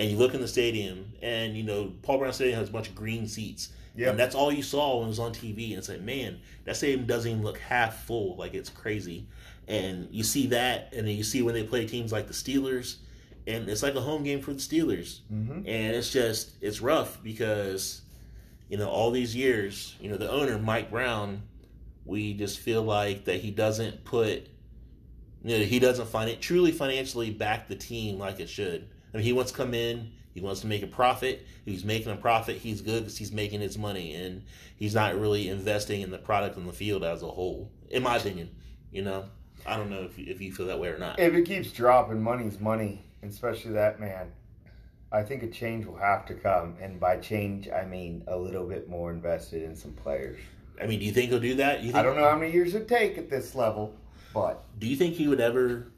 and 0.00 0.10
you 0.10 0.16
look 0.16 0.34
in 0.34 0.40
the 0.40 0.48
stadium, 0.48 1.12
and 1.22 1.54
you 1.56 1.62
know 1.62 1.92
Paul 2.02 2.18
Brown 2.18 2.32
Stadium 2.32 2.58
has 2.58 2.70
a 2.70 2.72
bunch 2.72 2.88
of 2.88 2.94
green 2.96 3.28
seats. 3.28 3.68
And 3.96 4.18
that's 4.18 4.34
all 4.34 4.50
you 4.50 4.62
saw 4.62 4.96
when 4.96 5.06
it 5.06 5.08
was 5.08 5.18
on 5.18 5.32
TV. 5.32 5.70
And 5.70 5.78
it's 5.78 5.90
like, 5.90 6.00
man, 6.00 6.40
that 6.64 6.76
stadium 6.76 7.04
doesn't 7.06 7.30
even 7.30 7.42
look 7.44 7.58
half 7.58 8.04
full. 8.06 8.34
Like 8.36 8.54
it's 8.54 8.70
crazy. 8.70 9.26
And 9.68 10.08
you 10.10 10.22
see 10.24 10.46
that, 10.46 10.94
and 10.94 11.06
then 11.06 11.14
you 11.14 11.22
see 11.22 11.42
when 11.42 11.52
they 11.54 11.64
play 11.64 11.86
teams 11.86 12.10
like 12.10 12.26
the 12.26 12.32
Steelers, 12.32 12.96
and 13.46 13.68
it's 13.68 13.82
like 13.82 13.94
a 13.96 14.00
home 14.00 14.22
game 14.22 14.40
for 14.40 14.54
the 14.54 14.58
Steelers. 14.58 15.20
Mhm. 15.30 15.58
And 15.66 15.94
it's 15.94 16.10
just 16.10 16.52
it's 16.62 16.80
rough 16.80 17.22
because, 17.22 18.00
you 18.70 18.78
know, 18.78 18.88
all 18.88 19.10
these 19.10 19.36
years, 19.36 19.96
you 20.00 20.08
know, 20.08 20.16
the 20.16 20.30
owner 20.30 20.58
Mike 20.58 20.90
Brown, 20.90 21.42
we 22.06 22.32
just 22.32 22.58
feel 22.58 22.82
like 22.82 23.26
that 23.26 23.40
he 23.40 23.50
doesn't 23.50 24.04
put, 24.04 24.48
you 25.44 25.58
know, 25.58 25.64
he 25.64 25.78
doesn't 25.78 26.08
find 26.08 26.30
it 26.30 26.40
truly 26.40 26.72
financially 26.72 27.30
back 27.30 27.68
the 27.68 27.76
team 27.76 28.18
like 28.18 28.40
it 28.40 28.48
should. 28.48 28.88
I 29.12 29.18
mean, 29.18 29.26
he 29.26 29.32
wants 29.32 29.52
to 29.52 29.56
come 29.56 29.74
in, 29.74 30.12
he 30.32 30.40
wants 30.40 30.60
to 30.60 30.66
make 30.66 30.82
a 30.82 30.86
profit. 30.86 31.46
If 31.66 31.72
he's 31.72 31.84
making 31.84 32.12
a 32.12 32.16
profit, 32.16 32.56
he's 32.56 32.80
good 32.80 33.00
because 33.00 33.18
he's 33.18 33.32
making 33.32 33.60
his 33.60 33.76
money, 33.76 34.14
and 34.14 34.42
he's 34.76 34.94
not 34.94 35.18
really 35.18 35.48
investing 35.48 36.02
in 36.02 36.10
the 36.10 36.18
product 36.18 36.56
in 36.56 36.66
the 36.66 36.72
field 36.72 37.04
as 37.04 37.22
a 37.22 37.28
whole. 37.28 37.70
In 37.90 38.02
my 38.02 38.16
opinion, 38.16 38.50
you 38.92 39.02
know, 39.02 39.24
I 39.66 39.76
don't 39.76 39.90
know 39.90 40.02
if 40.02 40.18
you, 40.18 40.26
if 40.28 40.40
you 40.40 40.52
feel 40.52 40.66
that 40.66 40.78
way 40.78 40.88
or 40.88 40.98
not. 40.98 41.18
If 41.18 41.34
it 41.34 41.42
keeps 41.42 41.72
dropping, 41.72 42.22
money's 42.22 42.60
money, 42.60 43.04
especially 43.22 43.72
that 43.72 44.00
man. 44.00 44.32
I 45.12 45.24
think 45.24 45.42
a 45.42 45.48
change 45.48 45.86
will 45.86 45.96
have 45.96 46.24
to 46.26 46.34
come, 46.34 46.76
and 46.80 47.00
by 47.00 47.16
change 47.16 47.68
I 47.68 47.84
mean 47.84 48.22
a 48.28 48.36
little 48.36 48.66
bit 48.66 48.88
more 48.88 49.10
invested 49.10 49.64
in 49.64 49.74
some 49.74 49.92
players. 49.92 50.38
I 50.80 50.86
mean, 50.86 51.00
do 51.00 51.04
you 51.04 51.12
think 51.12 51.30
he'll 51.30 51.40
do 51.40 51.56
that? 51.56 51.80
You 51.80 51.86
think, 51.86 51.96
I 51.96 52.02
don't 52.02 52.16
know 52.16 52.28
how 52.28 52.36
many 52.36 52.52
years 52.52 52.74
it 52.74 52.86
take 52.86 53.18
at 53.18 53.28
this 53.28 53.56
level, 53.56 53.94
but 54.32 54.62
Do 54.78 54.86
you 54.86 54.96
think 54.96 55.14
he 55.14 55.26
would 55.26 55.40
ever 55.40 55.88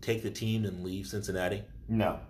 take 0.00 0.22
the 0.22 0.30
team 0.30 0.64
and 0.64 0.84
leave 0.84 1.06
Cincinnati? 1.06 1.64
No. 1.88 2.20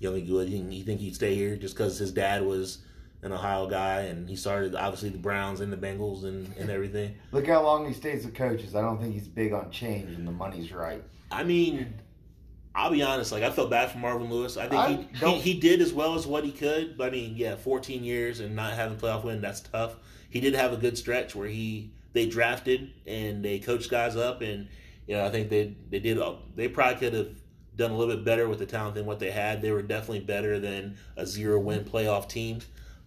You 0.00 0.12
think 0.12 0.26
he 0.26 0.32
would? 0.32 0.48
You 0.48 0.84
think 0.84 1.00
he'd 1.00 1.14
stay 1.14 1.34
here 1.34 1.56
just 1.56 1.74
because 1.74 1.98
his 1.98 2.12
dad 2.12 2.44
was 2.44 2.78
an 3.22 3.32
Ohio 3.32 3.66
guy 3.66 4.02
and 4.02 4.28
he 4.28 4.36
started 4.36 4.74
obviously 4.74 5.08
the 5.08 5.18
Browns 5.18 5.60
and 5.60 5.72
the 5.72 5.76
Bengals 5.76 6.24
and, 6.24 6.54
and 6.56 6.70
everything? 6.70 7.16
Look 7.32 7.46
how 7.46 7.62
long 7.62 7.86
he 7.86 7.92
stays 7.92 8.24
with 8.24 8.34
coaches. 8.34 8.74
I 8.74 8.80
don't 8.80 9.00
think 9.00 9.14
he's 9.14 9.26
big 9.26 9.52
on 9.52 9.70
change, 9.70 10.10
and 10.16 10.26
the 10.26 10.32
money's 10.32 10.72
right. 10.72 11.02
I 11.30 11.42
mean, 11.42 11.94
I'll 12.74 12.90
be 12.90 13.02
honest. 13.02 13.32
Like 13.32 13.42
I 13.42 13.50
felt 13.50 13.70
bad 13.70 13.90
for 13.90 13.98
Marvin 13.98 14.30
Lewis. 14.30 14.56
I 14.56 14.68
think 14.68 14.80
I 14.80 14.92
he, 14.92 15.26
he 15.26 15.40
he 15.40 15.60
did 15.60 15.80
as 15.80 15.92
well 15.92 16.14
as 16.14 16.26
what 16.26 16.44
he 16.44 16.52
could. 16.52 16.96
But 16.96 17.08
I 17.08 17.10
mean, 17.10 17.36
yeah, 17.36 17.56
14 17.56 18.04
years 18.04 18.40
and 18.40 18.54
not 18.54 18.74
having 18.74 18.96
a 18.96 19.00
playoff 19.00 19.24
win 19.24 19.40
that's 19.40 19.60
tough. 19.60 19.96
He 20.30 20.40
did 20.40 20.54
have 20.54 20.72
a 20.72 20.76
good 20.76 20.96
stretch 20.96 21.34
where 21.34 21.48
he 21.48 21.90
they 22.12 22.26
drafted 22.26 22.90
and 23.06 23.44
they 23.44 23.58
coached 23.58 23.90
guys 23.90 24.16
up, 24.16 24.42
and 24.42 24.68
you 25.06 25.16
know 25.16 25.26
I 25.26 25.30
think 25.30 25.50
they 25.50 25.74
they 25.90 25.98
did 25.98 26.18
they 26.54 26.68
probably 26.68 27.00
could 27.00 27.14
have 27.14 27.28
done 27.78 27.92
a 27.92 27.96
little 27.96 28.14
bit 28.14 28.24
better 28.24 28.48
with 28.48 28.58
the 28.58 28.66
talent 28.66 28.96
than 28.96 29.06
what 29.06 29.20
they 29.20 29.30
had. 29.30 29.62
They 29.62 29.70
were 29.70 29.82
definitely 29.82 30.20
better 30.20 30.58
than 30.58 30.98
a 31.16 31.24
zero 31.24 31.58
win 31.58 31.84
playoff 31.84 32.28
team. 32.28 32.60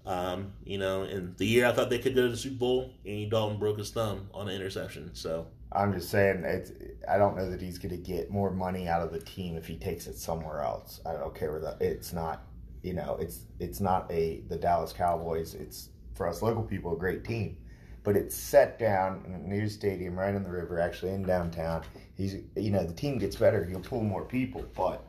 Um, 0.05 0.53
you 0.63 0.79
know, 0.79 1.03
and 1.03 1.37
the 1.37 1.45
year 1.45 1.67
I 1.67 1.73
thought 1.73 1.91
they 1.91 1.99
could 1.99 2.15
go 2.15 2.23
to 2.23 2.29
the 2.29 2.37
Super 2.37 2.55
Bowl, 2.55 2.93
Andy 3.05 3.27
Dalton 3.27 3.59
broke 3.59 3.77
his 3.77 3.91
thumb 3.91 4.29
on 4.33 4.49
an 4.49 4.55
interception. 4.55 5.11
So 5.13 5.45
I'm 5.71 5.93
just 5.93 6.09
saying, 6.09 6.43
it's. 6.43 6.71
I 7.07 7.17
don't 7.17 7.35
know 7.35 7.49
that 7.49 7.61
he's 7.61 7.77
going 7.77 7.91
to 7.91 8.01
get 8.01 8.31
more 8.31 8.49
money 8.49 8.87
out 8.87 9.01
of 9.01 9.11
the 9.11 9.19
team 9.19 9.57
if 9.57 9.67
he 9.67 9.75
takes 9.75 10.07
it 10.07 10.17
somewhere 10.17 10.61
else. 10.61 11.01
I 11.05 11.13
don't 11.13 11.35
care 11.35 11.51
where 11.51 11.61
that. 11.61 11.81
It's 11.81 12.13
not, 12.13 12.43
you 12.81 12.93
know, 12.93 13.17
it's 13.19 13.41
it's 13.59 13.79
not 13.79 14.11
a 14.11 14.41
the 14.47 14.57
Dallas 14.57 14.93
Cowboys. 14.93 15.53
It's 15.53 15.89
for 16.15 16.27
us 16.27 16.41
local 16.41 16.63
people 16.63 16.93
a 16.93 16.97
great 16.97 17.23
team, 17.23 17.57
but 18.03 18.15
it's 18.15 18.35
set 18.35 18.79
down 18.79 19.23
in 19.25 19.33
a 19.33 19.37
new 19.37 19.69
stadium 19.69 20.17
right 20.17 20.33
on 20.33 20.43
the 20.43 20.49
river, 20.49 20.79
actually 20.79 21.11
in 21.13 21.23
downtown. 21.23 21.83
He's, 22.15 22.35
you 22.55 22.71
know, 22.71 22.83
the 22.83 22.93
team 22.93 23.17
gets 23.17 23.35
better. 23.35 23.63
He'll 23.63 23.79
pull 23.79 24.03
more 24.03 24.23
people, 24.23 24.65
but 24.75 25.03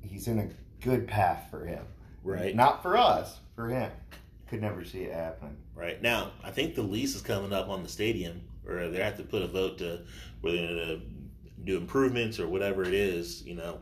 he's 0.00 0.28
in 0.28 0.38
a 0.38 0.48
good 0.84 1.06
path 1.06 1.48
for 1.50 1.64
him. 1.64 1.84
right. 2.22 2.54
Not 2.54 2.82
for 2.82 2.96
us, 2.96 3.38
for 3.54 3.68
him. 3.68 3.90
Could 4.48 4.62
never 4.62 4.84
see 4.84 5.02
it 5.02 5.14
happening. 5.14 5.56
Right 5.74 6.00
now, 6.02 6.32
I 6.42 6.50
think 6.50 6.74
the 6.74 6.82
lease 6.82 7.14
is 7.14 7.22
coming 7.22 7.52
up 7.52 7.68
on 7.68 7.82
the 7.82 7.88
stadium, 7.88 8.42
or 8.66 8.88
they 8.88 9.00
have 9.02 9.16
to 9.18 9.22
put 9.22 9.42
a 9.42 9.46
vote 9.46 9.78
to 9.78 10.00
whether 10.40 10.56
to 10.58 11.00
do 11.64 11.76
improvements 11.76 12.40
or 12.40 12.48
whatever 12.48 12.82
it 12.82 12.94
is. 12.94 13.42
You 13.44 13.54
know, 13.54 13.78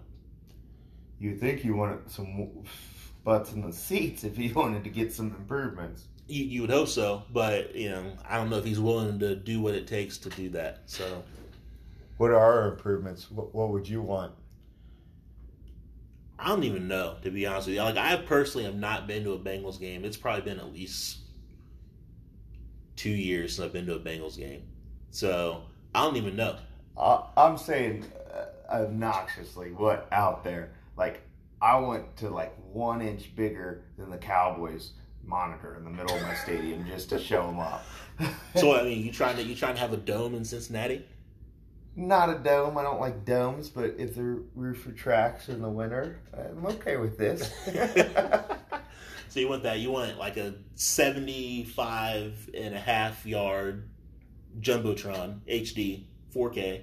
You 1.19 1.37
think 1.37 1.65
you 1.65 1.75
wanted 1.75 2.11
some 2.11 2.65
butts 3.25 3.53
in 3.53 3.63
the 3.63 3.73
seats 3.73 4.25
if 4.25 4.37
he 4.37 4.53
wanted 4.55 4.85
to 4.85 4.91
get 4.91 5.13
some 5.13 5.29
improvements. 5.29 6.07
You, 6.29 6.45
you 6.45 6.61
would 6.63 6.71
hope 6.71 6.89
so, 6.89 7.25
but 7.33 7.75
you 7.75 7.91
know, 7.91 8.13
I 8.29 8.37
don't 8.37 8.51
know 8.51 8.59
if 8.59 8.65
he's 8.65 8.81
willing 8.81 9.19
to 9.21 9.35
do 9.37 9.61
what 9.61 9.75
it 9.75 9.87
takes 9.87 10.19
to 10.19 10.31
do 10.31 10.51
that. 10.51 10.83
So 10.87 11.25
What 12.19 12.31
are 12.31 12.37
our 12.39 12.69
improvements? 12.73 13.31
What, 13.31 13.55
what 13.55 13.71
would 13.71 13.89
you 13.89 14.03
want? 14.03 14.33
I 16.39 16.49
don't 16.49 16.65
even 16.65 16.87
know 16.89 17.17
to 17.23 17.31
be 17.31 17.47
honest 17.47 17.67
with 17.67 17.77
you. 17.77 17.83
Like 17.83 17.97
I 17.97 18.17
personally 18.17 18.65
have 18.65 18.77
not 18.77 19.07
been 19.07 19.25
to 19.25 19.33
a 19.33 19.39
Bengals 19.39 19.81
game. 19.81 20.05
It's 20.05 20.17
probably 20.17 20.43
been 20.43 20.59
at 20.61 20.73
least 20.73 21.19
two 22.97 23.11
years 23.11 23.57
since 23.57 23.67
I've 23.67 23.73
been 23.73 23.87
to 23.87 23.95
a 23.95 24.01
Bengals 24.01 24.37
game. 24.39 24.63
So 25.11 25.63
I 25.95 26.05
don't 26.05 26.17
even 26.17 26.37
know. 26.37 26.57
Uh, 26.97 27.23
I'm 27.37 27.57
saying 27.57 28.05
uh, 28.35 28.47
obnoxiously, 28.73 29.73
what 29.73 30.09
out 30.13 30.45
there? 30.45 30.73
Like, 30.97 31.23
I 31.63 31.79
want 31.79 32.17
to 32.19 32.29
like 32.29 32.55
one 32.73 33.01
inch 33.01 33.35
bigger 33.35 33.85
than 33.97 34.11
the 34.11 34.19
Cowboys 34.19 34.93
monitor 35.29 35.77
in 35.77 35.85
the 35.85 35.91
middle 35.91 36.17
of 36.17 36.23
my 36.23 36.35
stadium 36.35 36.87
just 36.87 37.11
to 37.11 37.19
show 37.19 37.47
them 37.47 37.61
up. 37.61 37.85
So 38.57 38.75
I 38.75 38.83
mean, 38.83 39.05
you 39.05 39.13
trying 39.13 39.37
to 39.37 39.43
you 39.43 39.55
trying 39.55 39.75
to 39.75 39.81
have 39.81 39.93
a 39.93 39.97
dome 39.97 40.35
in 40.35 40.45
Cincinnati? 40.45 41.05
Not 41.95 42.31
a 42.31 42.39
dome. 42.39 42.79
I 42.79 42.83
don't 42.83 43.01
like 43.01 43.25
domes, 43.25 43.69
but 43.69 43.95
if 43.99 44.15
the 44.15 44.43
roof 44.55 44.87
retracts 44.87 45.49
in 45.49 45.61
the 45.61 45.69
winter, 45.69 46.21
I'm 46.33 46.65
okay 46.67 46.97
with 46.97 47.19
this. 47.19 47.53
So 49.29 49.41
you 49.41 49.49
want 49.49 49.63
that? 49.65 49.79
You 49.79 49.91
want 49.91 50.19
like 50.19 50.37
a 50.37 50.55
75 50.75 52.51
and 52.55 52.75
a 52.75 52.79
half 52.79 53.27
yard 53.27 53.89
jumbotron 54.59 55.41
HD 55.49 56.05
4K, 56.35 56.83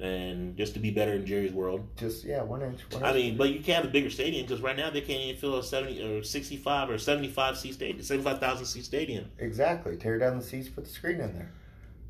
and 0.00 0.56
just 0.56 0.74
to 0.74 0.80
be 0.80 0.90
better 0.90 1.12
in 1.12 1.24
Jerry's 1.26 1.52
world. 1.52 1.86
Just 1.96 2.24
yeah, 2.24 2.42
one 2.42 2.62
inch. 2.62 2.80
One 2.90 3.02
I 3.04 3.08
inch. 3.10 3.16
mean, 3.16 3.36
but 3.36 3.50
you 3.50 3.60
can't 3.60 3.76
have 3.82 3.84
a 3.84 3.92
bigger 3.92 4.10
stadium 4.10 4.44
because 4.46 4.60
right 4.62 4.76
now 4.76 4.90
they 4.90 5.00
can't 5.00 5.20
even 5.22 5.40
fill 5.40 5.56
a 5.56 5.62
seventy 5.62 6.02
or 6.02 6.22
sixty-five 6.22 6.90
or 6.90 6.98
seventy-five 6.98 7.56
seat 7.58 7.74
stadium, 7.74 8.02
seventy-five 8.02 8.40
thousand 8.40 8.66
seat 8.66 8.84
stadium. 8.84 9.30
exactly. 9.38 9.96
Tear 9.96 10.18
down 10.18 10.38
the 10.38 10.44
seats, 10.44 10.68
put 10.68 10.84
the 10.84 10.90
screen 10.90 11.20
in 11.20 11.32
there. 11.34 11.50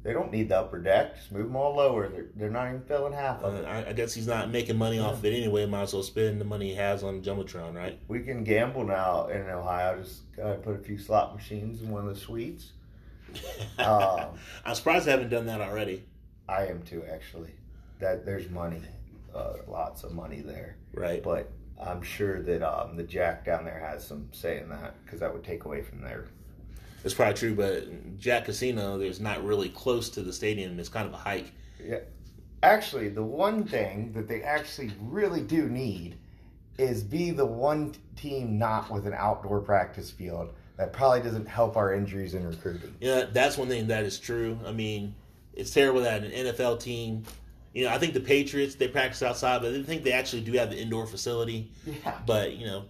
They 0.03 0.13
don't 0.13 0.31
need 0.31 0.51
the 0.51 0.59
upper 0.59 0.79
deck. 0.81 1.17
Just 1.17 1.33
move 1.33 1.47
them 1.47 1.57
all 1.57 1.77
lower. 1.77 2.09
They're, 2.11 2.27
they're 2.37 2.51
not 2.51 2.69
even 2.69 2.83
filling 2.83 3.15
half 3.15 3.43
of 3.43 3.55
Uh, 3.55 3.59
it. 3.59 3.65
I, 3.65 3.89
I 3.89 3.93
guess 3.95 4.13
he's 4.13 4.27
not 4.27 4.51
making 4.51 4.77
money 4.77 4.99
off 4.99 5.15
of 5.15 5.25
it 5.25 5.33
anyway. 5.33 5.65
Might 5.65 5.81
as 5.85 5.95
well 5.95 6.03
spend 6.03 6.39
the 6.39 6.45
money 6.45 6.69
he 6.71 6.75
has 6.75 7.03
on 7.03 7.23
jumbotron, 7.23 7.75
right? 7.75 7.99
We 8.07 8.21
can 8.21 8.45
gamble 8.45 8.85
now 8.85 9.29
in 9.29 9.41
Ohio. 9.49 9.99
Just 10.03 10.31
gotta 10.37 10.57
put 10.57 10.75
a 10.75 10.79
few 10.79 10.99
slot 10.99 11.35
machines 11.35 11.81
in 11.81 11.89
one 11.91 12.07
of 12.07 12.15
the 12.15 12.21
suites. 12.21 12.73
Um, 13.79 14.27
I'm 14.65 14.75
surprised 14.75 15.09
I 15.09 15.13
haven't 15.13 15.31
done 15.31 15.47
that 15.47 15.61
already. 15.61 16.05
I 16.49 16.67
am 16.67 16.83
too, 16.83 17.03
actually. 17.11 17.51
That 18.05 18.27
there's 18.27 18.51
money, 18.51 18.83
uh, 19.35 19.55
lots 19.67 20.05
of 20.05 20.13
money 20.13 20.43
there. 20.43 20.77
Right. 20.93 21.23
But 21.23 21.51
I'm 21.83 22.03
sure 22.03 22.43
that 22.43 22.63
um, 22.63 22.97
the 22.97 23.03
Jack 23.03 23.47
down 23.47 23.65
there 23.65 23.79
has 23.79 24.07
some 24.07 24.29
say 24.31 24.61
in 24.61 24.69
that 24.69 24.95
because 25.03 25.21
that 25.21 25.33
would 25.33 25.43
take 25.43 25.65
away 25.65 25.81
from 25.81 26.03
there. 26.03 26.27
It's 27.03 27.15
probably 27.15 27.33
true, 27.33 27.55
but 27.55 28.19
Jack 28.19 28.45
Casino, 28.45 28.99
there's 28.99 29.21
not 29.21 29.43
really 29.43 29.71
close 29.71 30.11
to 30.11 30.23
the 30.23 30.35
stadium. 30.35 30.79
It's 30.79 30.91
kind 30.91 31.07
of 31.07 31.15
a 31.15 31.17
hike. 31.17 31.51
Yeah. 31.83 32.01
Actually, 32.63 33.09
the 33.09 33.23
one 33.23 33.65
thing 33.65 34.13
that 34.13 34.29
they 34.29 34.43
actually 34.43 34.93
really 35.01 35.41
do 35.41 35.71
need 35.71 36.17
is 36.77 37.03
be 37.03 37.31
the 37.31 37.47
one 37.47 37.95
team 38.17 38.59
not 38.59 38.91
with 38.91 39.07
an 39.07 39.15
outdoor 39.15 39.61
practice 39.61 40.11
field. 40.11 40.53
That 40.77 40.93
probably 40.93 41.23
doesn't 41.23 41.49
help 41.49 41.79
our 41.79 41.95
injuries 41.95 42.35
in 42.35 42.47
recruiting. 42.47 42.95
Yeah, 43.01 43.25
that's 43.33 43.57
one 43.57 43.69
thing 43.69 43.87
that 43.87 44.05
is 44.05 44.19
true. 44.19 44.59
I 44.67 44.73
mean, 44.73 45.15
it's 45.55 45.71
terrible 45.71 46.03
that 46.03 46.23
an 46.23 46.33
NFL 46.33 46.81
team, 46.81 47.25
you 47.75 47.85
know, 47.85 47.91
I 47.91 47.99
think 47.99 48.15
the 48.15 48.21
Patriots 48.21 48.77
they 48.77 48.89
practice 48.89 49.23
outside, 49.23 49.61
but 49.63 49.75
I 49.75 49.83
think 49.83 50.05
they 50.05 50.13
actually 50.13 50.43
do 50.43 50.53
have 50.53 50.71
the 50.71 50.81
indoor 50.81 51.07
facility. 51.07 51.71
Yeah. 51.85 52.19
But 52.25 52.53
you 52.55 52.67
know, 52.67 52.85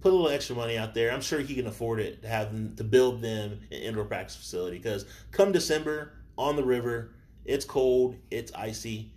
put 0.00 0.12
a 0.12 0.14
little 0.14 0.30
extra 0.30 0.54
money 0.56 0.78
out 0.78 0.94
there. 0.94 1.12
I'm 1.12 1.20
sure 1.20 1.40
he 1.40 1.54
can 1.54 1.66
afford 1.66 2.00
it 2.00 2.22
to 2.22 2.28
have 2.28 2.52
them 2.52 2.74
to 2.76 2.84
build 2.84 3.20
them 3.20 3.60
an 3.70 3.78
indoor 3.78 4.04
practice 4.04 4.36
facility 4.36 4.78
because 4.78 5.04
come 5.32 5.52
December 5.52 6.12
on 6.38 6.56
the 6.56 6.64
river, 6.64 7.10
it's 7.44 7.64
cold, 7.64 8.16
it's 8.30 8.52
icy. 8.54 9.12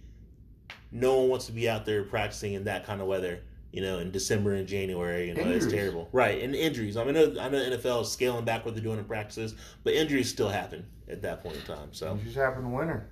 No 0.91 1.17
one 1.19 1.29
wants 1.29 1.45
to 1.47 1.51
be 1.51 1.69
out 1.69 1.85
there 1.85 2.03
practicing 2.03 2.53
in 2.53 2.65
that 2.65 2.85
kind 2.85 3.01
of 3.01 3.07
weather. 3.07 3.41
You 3.71 3.81
know, 3.81 3.97
in 3.97 4.11
December 4.11 4.53
and 4.53 4.67
January, 4.67 5.29
you 5.29 5.33
know, 5.33 5.41
it's 5.41 5.65
Injuries. 5.65 5.73
terrible. 5.73 6.07
Right, 6.11 6.43
and 6.43 6.53
injuries. 6.53 6.95
I 6.95 7.03
mean, 7.05 7.17
I 7.17 7.21
know, 7.25 7.41
I 7.41 7.49
know 7.49 7.57
NFL 7.77 8.03
is 8.03 8.11
scaling 8.11 8.45
back 8.45 8.65
what 8.65 8.75
they're 8.75 8.83
doing 8.83 8.99
in 8.99 9.05
practices, 9.05 9.55
but 9.83 9.93
injuries 9.93 10.29
still 10.29 10.49
happen 10.49 10.85
at 11.09 11.23
that 11.23 11.41
point 11.41 11.55
in 11.55 11.63
time. 11.63 11.89
So, 11.91 12.13
It 12.13 12.23
just 12.23 12.35
happened 12.35 12.67
in 12.67 12.71
winter. 12.71 13.09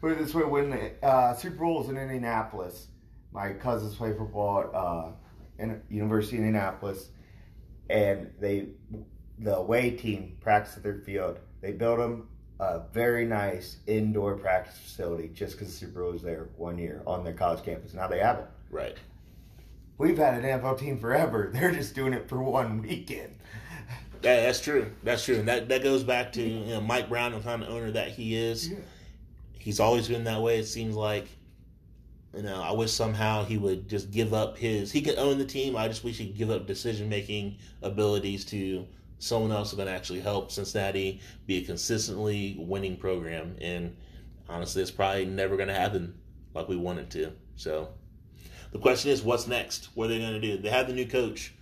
Put 0.00 0.12
it 0.12 0.18
this 0.18 0.34
way: 0.34 0.44
when 0.44 0.70
the 0.70 1.06
uh, 1.06 1.34
Super 1.34 1.56
Bowl 1.56 1.78
was 1.78 1.88
in 1.88 1.96
Indianapolis, 1.96 2.88
my 3.32 3.52
cousins 3.52 3.94
play 3.94 4.12
football 4.12 4.60
at 4.60 4.74
uh, 4.74 5.10
in 5.58 5.82
University 5.90 6.36
of 6.36 6.44
Indianapolis, 6.44 7.08
and 7.90 8.30
they 8.40 8.68
the 9.38 9.56
away 9.56 9.90
team 9.90 10.36
practiced 10.40 10.78
at 10.78 10.82
their 10.82 10.98
field. 10.98 11.38
They 11.60 11.72
built 11.72 11.98
them 11.98 12.28
a 12.60 12.82
very 12.92 13.24
nice 13.24 13.76
indoor 13.86 14.36
practice 14.36 14.76
facility 14.78 15.28
just 15.28 15.52
because 15.52 15.68
the 15.68 15.74
Super 15.74 16.02
Bowl 16.02 16.12
was 16.12 16.22
there 16.22 16.48
one 16.56 16.78
year 16.78 17.02
on 17.06 17.24
their 17.24 17.32
college 17.32 17.64
campus. 17.64 17.94
Now 17.94 18.08
they 18.08 18.18
have 18.18 18.38
it. 18.38 18.46
right. 18.70 18.96
We've 19.96 20.16
had 20.18 20.44
an 20.44 20.60
NFL 20.60 20.78
team 20.78 20.96
forever. 20.98 21.50
They're 21.54 21.72
just 21.72 21.96
doing 21.96 22.12
it 22.12 22.28
for 22.28 22.40
one 22.40 22.82
weekend. 22.82 23.34
That, 24.22 24.42
that's 24.42 24.60
true. 24.60 24.92
That's 25.02 25.24
true, 25.24 25.36
and 25.36 25.48
that 25.48 25.68
that 25.68 25.82
goes 25.82 26.02
back 26.02 26.32
to 26.32 26.42
you 26.42 26.74
know 26.74 26.80
Mike 26.80 27.08
Brown, 27.08 27.32
the 27.32 27.40
kind 27.40 27.62
of 27.62 27.68
owner 27.68 27.90
that 27.92 28.10
he 28.10 28.36
is. 28.36 28.72
He's 29.68 29.80
always 29.80 30.08
been 30.08 30.24
that 30.24 30.40
way. 30.40 30.58
It 30.58 30.64
seems 30.64 30.96
like. 30.96 31.28
You 32.34 32.42
know, 32.42 32.62
I 32.62 32.72
wish 32.72 32.90
somehow 32.90 33.44
he 33.44 33.58
would 33.58 33.86
just 33.86 34.10
give 34.10 34.32
up 34.32 34.56
his. 34.56 34.90
He 34.90 35.02
could 35.02 35.18
own 35.18 35.36
the 35.36 35.44
team. 35.44 35.76
I 35.76 35.88
just 35.88 36.02
wish 36.02 36.16
he 36.16 36.28
could 36.28 36.38
give 36.38 36.50
up 36.50 36.66
decision 36.66 37.10
making 37.10 37.58
abilities 37.82 38.46
to 38.46 38.86
someone 39.18 39.52
else 39.52 39.70
who's 39.70 39.76
going 39.76 39.88
to 39.88 39.92
actually 39.92 40.20
help 40.20 40.50
Cincinnati 40.50 41.20
be 41.44 41.58
a 41.58 41.66
consistently 41.66 42.56
winning 42.58 42.96
program. 42.96 43.56
And 43.60 43.94
honestly, 44.48 44.80
it's 44.80 44.90
probably 44.90 45.26
never 45.26 45.56
going 45.56 45.68
to 45.68 45.74
happen 45.74 46.18
like 46.54 46.66
we 46.66 46.76
want 46.76 47.00
it 47.00 47.10
to. 47.10 47.32
So, 47.56 47.90
the 48.72 48.78
question 48.78 49.10
is, 49.10 49.20
what's 49.22 49.46
next? 49.46 49.90
What 49.94 50.06
are 50.06 50.14
they 50.14 50.18
going 50.18 50.32
to 50.32 50.40
do? 50.40 50.56
They 50.56 50.70
have 50.70 50.86
the 50.86 50.94
new 50.94 51.06
coach. 51.06 51.52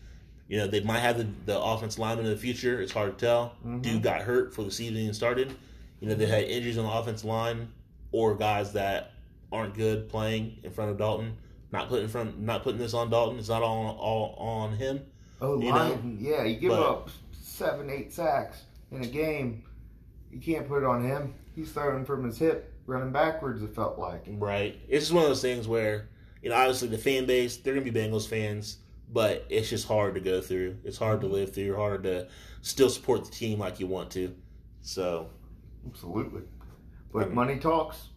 You 0.46 0.58
know, 0.58 0.68
they 0.68 0.78
might 0.78 1.00
have 1.00 1.18
the, 1.18 1.26
the 1.44 1.60
offensive 1.60 1.98
lineman 1.98 2.26
in 2.26 2.30
the 2.30 2.38
future. 2.38 2.80
It's 2.80 2.92
hard 2.92 3.18
to 3.18 3.26
tell. 3.26 3.56
Mm-hmm. 3.66 3.80
Dude 3.80 4.02
got 4.04 4.20
hurt 4.20 4.54
for 4.54 4.62
the 4.62 4.70
season 4.70 4.96
even 4.96 5.12
started. 5.12 5.56
You 5.98 6.08
know, 6.08 6.14
they 6.14 6.26
had 6.26 6.44
injuries 6.44 6.78
on 6.78 6.84
the 6.84 6.92
offensive 6.92 7.24
line 7.24 7.72
or 8.16 8.34
guys 8.34 8.72
that 8.72 9.12
aren't 9.52 9.74
good 9.74 10.08
playing 10.08 10.56
in 10.62 10.70
front 10.70 10.90
of 10.90 10.96
Dalton. 10.96 11.36
Not 11.70 11.88
putting 11.90 12.04
in 12.04 12.10
front, 12.10 12.40
not 12.40 12.62
putting 12.62 12.78
this 12.78 12.94
on 12.94 13.10
Dalton. 13.10 13.38
It's 13.38 13.50
not 13.50 13.62
all 13.62 13.94
all 14.00 14.34
on 14.38 14.72
him. 14.76 15.02
Oh, 15.42 15.60
You 15.60 15.68
line, 15.70 16.16
yeah, 16.18 16.44
you 16.44 16.56
give 16.58 16.70
but- 16.70 16.80
up 16.82 17.10
seven, 17.32 17.90
eight 17.90 18.10
sacks 18.12 18.62
in 18.90 19.02
a 19.02 19.06
game. 19.06 19.64
You 20.32 20.40
can't 20.40 20.66
put 20.66 20.78
it 20.78 20.84
on 20.86 21.04
him. 21.04 21.34
He's 21.54 21.70
throwing 21.72 22.06
from 22.06 22.24
his 22.24 22.38
hip, 22.38 22.72
running 22.86 23.12
backwards. 23.12 23.62
It 23.62 23.74
felt 23.74 23.98
like. 23.98 24.24
Right. 24.28 24.80
It's 24.88 25.04
just 25.04 25.12
one 25.12 25.24
of 25.24 25.28
those 25.28 25.42
things 25.42 25.68
where, 25.68 26.08
you 26.42 26.48
know, 26.48 26.56
obviously 26.56 26.88
the 26.88 26.98
fan 26.98 27.26
base, 27.26 27.58
they're 27.58 27.74
going 27.74 27.84
to 27.84 27.90
be 27.90 27.98
Bengals 27.98 28.26
fans, 28.28 28.78
but 29.12 29.44
it's 29.50 29.68
just 29.68 29.86
hard 29.86 30.14
to 30.14 30.20
go 30.20 30.40
through. 30.40 30.76
It's 30.84 30.98
hard 30.98 31.20
to 31.20 31.26
live 31.26 31.54
through, 31.54 31.76
hard 31.76 32.02
to 32.04 32.28
still 32.62 32.88
support 32.90 33.24
the 33.26 33.30
team 33.30 33.58
like 33.58 33.78
you 33.80 33.86
want 33.86 34.10
to. 34.12 34.34
So, 34.82 35.28
Absolutely. 35.86 36.42
But 37.16 37.30
Mhm. 37.30 37.34
money 37.34 37.56
talks. 37.58 38.08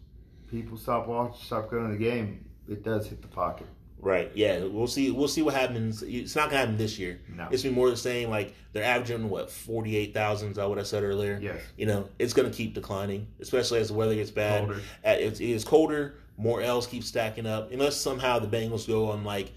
People 0.50 0.76
stop 0.76 1.06
watching, 1.08 1.40
stop 1.42 1.70
going 1.70 1.86
to 1.90 1.92
the 1.96 2.04
game. 2.04 2.44
It 2.68 2.84
does 2.84 3.06
hit 3.08 3.22
the 3.22 3.28
pocket. 3.28 3.66
right. 4.02 4.30
Yeah. 4.34 4.64
We'll 4.64 4.86
see. 4.86 5.10
We'll 5.10 5.28
see 5.28 5.42
what 5.42 5.52
happens. 5.52 6.02
It's 6.02 6.34
not 6.34 6.44
going 6.44 6.52
to 6.52 6.58
happen 6.58 6.76
this 6.78 6.98
year. 6.98 7.20
No. 7.36 7.48
It's 7.50 7.62
been 7.62 7.74
more 7.74 7.90
the 7.90 7.98
same. 7.98 8.30
Like, 8.30 8.54
they're 8.72 8.82
averaging, 8.84 9.28
what, 9.28 9.50
48,000? 9.50 10.50
Is 10.52 10.56
that 10.56 10.66
what 10.70 10.78
I 10.78 10.84
said 10.84 11.02
earlier? 11.02 11.38
Yes. 11.42 11.60
You 11.76 11.84
know, 11.84 12.08
it's 12.18 12.32
going 12.32 12.50
to 12.50 12.56
keep 12.56 12.72
declining, 12.74 13.26
especially 13.40 13.78
as 13.80 13.88
the 13.88 13.94
weather 13.94 14.14
gets 14.14 14.30
bad. 14.30 14.64
Colder. 14.64 14.80
It's, 15.04 15.38
it 15.40 15.50
is 15.50 15.64
colder. 15.66 16.14
More 16.38 16.62
L's 16.62 16.86
keep 16.86 17.04
stacking 17.04 17.44
up. 17.46 17.72
Unless 17.72 17.96
somehow 17.96 18.38
the 18.38 18.46
Bengals 18.48 18.86
go 18.88 19.10
on 19.10 19.22
like 19.22 19.52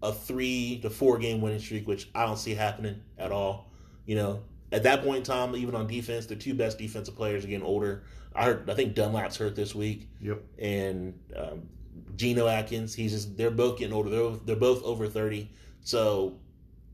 a 0.00 0.12
three 0.12 0.78
to 0.82 0.90
four 0.90 1.18
game 1.18 1.40
winning 1.40 1.58
streak, 1.58 1.88
which 1.88 2.08
I 2.14 2.24
don't 2.24 2.38
see 2.38 2.54
happening 2.54 3.00
at 3.18 3.32
all. 3.32 3.68
You 4.06 4.14
know, 4.14 4.40
at 4.72 4.82
that 4.84 5.02
point 5.02 5.18
in 5.18 5.22
time, 5.22 5.54
even 5.56 5.74
on 5.74 5.86
defense, 5.86 6.26
the 6.26 6.36
two 6.36 6.54
best 6.54 6.78
defensive 6.78 7.16
players 7.16 7.44
are 7.44 7.48
getting 7.48 7.64
older. 7.66 8.04
I 8.34 8.44
heard, 8.44 8.68
I 8.70 8.74
think 8.74 8.94
Dunlap's 8.94 9.36
hurt 9.36 9.56
this 9.56 9.74
week, 9.74 10.08
Yep. 10.20 10.42
and 10.58 11.18
um, 11.34 11.68
Geno 12.16 12.46
Atkins. 12.46 12.94
He's 12.94 13.12
just 13.12 13.36
they're 13.36 13.50
both 13.50 13.78
getting 13.78 13.94
older. 13.94 14.10
They're 14.10 14.30
they're 14.44 14.56
both 14.56 14.82
over 14.82 15.08
thirty, 15.08 15.50
so 15.80 16.38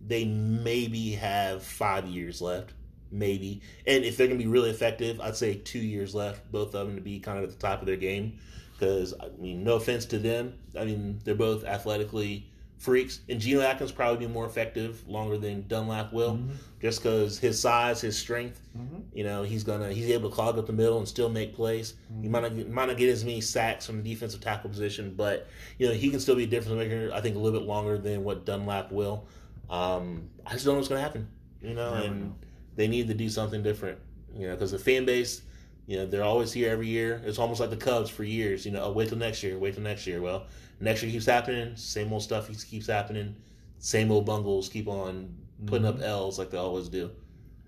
they 0.07 0.25
maybe 0.25 1.13
have 1.13 1.63
five 1.63 2.07
years 2.07 2.41
left, 2.41 2.73
maybe. 3.11 3.63
And 3.87 4.05
if 4.05 4.17
they're 4.17 4.27
gonna 4.27 4.39
be 4.39 4.47
really 4.47 4.71
effective, 4.71 5.21
I'd 5.21 5.37
say 5.37 5.57
two 5.57 5.79
years 5.81 6.15
left. 6.15 6.51
Both 6.53 6.75
of 6.75 6.87
them 6.87 6.97
to 6.97 7.03
be 7.03 7.19
kind 7.21 7.39
of 7.39 7.45
at 7.45 7.51
the 7.51 7.57
top 7.57 7.81
of 7.81 7.87
their 7.87 7.97
game. 7.97 8.39
Because 8.73 9.15
I 9.21 9.29
mean, 9.39 9.65
no 9.65 9.75
offense 9.77 10.05
to 10.07 10.19
them, 10.19 10.55
I 10.79 10.85
mean 10.85 11.21
they're 11.25 11.35
both 11.35 11.65
athletically 11.65 12.51
freaks, 12.79 13.21
and 13.29 13.41
Geno 13.41 13.61
Atkins 13.61 13.93
probably 13.93 14.27
be 14.27 14.33
more 14.33 14.47
effective 14.47 15.07
longer 15.09 15.39
than 15.39 15.67
Dunlap 15.69 16.13
will, 16.13 16.39
just 16.81 17.03
because 17.03 17.39
his 17.39 17.59
size, 17.59 18.01
his 18.01 18.19
strength. 18.19 18.61
Mhm. 18.77 19.05
You 19.13 19.25
know, 19.25 19.43
he's 19.43 19.65
gonna 19.65 19.93
he's 19.93 20.11
able 20.11 20.29
to 20.29 20.35
clog 20.35 20.59
up 20.59 20.67
the 20.67 20.73
middle 20.73 20.99
and 20.99 21.09
still 21.09 21.29
make 21.29 21.55
plays. 21.55 21.95
He 22.21 22.29
might 22.29 22.43
not 22.43 22.55
get, 22.55 22.71
might 22.71 22.87
not 22.87 22.97
get 22.97 23.09
as 23.09 23.25
many 23.25 23.41
sacks 23.41 23.87
from 23.87 24.03
the 24.03 24.11
defensive 24.11 24.41
tackle 24.41 24.71
position, 24.71 25.15
but 25.17 25.47
you 25.79 25.87
know 25.87 25.95
he 25.95 26.11
can 26.11 26.21
still 26.21 26.37
be 26.37 26.45
a 26.45 26.47
difference 26.47 26.77
maker. 26.77 27.11
I 27.13 27.21
think 27.21 27.37
a 27.37 27.39
little 27.39 27.59
bit 27.59 27.67
longer 27.67 27.99
than 27.99 28.25
what 28.25 28.45
Dunlap 28.45 28.93
will. 28.93 29.27
Um, 29.71 30.29
I 30.47 30.53
just 30.53 30.65
don't 30.65 30.75
know 30.75 30.79
what's 30.79 30.89
gonna 30.89 31.01
happen. 31.01 31.29
You 31.63 31.75
know, 31.75 31.95
and 31.95 32.21
know. 32.21 32.35
they 32.77 32.89
need 32.89 33.09
to 33.09 33.15
do 33.15 33.29
something 33.29 33.63
different. 33.63 33.99
You 34.37 34.49
know, 34.49 34.55
because 34.55 34.73
the 34.73 34.79
fan 34.79 35.05
base, 35.07 35.43
you 35.87 35.97
know, 35.99 36.07
they're 36.07 36.25
always 36.25 36.53
here 36.53 36.71
every 36.71 36.89
year. 36.89 37.21
It's 37.25 37.39
almost 37.39 37.61
like 37.61 37.71
the 37.71 37.77
Cubs 37.77 38.09
for 38.11 38.25
years. 38.25 38.65
You 38.65 38.73
know, 38.73 38.85
oh, 38.85 38.93
wait 38.93 39.09
till 39.09 39.19
next 39.19 39.43
year, 39.43 39.59
wait 39.59 39.75
till 39.75 39.83
next 39.83 40.07
year. 40.07 40.21
Well, 40.23 40.47
next 40.81 41.03
year 41.03 41.13
keeps 41.13 41.27
happening. 41.27 41.77
Same 41.77 42.13
old 42.13 42.23
stuff 42.23 42.49
keeps 42.69 42.87
happening. 42.87 43.37
Same 43.79 44.11
old 44.11 44.25
bungles 44.25 44.69
keep 44.69 44.89
on 44.89 45.35
putting 45.67 45.87
up 45.87 45.97
mm-hmm. 45.97 46.05
L's 46.05 46.39
like 46.39 46.51
they 46.51 46.59
always 46.59 46.89
do. 46.89 47.11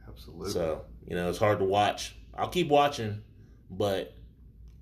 Absolutely. 0.09 0.51
So, 0.51 0.85
you 1.07 1.14
know, 1.14 1.29
it's 1.29 1.39
hard 1.39 1.59
to 1.59 1.64
watch. 1.64 2.17
I'll 2.35 2.49
keep 2.49 2.69
watching, 2.69 3.23
but 3.71 4.14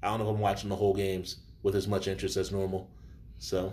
I 0.03 0.09
don't 0.09 0.20
know 0.20 0.28
if 0.28 0.35
I'm 0.35 0.41
watching 0.41 0.68
the 0.68 0.76
whole 0.76 0.95
games 0.95 1.39
with 1.62 1.74
as 1.74 1.89
much 1.89 2.09
interest 2.09 2.37
as 2.37 2.53
normal. 2.53 2.91
So, 3.39 3.72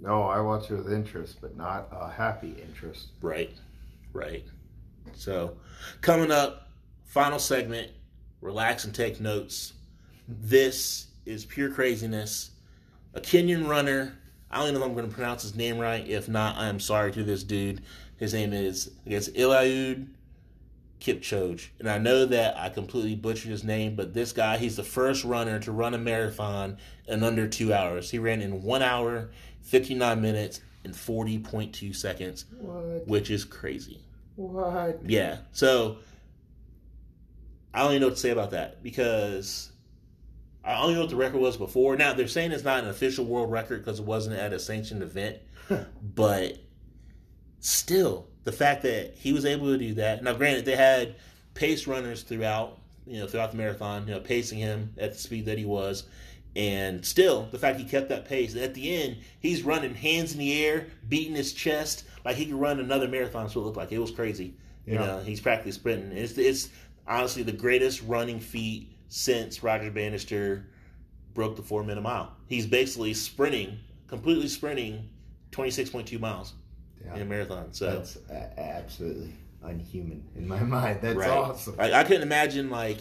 no, 0.00 0.22
I 0.22 0.40
watch 0.40 0.70
it 0.70 0.76
with 0.76 0.92
interest, 0.92 1.40
but 1.40 1.56
not 1.56 1.88
a 1.92 2.10
happy 2.10 2.54
interest. 2.60 3.08
right, 3.20 3.52
right. 4.12 4.44
So, 5.14 5.56
coming 6.00 6.30
up, 6.30 6.68
final 7.04 7.38
segment, 7.38 7.90
relax 8.40 8.84
and 8.84 8.94
take 8.94 9.20
notes. 9.20 9.72
This 10.26 11.06
is 11.26 11.44
pure 11.44 11.70
craziness. 11.70 12.50
A 13.14 13.20
Kenyan 13.20 13.66
runner. 13.68 14.14
I 14.50 14.58
don't 14.58 14.68
even 14.68 14.74
know 14.80 14.86
if 14.86 14.90
I'm 14.90 14.94
going 14.96 15.08
to 15.08 15.14
pronounce 15.14 15.42
his 15.42 15.54
name 15.54 15.78
right. 15.78 16.06
If 16.08 16.28
not, 16.28 16.56
I 16.56 16.68
am 16.68 16.80
sorry 16.80 17.12
to 17.12 17.22
this 17.24 17.42
dude. 17.44 17.82
His 18.16 18.34
name 18.34 18.52
is, 18.52 18.90
I 19.06 19.10
guess, 19.10 19.28
Eliud 19.28 20.08
Kipchoge. 21.00 21.68
And 21.78 21.88
I 21.88 21.98
know 21.98 22.26
that 22.26 22.56
I 22.56 22.68
completely 22.68 23.14
butchered 23.14 23.50
his 23.50 23.64
name, 23.64 23.94
but 23.94 24.14
this 24.14 24.32
guy, 24.32 24.56
he's 24.58 24.76
the 24.76 24.84
first 24.84 25.24
runner 25.24 25.58
to 25.60 25.72
run 25.72 25.94
a 25.94 25.98
marathon 25.98 26.78
in 27.06 27.22
under 27.22 27.46
two 27.46 27.72
hours. 27.72 28.10
He 28.10 28.18
ran 28.18 28.40
in 28.40 28.62
one 28.62 28.82
hour, 28.82 29.30
59 29.62 30.20
minutes, 30.20 30.60
and 30.84 30.94
40.2 30.94 31.94
seconds, 31.94 32.46
What? 32.58 33.06
which 33.06 33.30
is 33.30 33.44
crazy. 33.44 34.00
What? 34.36 35.00
Yeah. 35.04 35.38
So 35.52 35.98
I 37.74 37.80
don't 37.82 37.90
even 37.92 38.00
know 38.00 38.06
what 38.08 38.14
to 38.16 38.20
say 38.20 38.30
about 38.30 38.50
that 38.52 38.82
because 38.82 39.70
I 40.64 40.74
don't 40.74 40.84
even 40.90 40.94
know 40.96 41.00
what 41.02 41.10
the 41.10 41.16
record 41.16 41.40
was 41.40 41.56
before. 41.56 41.96
Now 41.96 42.14
they're 42.14 42.28
saying 42.28 42.52
it's 42.52 42.64
not 42.64 42.82
an 42.82 42.90
official 42.90 43.24
world 43.24 43.50
record 43.50 43.84
because 43.84 44.00
it 44.00 44.04
wasn't 44.06 44.36
at 44.36 44.52
a 44.52 44.58
sanctioned 44.58 45.02
event, 45.02 45.38
but 46.02 46.58
still, 47.60 48.26
the 48.44 48.52
fact 48.52 48.82
that 48.82 49.14
he 49.16 49.32
was 49.32 49.44
able 49.44 49.66
to 49.66 49.78
do 49.78 49.94
that. 49.94 50.22
Now, 50.22 50.32
granted, 50.34 50.64
they 50.64 50.76
had 50.76 51.16
pace 51.54 51.86
runners 51.86 52.22
throughout, 52.22 52.78
you 53.06 53.20
know, 53.20 53.26
throughout 53.26 53.50
the 53.50 53.56
marathon, 53.58 54.06
you 54.06 54.14
know, 54.14 54.20
pacing 54.20 54.58
him 54.58 54.94
at 54.98 55.12
the 55.12 55.18
speed 55.18 55.46
that 55.46 55.58
he 55.58 55.64
was. 55.64 56.04
And 56.56 57.04
still, 57.04 57.46
the 57.50 57.58
fact 57.58 57.78
he 57.78 57.84
kept 57.84 58.08
that 58.08 58.24
pace. 58.24 58.56
At 58.56 58.74
the 58.74 59.02
end, 59.02 59.18
he's 59.40 59.62
running 59.62 59.94
hands 59.94 60.32
in 60.32 60.38
the 60.38 60.64
air, 60.64 60.86
beating 61.08 61.34
his 61.34 61.52
chest 61.52 62.04
like 62.24 62.36
he 62.36 62.46
could 62.46 62.54
run 62.54 62.80
another 62.80 63.06
marathon. 63.06 63.48
So 63.48 63.60
it 63.60 63.64
looked 63.64 63.76
like 63.76 63.92
it 63.92 63.98
was 63.98 64.10
crazy. 64.10 64.54
You 64.86 64.94
Yeah. 64.94 65.06
know, 65.06 65.18
he's 65.20 65.40
practically 65.40 65.72
sprinting. 65.72 66.16
It's 66.16 66.38
it's 66.38 66.70
honestly 67.08 67.42
the 67.42 67.52
greatest 67.52 68.02
running 68.02 68.38
feat 68.38 68.92
since 69.08 69.62
Roger 69.62 69.90
Bannister 69.90 70.66
broke 71.34 71.56
the 71.56 71.62
four 71.62 71.82
minute 71.82 72.02
mile. 72.02 72.32
He's 72.46 72.66
basically 72.66 73.14
sprinting, 73.14 73.78
completely 74.06 74.48
sprinting, 74.48 75.08
twenty 75.50 75.70
six 75.70 75.90
point 75.90 76.06
two 76.06 76.18
miles 76.18 76.54
in 77.14 77.22
a 77.22 77.24
marathon. 77.24 77.72
So 77.72 77.90
That's 77.90 78.18
absolutely 78.58 79.32
unhuman 79.62 80.24
in 80.36 80.46
my 80.46 80.60
mind. 80.60 81.00
That's 81.02 81.16
right. 81.16 81.30
awesome. 81.30 81.76
Like 81.76 81.92
I 81.92 82.04
couldn't 82.04 82.22
imagine 82.22 82.70
like, 82.70 82.98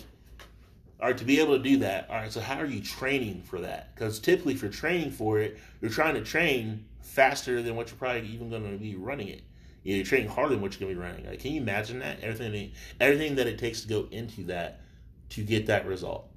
all 0.99 1.07
right, 1.07 1.17
to 1.17 1.25
be 1.25 1.39
able 1.39 1.57
to 1.57 1.63
do 1.63 1.77
that. 1.77 2.09
All 2.09 2.15
right, 2.15 2.31
so 2.31 2.39
how 2.39 2.59
are 2.59 2.65
you 2.65 2.81
training 2.81 3.43
for 3.43 3.59
that? 3.61 3.93
Because 3.93 4.19
typically, 4.19 4.55
for 4.55 4.69
training 4.69 5.11
for 5.11 5.39
it, 5.39 5.59
you're 5.81 5.91
trying 5.91 6.15
to 6.15 6.21
train 6.21 6.85
faster 7.01 7.61
than 7.61 7.75
what 7.75 7.89
you're 7.89 7.97
probably 7.97 8.27
even 8.27 8.49
going 8.49 8.71
to 8.71 8.77
be 8.77 8.95
running 8.95 9.27
it. 9.27 9.41
You're 9.95 10.05
training 10.05 10.27
harder 10.27 10.49
than 10.49 10.61
what 10.61 10.73
you're 10.73 10.85
going 10.85 10.95
to 10.95 11.01
be 11.01 11.07
running. 11.07 11.25
Like, 11.25 11.39
can 11.39 11.53
you 11.53 11.61
imagine 11.61 11.99
that? 11.99 12.19
Everything, 12.19 12.73
everything 12.99 13.35
that 13.35 13.47
it 13.47 13.57
takes 13.57 13.81
to 13.81 13.87
go 13.87 14.07
into 14.11 14.43
that 14.45 14.81
to 15.29 15.43
get 15.43 15.67
that 15.67 15.85
result. 15.85 16.27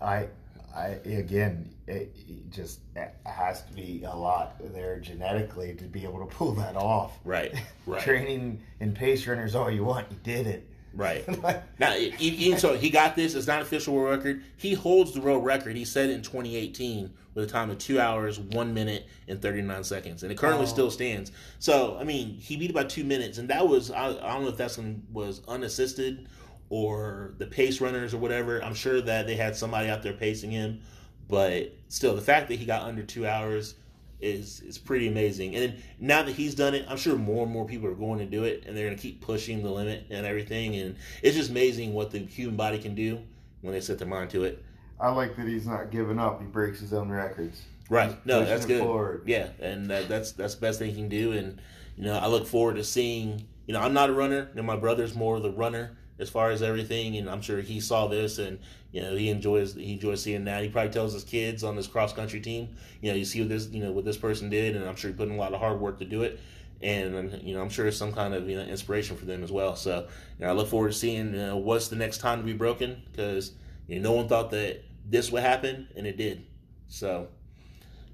I, 0.00 0.28
I 0.74 1.00
again, 1.04 1.68
it, 1.88 2.16
it 2.28 2.50
just 2.50 2.78
has 3.26 3.62
to 3.62 3.72
be 3.72 4.04
a 4.06 4.14
lot 4.14 4.54
there 4.72 5.00
genetically 5.00 5.74
to 5.74 5.84
be 5.84 6.04
able 6.04 6.20
to 6.20 6.32
pull 6.32 6.52
that 6.52 6.76
off. 6.76 7.18
Right. 7.24 7.52
Right. 7.84 8.00
Training 8.00 8.62
and 8.78 8.94
pace 8.94 9.26
runners 9.26 9.56
all 9.56 9.68
you 9.68 9.82
want, 9.82 10.06
you 10.08 10.16
did 10.22 10.46
it. 10.46 10.70
Right. 10.94 11.24
Now, 11.78 11.94
e- 11.96 12.14
even 12.18 12.58
so, 12.58 12.76
he 12.76 12.90
got 12.90 13.16
this. 13.16 13.34
It's 13.34 13.46
not 13.46 13.56
an 13.56 13.62
official 13.62 13.94
world 13.94 14.16
record. 14.18 14.42
He 14.56 14.74
holds 14.74 15.12
the 15.12 15.20
world 15.20 15.44
record. 15.44 15.74
He 15.76 15.84
set 15.84 16.10
it 16.10 16.12
in 16.12 16.22
2018 16.22 17.12
with 17.34 17.44
a 17.44 17.46
time 17.48 17.70
of 17.70 17.78
two 17.78 17.98
hours, 17.98 18.38
one 18.38 18.74
minute, 18.74 19.06
and 19.26 19.40
39 19.40 19.84
seconds, 19.84 20.22
and 20.22 20.30
it 20.30 20.36
currently 20.38 20.64
Oh. 20.66 20.68
still 20.68 20.90
stands. 20.90 21.32
So, 21.58 21.96
I 21.98 22.04
mean, 22.04 22.34
he 22.34 22.56
beat 22.56 22.70
it 22.70 22.74
by 22.74 22.84
two 22.84 23.04
minutes, 23.04 23.38
and 23.38 23.48
that 23.48 23.66
was 23.66 23.90
I, 23.90 24.08
I 24.10 24.32
don't 24.34 24.42
know 24.42 24.48
if 24.50 24.56
that's 24.58 24.76
one 24.78 25.02
was 25.12 25.40
unassisted 25.48 26.28
or 26.68 27.34
the 27.38 27.46
pace 27.46 27.80
runners 27.80 28.12
or 28.14 28.18
whatever. 28.18 28.62
I'm 28.62 28.74
sure 28.74 29.00
that 29.00 29.26
they 29.26 29.34
had 29.36 29.56
somebody 29.56 29.88
out 29.88 30.02
there 30.02 30.12
pacing 30.12 30.50
him, 30.50 30.80
but 31.28 31.72
still, 31.88 32.14
the 32.14 32.20
fact 32.22 32.48
that 32.48 32.58
he 32.58 32.64
got 32.66 32.82
under 32.82 33.02
two 33.02 33.26
hours 33.26 33.74
is 34.22 34.60
is 34.60 34.78
pretty 34.78 35.08
amazing. 35.08 35.54
And 35.54 35.62
then 35.64 35.82
now 35.98 36.22
that 36.22 36.32
he's 36.32 36.54
done 36.54 36.74
it, 36.74 36.86
I'm 36.88 36.96
sure 36.96 37.16
more 37.16 37.44
and 37.44 37.52
more 37.52 37.66
people 37.66 37.88
are 37.88 37.94
going 37.94 38.18
to 38.18 38.26
do 38.26 38.44
it, 38.44 38.64
and 38.66 38.76
they're 38.76 38.86
going 38.86 38.96
to 38.96 39.02
keep 39.02 39.20
pushing 39.20 39.62
the 39.62 39.70
limit 39.70 40.06
and 40.10 40.24
everything. 40.24 40.76
And 40.76 40.96
it's 41.22 41.36
just 41.36 41.50
amazing 41.50 41.92
what 41.92 42.10
the 42.10 42.20
human 42.20 42.56
body 42.56 42.78
can 42.78 42.94
do 42.94 43.20
when 43.60 43.74
they 43.74 43.80
set 43.80 43.98
their 43.98 44.08
mind 44.08 44.30
to 44.30 44.44
it. 44.44 44.64
I 45.00 45.10
like 45.10 45.36
that 45.36 45.46
he's 45.46 45.66
not 45.66 45.90
giving 45.90 46.18
up. 46.18 46.40
He 46.40 46.46
breaks 46.46 46.80
his 46.80 46.92
own 46.92 47.10
records. 47.10 47.62
Right? 47.90 48.24
No, 48.24 48.44
that's 48.44 48.64
good. 48.64 48.80
forward. 48.80 49.24
Yeah, 49.26 49.48
and 49.60 49.90
that, 49.90 50.08
that's 50.08 50.32
that's 50.32 50.54
the 50.54 50.60
best 50.60 50.78
thing 50.78 50.90
he 50.90 50.96
can 50.96 51.08
do. 51.08 51.32
And 51.32 51.60
you 51.96 52.04
know, 52.04 52.18
I 52.18 52.28
look 52.28 52.46
forward 52.46 52.76
to 52.76 52.84
seeing. 52.84 53.46
You 53.66 53.74
know, 53.74 53.80
I'm 53.80 53.94
not 53.94 54.10
a 54.10 54.12
runner, 54.12 54.50
and 54.56 54.66
my 54.66 54.76
brother's 54.76 55.14
more 55.14 55.38
the 55.38 55.50
runner 55.50 55.96
as 56.22 56.30
far 56.30 56.50
as 56.50 56.62
everything. 56.62 57.16
And 57.16 57.28
I'm 57.28 57.42
sure 57.42 57.60
he 57.60 57.80
saw 57.80 58.06
this, 58.06 58.38
and 58.38 58.58
you 58.92 59.02
know, 59.02 59.14
he 59.14 59.28
enjoys 59.28 59.74
he 59.74 59.94
enjoys 59.94 60.22
seeing 60.22 60.44
that. 60.44 60.62
He 60.62 60.70
probably 60.70 60.92
tells 60.92 61.12
his 61.12 61.24
kids 61.24 61.62
on 61.64 61.76
this 61.76 61.86
cross 61.86 62.12
country 62.12 62.40
team, 62.40 62.76
you 63.02 63.10
know, 63.10 63.16
you 63.16 63.24
see 63.24 63.40
what 63.40 63.50
this 63.50 63.68
you 63.68 63.82
know 63.82 63.92
what 63.92 64.04
this 64.04 64.16
person 64.16 64.48
did, 64.48 64.76
and 64.76 64.88
I'm 64.88 64.96
sure 64.96 65.10
he 65.10 65.16
put 65.16 65.28
in 65.28 65.34
a 65.34 65.38
lot 65.38 65.52
of 65.52 65.60
hard 65.60 65.80
work 65.80 65.98
to 65.98 66.04
do 66.06 66.22
it. 66.22 66.40
And 66.80 67.14
um, 67.14 67.30
you 67.42 67.54
know, 67.54 67.60
I'm 67.60 67.68
sure 67.68 67.86
it's 67.86 67.96
some 67.96 68.12
kind 68.12 68.34
of 68.34 68.48
you 68.48 68.56
know 68.56 68.62
inspiration 68.62 69.16
for 69.16 69.24
them 69.24 69.44
as 69.44 69.52
well. 69.52 69.76
So, 69.76 70.08
you 70.38 70.44
know, 70.44 70.50
I 70.50 70.54
look 70.54 70.68
forward 70.68 70.92
to 70.92 70.98
seeing 70.98 71.32
you 71.32 71.38
know, 71.38 71.56
what's 71.56 71.88
the 71.88 71.96
next 71.96 72.18
time 72.18 72.38
to 72.38 72.44
be 72.44 72.54
broken 72.54 73.02
because 73.10 73.52
you 73.86 74.00
know, 74.00 74.10
no 74.10 74.16
one 74.16 74.28
thought 74.28 74.50
that 74.50 74.84
this 75.08 75.30
would 75.32 75.42
happen, 75.42 75.88
and 75.96 76.06
it 76.06 76.16
did. 76.16 76.46
So, 76.88 77.28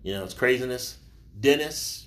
you 0.03 0.15
know, 0.15 0.25
it's 0.25 0.35
craziness. 0.35 0.99
Dennis, 1.39 2.07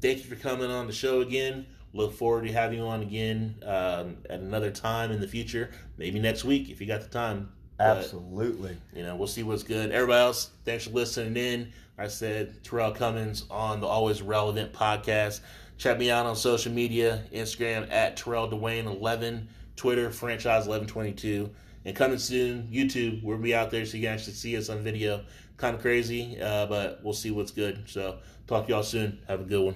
thank 0.00 0.18
you 0.18 0.24
for 0.24 0.36
coming 0.36 0.70
on 0.70 0.86
the 0.86 0.92
show 0.92 1.20
again. 1.20 1.66
Look 1.92 2.14
forward 2.14 2.46
to 2.46 2.52
having 2.52 2.78
you 2.78 2.84
on 2.84 3.02
again 3.02 3.56
um, 3.64 4.18
at 4.28 4.40
another 4.40 4.70
time 4.70 5.10
in 5.10 5.20
the 5.20 5.26
future. 5.26 5.70
Maybe 5.98 6.20
next 6.20 6.44
week 6.44 6.70
if 6.70 6.80
you 6.80 6.86
got 6.86 7.02
the 7.02 7.08
time. 7.08 7.50
But, 7.78 7.98
Absolutely. 7.98 8.76
you 8.94 9.02
know, 9.02 9.16
we'll 9.16 9.26
see 9.26 9.42
what's 9.42 9.62
good. 9.62 9.90
Everybody 9.90 10.20
else, 10.20 10.50
thanks 10.64 10.84
for 10.84 10.90
listening 10.90 11.36
in. 11.36 11.72
I 11.96 12.08
said 12.08 12.62
Terrell 12.62 12.92
Cummins 12.92 13.46
on 13.50 13.80
the 13.80 13.86
Always 13.86 14.22
Relevant 14.22 14.72
podcast. 14.72 15.40
Check 15.78 15.98
me 15.98 16.10
out 16.10 16.26
on 16.26 16.36
social 16.36 16.72
media 16.72 17.24
Instagram 17.32 17.90
at 17.90 18.18
Terrell 18.18 18.48
Dwayne 18.48 18.84
11, 18.84 19.48
Twitter, 19.76 20.10
franchise 20.10 20.66
1122. 20.68 21.50
And 21.86 21.96
coming 21.96 22.18
soon, 22.18 22.68
YouTube, 22.70 23.22
we'll 23.22 23.38
be 23.38 23.54
out 23.54 23.70
there 23.70 23.86
so 23.86 23.96
you 23.96 24.04
can 24.04 24.12
actually 24.12 24.34
see 24.34 24.56
us 24.56 24.68
on 24.68 24.82
video. 24.82 25.24
Kind 25.56 25.74
of 25.74 25.80
crazy, 25.80 26.38
uh, 26.40 26.66
but 26.66 27.00
we'll 27.02 27.14
see 27.14 27.30
what's 27.30 27.50
good. 27.50 27.84
So, 27.86 28.18
talk 28.46 28.66
to 28.66 28.72
y'all 28.72 28.82
soon. 28.82 29.20
Have 29.26 29.40
a 29.40 29.44
good 29.44 29.64
one. 29.64 29.74